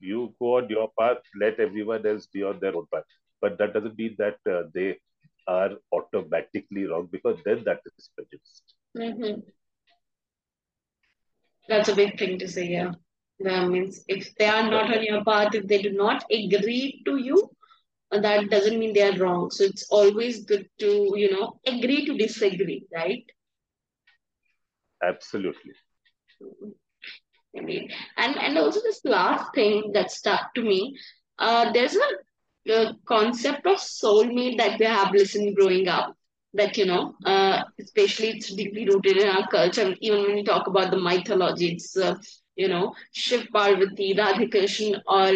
You 0.00 0.34
go 0.40 0.58
on 0.58 0.68
your 0.68 0.90
path. 0.98 1.18
Let 1.40 1.58
everyone 1.60 2.06
else 2.06 2.26
be 2.26 2.42
on 2.42 2.58
their 2.60 2.76
own 2.76 2.86
path. 2.92 3.04
But 3.40 3.58
that 3.58 3.72
doesn't 3.74 3.98
mean 3.98 4.16
that 4.18 4.38
uh, 4.50 4.64
they 4.74 4.98
are 5.46 5.70
automatically 5.92 6.84
wrong 6.86 7.08
because 7.10 7.38
then 7.44 7.64
that 7.64 7.80
is 7.96 8.10
prejudice. 8.16 8.62
Mhm. 8.94 9.42
That's 11.68 11.88
a 11.88 11.94
big 11.94 12.18
thing 12.18 12.38
to 12.38 12.48
say, 12.48 12.66
yeah. 12.68 12.92
That 13.40 13.68
means 13.68 14.04
if 14.08 14.34
they 14.36 14.46
are 14.46 14.68
not 14.70 14.92
on 14.94 15.02
your 15.02 15.24
path, 15.24 15.54
if 15.54 15.66
they 15.66 15.82
do 15.82 15.92
not 15.92 16.24
agree 16.30 17.02
to 17.06 17.16
you, 17.16 17.50
uh, 18.12 18.20
that 18.20 18.50
doesn't 18.50 18.78
mean 18.78 18.92
they 18.94 19.02
are 19.02 19.18
wrong. 19.18 19.50
So 19.50 19.64
it's 19.64 19.86
always 19.90 20.44
good 20.44 20.68
to, 20.80 21.12
you 21.16 21.30
know, 21.32 21.58
agree 21.66 22.04
to 22.06 22.16
disagree, 22.16 22.86
right? 22.94 23.24
Absolutely. 25.02 25.74
And 27.54 28.36
and 28.38 28.58
also 28.58 28.80
this 28.82 29.00
last 29.04 29.54
thing 29.54 29.92
that 29.92 30.10
stuck 30.10 30.54
to 30.54 30.62
me, 30.62 30.96
uh, 31.38 31.72
there's 31.72 31.96
a, 31.96 32.72
a 32.72 32.94
concept 33.06 33.66
of 33.66 33.78
soulmate 33.78 34.58
that 34.58 34.78
we 34.78 34.86
have 34.86 35.12
listened 35.12 35.56
growing 35.56 35.88
up. 35.88 36.16
That 36.54 36.76
you 36.76 36.86
know, 36.86 37.14
uh, 37.24 37.62
especially 37.80 38.28
it's 38.30 38.52
deeply 38.52 38.86
rooted 38.86 39.16
in 39.18 39.28
our 39.28 39.46
culture. 39.48 39.94
Even 40.00 40.22
when 40.22 40.38
you 40.38 40.44
talk 40.44 40.66
about 40.68 40.90
the 40.90 40.98
mythology, 41.00 41.72
it's 41.74 41.96
uh, 41.96 42.14
you 42.56 42.68
know 42.68 42.94
Shiv 43.12 43.48
Parvati, 43.52 44.14
Radhakrishna, 44.14 45.00
or 45.06 45.32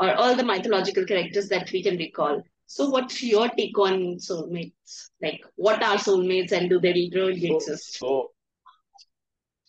or 0.00 0.14
all 0.14 0.34
the 0.34 0.44
mythological 0.44 1.04
characters 1.04 1.48
that 1.48 1.70
we 1.72 1.82
can 1.82 1.96
recall. 1.96 2.42
So, 2.66 2.88
what's 2.90 3.22
your 3.22 3.48
take 3.50 3.78
on 3.78 4.16
soulmates? 4.16 5.10
Like, 5.22 5.40
what 5.56 5.82
are 5.82 5.96
soulmates, 5.96 6.52
and 6.52 6.68
do 6.70 6.80
they 6.80 6.92
really 6.92 7.46
So, 7.48 7.56
exist? 7.56 7.98
so, 7.98 8.30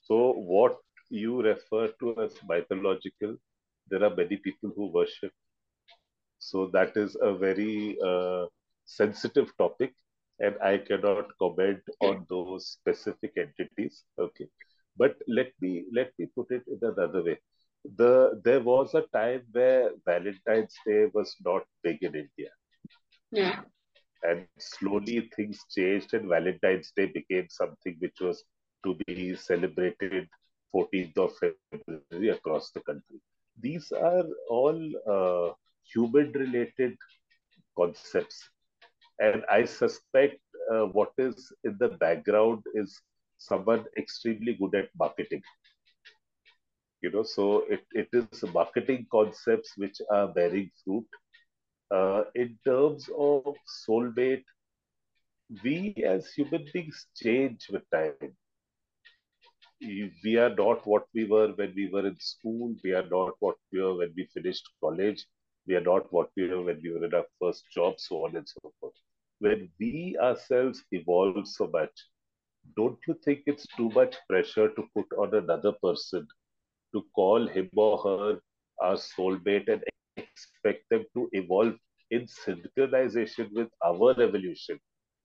so 0.03 0.33
what 0.33 0.77
you 1.09 1.41
refer 1.41 1.87
to 1.99 2.15
as 2.21 2.35
mythological, 2.47 3.37
there 3.89 4.03
are 4.03 4.15
many 4.15 4.37
people 4.37 4.71
who 4.75 4.87
worship. 4.91 5.31
So 6.39 6.67
that 6.73 6.95
is 6.97 7.15
a 7.21 7.33
very 7.33 7.97
uh, 8.05 8.47
sensitive 8.85 9.51
topic, 9.57 9.93
and 10.39 10.55
I 10.61 10.77
cannot 10.77 11.27
comment 11.39 11.81
on 12.01 12.25
those 12.29 12.67
specific 12.67 13.33
entities. 13.37 14.03
Okay, 14.19 14.47
but 14.97 15.15
let 15.27 15.51
me 15.61 15.85
let 15.93 16.11
me 16.19 16.27
put 16.35 16.51
it 16.51 16.63
in 16.67 16.79
another 16.81 17.23
way. 17.23 17.39
The 17.97 18.41
there 18.43 18.61
was 18.61 18.93
a 18.95 19.03
time 19.13 19.43
where 19.51 19.91
Valentine's 20.05 20.75
Day 20.85 21.07
was 21.13 21.35
not 21.45 21.63
big 21.83 22.03
in 22.03 22.15
India, 22.15 22.51
Yeah. 23.31 23.61
and 24.23 24.45
slowly 24.59 25.29
things 25.35 25.59
changed, 25.75 26.13
and 26.13 26.27
Valentine's 26.29 26.91
Day 26.95 27.07
became 27.07 27.47
something 27.49 27.97
which 27.99 28.19
was 28.21 28.43
to 28.85 28.95
be 29.05 29.35
celebrated 29.35 30.27
14th 30.73 31.17
of 31.17 31.33
February 31.37 32.29
across 32.29 32.71
the 32.71 32.81
country. 32.81 33.19
These 33.59 33.91
are 33.91 34.25
all 34.49 34.79
uh, 35.07 35.53
human-related 35.93 36.97
concepts. 37.77 38.49
And 39.19 39.43
I 39.49 39.65
suspect 39.65 40.39
uh, 40.71 40.85
what 40.85 41.11
is 41.17 41.51
in 41.63 41.77
the 41.79 41.89
background 41.89 42.63
is 42.73 43.01
someone 43.37 43.85
extremely 43.97 44.53
good 44.53 44.75
at 44.75 44.89
marketing. 44.97 45.41
You 47.01 47.11
know, 47.11 47.23
so 47.23 47.63
it, 47.69 47.83
it 47.91 48.09
is 48.13 48.43
marketing 48.53 49.07
concepts 49.11 49.73
which 49.77 50.01
are 50.11 50.27
bearing 50.27 50.71
fruit. 50.83 51.07
Uh, 51.91 52.23
in 52.35 52.57
terms 52.65 53.09
of 53.17 53.55
soulmate, 53.87 54.43
we 55.63 55.95
as 56.05 56.31
human 56.33 56.65
beings 56.73 57.07
change 57.15 57.67
with 57.71 57.83
time. 57.91 58.35
We 59.81 60.37
are 60.37 60.53
not 60.55 60.85
what 60.85 61.05
we 61.13 61.25
were 61.25 61.49
when 61.53 61.73
we 61.75 61.89
were 61.89 62.05
in 62.05 62.19
school. 62.19 62.75
We 62.83 62.93
are 62.93 63.07
not 63.09 63.33
what 63.39 63.55
we 63.71 63.81
were 63.81 63.95
when 63.97 64.13
we 64.15 64.25
finished 64.33 64.69
college. 64.81 65.25
We 65.67 65.75
are 65.75 65.81
not 65.81 66.11
what 66.11 66.29
we 66.35 66.47
were 66.47 66.61
when 66.63 66.81
we 66.83 66.91
were 66.91 67.05
in 67.05 67.13
our 67.13 67.25
first 67.41 67.65
job, 67.73 67.99
so 67.99 68.25
on 68.25 68.35
and 68.35 68.47
so 68.47 68.73
forth. 68.79 68.93
When 69.39 69.69
we 69.79 70.17
ourselves 70.21 70.83
evolve 70.91 71.47
so 71.47 71.67
much, 71.67 71.91
don't 72.75 72.97
you 73.07 73.15
think 73.23 73.43
it's 73.45 73.67
too 73.77 73.89
much 73.89 74.15
pressure 74.27 74.69
to 74.69 74.83
put 74.95 75.05
on 75.17 75.33
another 75.35 75.73
person 75.83 76.27
to 76.93 77.05
call 77.15 77.47
him 77.47 77.69
or 77.75 77.97
her 77.99 78.39
our 78.81 78.95
soulmate 78.95 79.67
and 79.69 79.83
expect 80.17 80.83
them 80.89 81.05
to 81.13 81.29
evolve 81.33 81.75
in 82.11 82.25
synchronization 82.25 83.49
with 83.53 83.69
our 83.85 84.11
evolution 84.21 84.79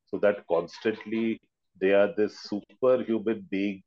so 0.06 0.18
that 0.18 0.46
constantly 0.48 1.40
they 1.80 1.92
are 1.92 2.12
this 2.16 2.38
superhuman 2.42 3.46
being 3.50 3.82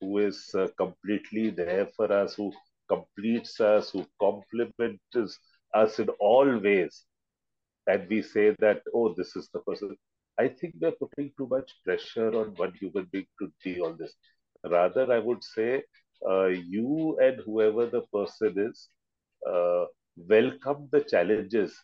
who 0.00 0.18
is 0.18 0.54
uh, 0.54 0.68
completely 0.78 1.50
there 1.50 1.86
for 1.96 2.12
us, 2.12 2.34
who 2.34 2.52
completes 2.88 3.60
us, 3.60 3.90
who 3.90 4.06
complements 4.20 5.38
us 5.74 5.98
in 6.00 6.08
all 6.20 6.58
ways. 6.58 7.04
And 7.86 8.08
we 8.08 8.22
say 8.22 8.54
that, 8.60 8.82
oh, 8.94 9.14
this 9.14 9.36
is 9.36 9.48
the 9.52 9.60
person. 9.60 9.96
I 10.38 10.48
think 10.48 10.74
we're 10.80 10.92
putting 10.92 11.32
too 11.36 11.46
much 11.48 11.72
pressure 11.84 12.28
on 12.34 12.54
one 12.56 12.72
human 12.74 13.08
being 13.12 13.26
to 13.40 13.52
be 13.64 13.80
all 13.80 13.92
this. 13.94 14.14
Rather, 14.64 15.12
I 15.12 15.18
would 15.18 15.42
say 15.44 15.82
uh, 16.28 16.46
you 16.46 17.18
and 17.20 17.40
whoever 17.44 17.86
the 17.86 18.02
person 18.12 18.54
is 18.58 18.88
uh, 19.48 19.84
welcome 20.16 20.88
the 20.92 21.00
challenges 21.02 21.76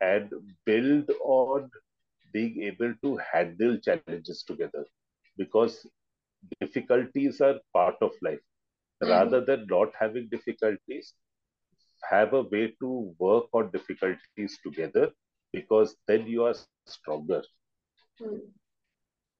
and 0.00 0.30
build 0.66 1.10
on 1.24 1.70
being 2.32 2.62
able 2.62 2.94
to 3.02 3.18
handle 3.32 3.78
challenges 3.78 4.36
together 4.38 4.76
because 5.36 5.86
difficulties 6.60 7.40
are 7.40 7.60
part 7.72 7.96
of 8.00 8.12
life. 8.22 8.40
Rather 9.02 9.40
than 9.44 9.66
not 9.68 9.92
having 9.98 10.28
difficulties, 10.30 11.14
have 12.10 12.32
a 12.34 12.42
way 12.42 12.74
to 12.80 13.14
work 13.18 13.46
on 13.52 13.70
difficulties 13.70 14.58
together 14.64 15.10
because 15.52 15.96
then 16.06 16.26
you 16.26 16.44
are 16.44 16.54
stronger. 16.86 17.42
Mm. 18.20 18.40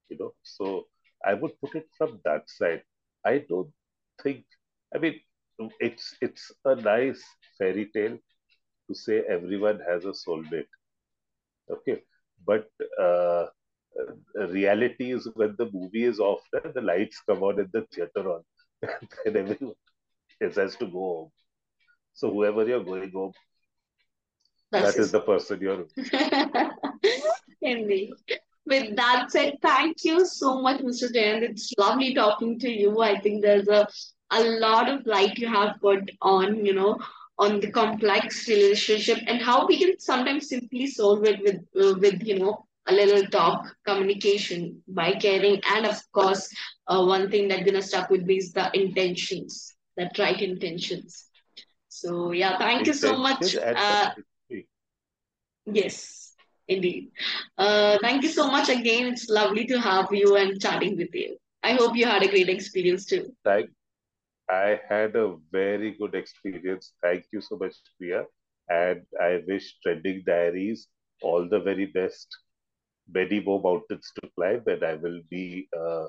You 0.09 0.18
know, 0.18 0.32
so 0.42 0.86
I 1.24 1.34
would 1.34 1.53
put 1.61 1.74
it 1.74 1.88
from 1.96 2.20
that 2.24 2.48
side. 2.48 2.82
I 3.24 3.44
don't 3.48 3.72
think. 4.22 4.44
I 4.94 4.98
mean, 4.98 5.20
it's 5.80 6.16
it's 6.20 6.51
a 6.64 6.74
nice 6.74 7.22
fairy 7.59 7.90
tale 7.94 8.18
to 8.88 8.94
say 8.94 9.22
everyone 9.28 9.80
has 9.88 10.05
a 10.05 10.12
soulmate. 10.12 10.72
Okay, 11.70 12.03
but 12.46 12.68
uh, 13.01 13.46
reality 14.34 15.12
is 15.12 15.28
when 15.34 15.55
the 15.59 15.68
movie 15.72 16.05
is 16.05 16.18
off, 16.18 16.41
the 16.53 16.80
lights 16.80 17.22
come 17.28 17.43
on 17.43 17.61
in 17.61 17.68
the 17.72 17.86
theater 17.93 18.30
on, 18.30 18.43
and 19.26 19.36
everyone 19.36 19.74
has 20.41 20.76
to 20.76 20.86
go 20.86 20.99
home. 20.99 21.30
So 22.14 22.30
whoever 22.30 22.66
you're 22.66 22.84
going 22.84 23.11
home, 23.12 23.32
That's 24.72 24.95
that 24.95 25.01
is 25.01 25.12
the 25.12 25.20
person 25.20 25.61
you're. 25.61 25.86
Indeed. 27.62 28.12
With 28.66 28.97
that 28.97 29.30
said, 29.30 29.55
thank 29.62 30.05
you 30.05 30.24
so 30.26 30.61
much, 30.61 30.80
Mr. 30.80 31.11
Jayant. 31.11 31.43
It's 31.43 31.72
lovely 31.78 32.14
talking 32.14 32.59
to 32.61 32.70
you. 32.70 33.01
I 33.01 33.18
think 33.18 33.43
there's 33.43 33.68
a, 33.68 33.88
a 34.30 34.43
lot 34.61 34.88
of 34.88 35.07
light 35.07 35.38
you 35.38 35.49
have 35.49 35.76
put 35.80 36.11
on, 36.20 36.64
you 36.64 36.74
know, 36.74 36.99
on 37.38 37.59
the 37.61 37.70
complex 37.70 38.47
relationship 38.49 39.18
and 39.26 39.41
how 39.41 39.66
we 39.66 39.78
can 39.78 39.99
sometimes 39.99 40.49
simply 40.49 40.86
solve 40.86 41.24
it 41.24 41.41
with, 41.43 41.57
uh, 41.82 41.99
with 41.99 42.22
you 42.22 42.38
know, 42.38 42.66
a 42.91 42.93
little 42.93 43.26
talk, 43.26 43.74
communication, 43.86 44.82
by 44.88 45.12
caring, 45.12 45.61
and 45.72 45.86
of 45.86 46.01
course, 46.12 46.49
uh, 46.88 47.05
one 47.05 47.30
thing 47.30 47.49
that 47.49 47.64
gonna 47.64 47.82
stuck 47.82 48.11
with 48.11 48.22
me 48.22 48.36
is 48.36 48.53
the 48.53 48.70
intentions, 48.78 49.74
that 49.97 50.18
right 50.18 50.41
intentions. 50.41 51.26
So 51.88 52.32
yeah, 52.32 52.59
thank 52.59 52.86
you 52.86 52.95
so 52.95 53.16
much. 53.16 53.57
Uh. 53.57 54.11
Yes, 55.66 56.34
Indeed. 56.68 57.11
Uh, 57.59 57.99
thank 58.01 58.22
you 58.22 58.28
so 58.28 58.47
much 58.47 58.68
again. 58.68 59.12
It's 59.12 59.28
lovely 59.28 59.66
to 59.66 59.80
have 59.80 60.09
you 60.12 60.36
and 60.36 60.61
chatting 60.61 60.97
with 60.97 61.14
you. 61.14 61.36
I 61.62 61.72
hope 61.72 61.97
you 61.97 62.07
had 62.07 62.22
a 62.22 62.28
great 62.28 62.49
experience 62.49 63.05
too. 63.07 63.34
Thank 63.45 63.70
I 64.49 64.80
had 64.88 65.14
a 65.16 65.36
very 65.53 65.93
good 65.93 66.14
experience. 66.14 66.93
Thank 67.03 67.26
you 67.32 67.41
so 67.41 67.57
much, 67.57 67.74
Priya. 67.99 68.24
And 68.68 69.03
I 69.20 69.43
wish 69.47 69.76
Trending 69.82 70.22
Diaries 70.26 70.88
all 71.22 71.49
the 71.49 71.61
very 71.61 71.86
best. 71.86 72.36
Many 73.12 73.40
more 73.40 73.61
mountains 73.62 74.12
to 74.16 74.30
climb, 74.36 74.62
and 74.66 74.84
I 74.84 74.94
will 74.94 75.20
be 75.30 75.68
uh, 75.76 76.06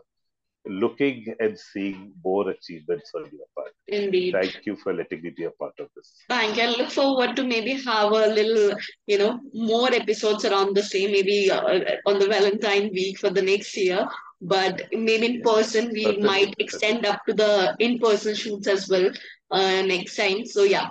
looking 0.65 1.33
and 1.39 1.57
seeing 1.57 2.13
more 2.23 2.49
achievements 2.49 3.11
on 3.15 3.23
your 3.31 3.47
part. 3.55 3.73
Indeed. 3.87 4.33
Thank 4.33 4.65
you 4.65 4.75
for 4.75 4.93
letting 4.93 5.21
me 5.21 5.31
be 5.35 5.45
a 5.45 5.51
part 5.51 5.73
of 5.79 5.87
this. 5.95 6.23
Thank 6.29 6.57
you. 6.57 6.63
I 6.63 6.67
look 6.67 6.91
forward 6.91 7.35
to 7.35 7.43
maybe 7.43 7.73
have 7.83 8.11
a 8.11 8.27
little, 8.27 8.77
you 9.07 9.17
know, 9.17 9.39
more 9.53 9.91
episodes 9.93 10.45
around 10.45 10.75
the 10.75 10.83
same, 10.83 11.11
maybe 11.11 11.49
uh, 11.49 11.81
on 12.05 12.19
the 12.19 12.27
Valentine 12.27 12.91
week 12.93 13.19
for 13.19 13.29
the 13.29 13.41
next 13.41 13.75
year. 13.75 14.07
But 14.41 14.83
maybe 14.91 15.35
in 15.35 15.41
person, 15.41 15.89
we 15.91 16.03
Certainly. 16.03 16.27
might 16.27 16.55
extend 16.59 17.05
up 17.05 17.25
to 17.27 17.33
the 17.33 17.75
in-person 17.79 18.35
shoots 18.35 18.67
as 18.67 18.89
well 18.89 19.11
uh, 19.51 19.81
next 19.83 20.15
time. 20.15 20.45
So 20.45 20.63
yeah, 20.63 20.89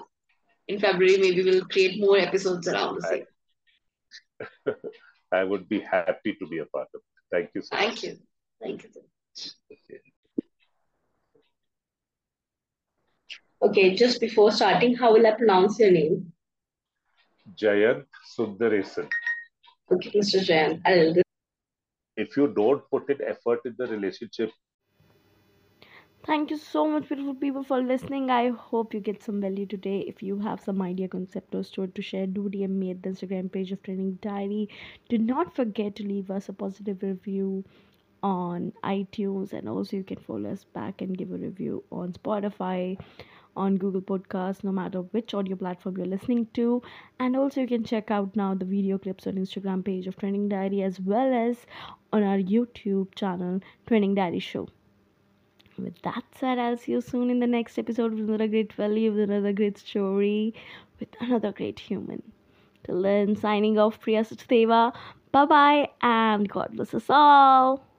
in 0.68 0.78
February, 0.78 1.16
maybe 1.18 1.42
we'll 1.42 1.64
create 1.64 2.00
more 2.00 2.18
episodes 2.18 2.68
around 2.68 3.00
the 3.00 3.08
same. 3.08 4.76
I 5.32 5.44
would 5.44 5.68
be 5.68 5.80
happy 5.80 6.34
to 6.34 6.46
be 6.46 6.58
a 6.58 6.66
part 6.66 6.88
of 6.94 7.00
it. 7.00 7.34
Thank 7.34 7.50
you 7.54 7.62
so 7.62 7.76
Thank 7.76 7.90
much. 7.90 8.04
you. 8.04 8.18
Thank 8.60 8.82
you. 8.82 8.90
so 8.92 9.00
much. 9.00 9.50
Okay. 9.72 10.00
Okay, 13.62 13.94
just 13.94 14.20
before 14.20 14.50
starting, 14.50 14.96
how 14.96 15.12
will 15.12 15.26
I 15.26 15.32
pronounce 15.32 15.78
your 15.78 15.90
name? 15.92 16.32
Jayant 17.54 18.04
Sundaresan. 18.36 19.08
Okay, 19.92 20.10
Mr. 20.10 20.40
Jayan. 20.40 20.80
I'll 20.86 21.14
If 22.16 22.36
you 22.36 22.48
don't 22.48 22.82
put 22.90 23.10
in 23.10 23.18
effort 23.26 23.60
in 23.64 23.74
the 23.76 23.86
relationship, 23.86 24.50
Thank 26.22 26.50
you 26.50 26.58
so 26.58 26.86
much, 26.86 27.08
beautiful 27.08 27.34
people, 27.34 27.62
for 27.62 27.80
listening. 27.80 28.30
I 28.30 28.50
hope 28.50 28.92
you 28.92 29.00
get 29.00 29.22
some 29.22 29.40
value 29.40 29.64
today. 29.64 30.00
If 30.00 30.22
you 30.22 30.38
have 30.38 30.60
some 30.60 30.82
idea, 30.82 31.08
concept, 31.08 31.54
or 31.54 31.62
story 31.64 31.88
to 31.88 32.02
share, 32.02 32.26
do 32.26 32.50
DM 32.50 32.68
me 32.68 32.90
at 32.90 33.02
the 33.02 33.08
Instagram 33.08 33.50
page 33.50 33.72
of 33.72 33.82
Trending 33.82 34.18
Diary. 34.20 34.68
Do 35.08 35.16
not 35.16 35.56
forget 35.56 35.96
to 35.96 36.06
leave 36.06 36.30
us 36.30 36.50
a 36.50 36.52
positive 36.52 37.02
review 37.02 37.64
on 38.22 38.74
iTunes, 38.84 39.54
and 39.54 39.66
also 39.66 39.96
you 39.96 40.04
can 40.04 40.18
follow 40.18 40.50
us 40.50 40.64
back 40.64 41.00
and 41.00 41.16
give 41.16 41.32
a 41.32 41.38
review 41.38 41.82
on 41.90 42.12
Spotify, 42.12 42.98
on 43.56 43.78
Google 43.78 44.02
Podcasts, 44.02 44.62
no 44.62 44.72
matter 44.72 45.00
which 45.00 45.32
audio 45.32 45.56
platform 45.56 45.96
you're 45.96 46.06
listening 46.06 46.48
to. 46.52 46.82
And 47.18 47.34
also, 47.34 47.62
you 47.62 47.66
can 47.66 47.82
check 47.82 48.10
out 48.10 48.36
now 48.36 48.54
the 48.54 48.66
video 48.66 48.98
clips 48.98 49.26
on 49.26 49.36
Instagram 49.36 49.82
page 49.86 50.06
of 50.06 50.18
Trending 50.18 50.50
Diary 50.50 50.82
as 50.82 51.00
well 51.00 51.32
as 51.32 51.64
on 52.12 52.22
our 52.22 52.38
YouTube 52.38 53.14
channel, 53.14 53.60
Trending 53.86 54.14
Diary 54.14 54.38
Show 54.38 54.68
with 55.82 56.00
that 56.02 56.24
said, 56.38 56.58
I'll 56.58 56.76
see 56.76 56.92
you 56.92 57.00
soon 57.00 57.30
in 57.30 57.40
the 57.40 57.46
next 57.46 57.78
episode 57.78 58.12
with 58.12 58.28
another 58.28 58.48
great 58.48 58.72
value, 58.72 59.12
with 59.12 59.28
another 59.30 59.52
great 59.52 59.78
story, 59.78 60.54
with 60.98 61.08
another 61.20 61.52
great 61.52 61.78
human. 61.78 62.22
Till 62.84 63.02
then, 63.02 63.36
signing 63.36 63.78
off, 63.78 64.00
Priya 64.00 64.24
Sachdeva. 64.24 64.94
Bye 65.32 65.44
bye, 65.46 65.88
and 66.02 66.48
God 66.48 66.70
bless 66.72 66.94
us 66.94 67.06
all. 67.08 67.89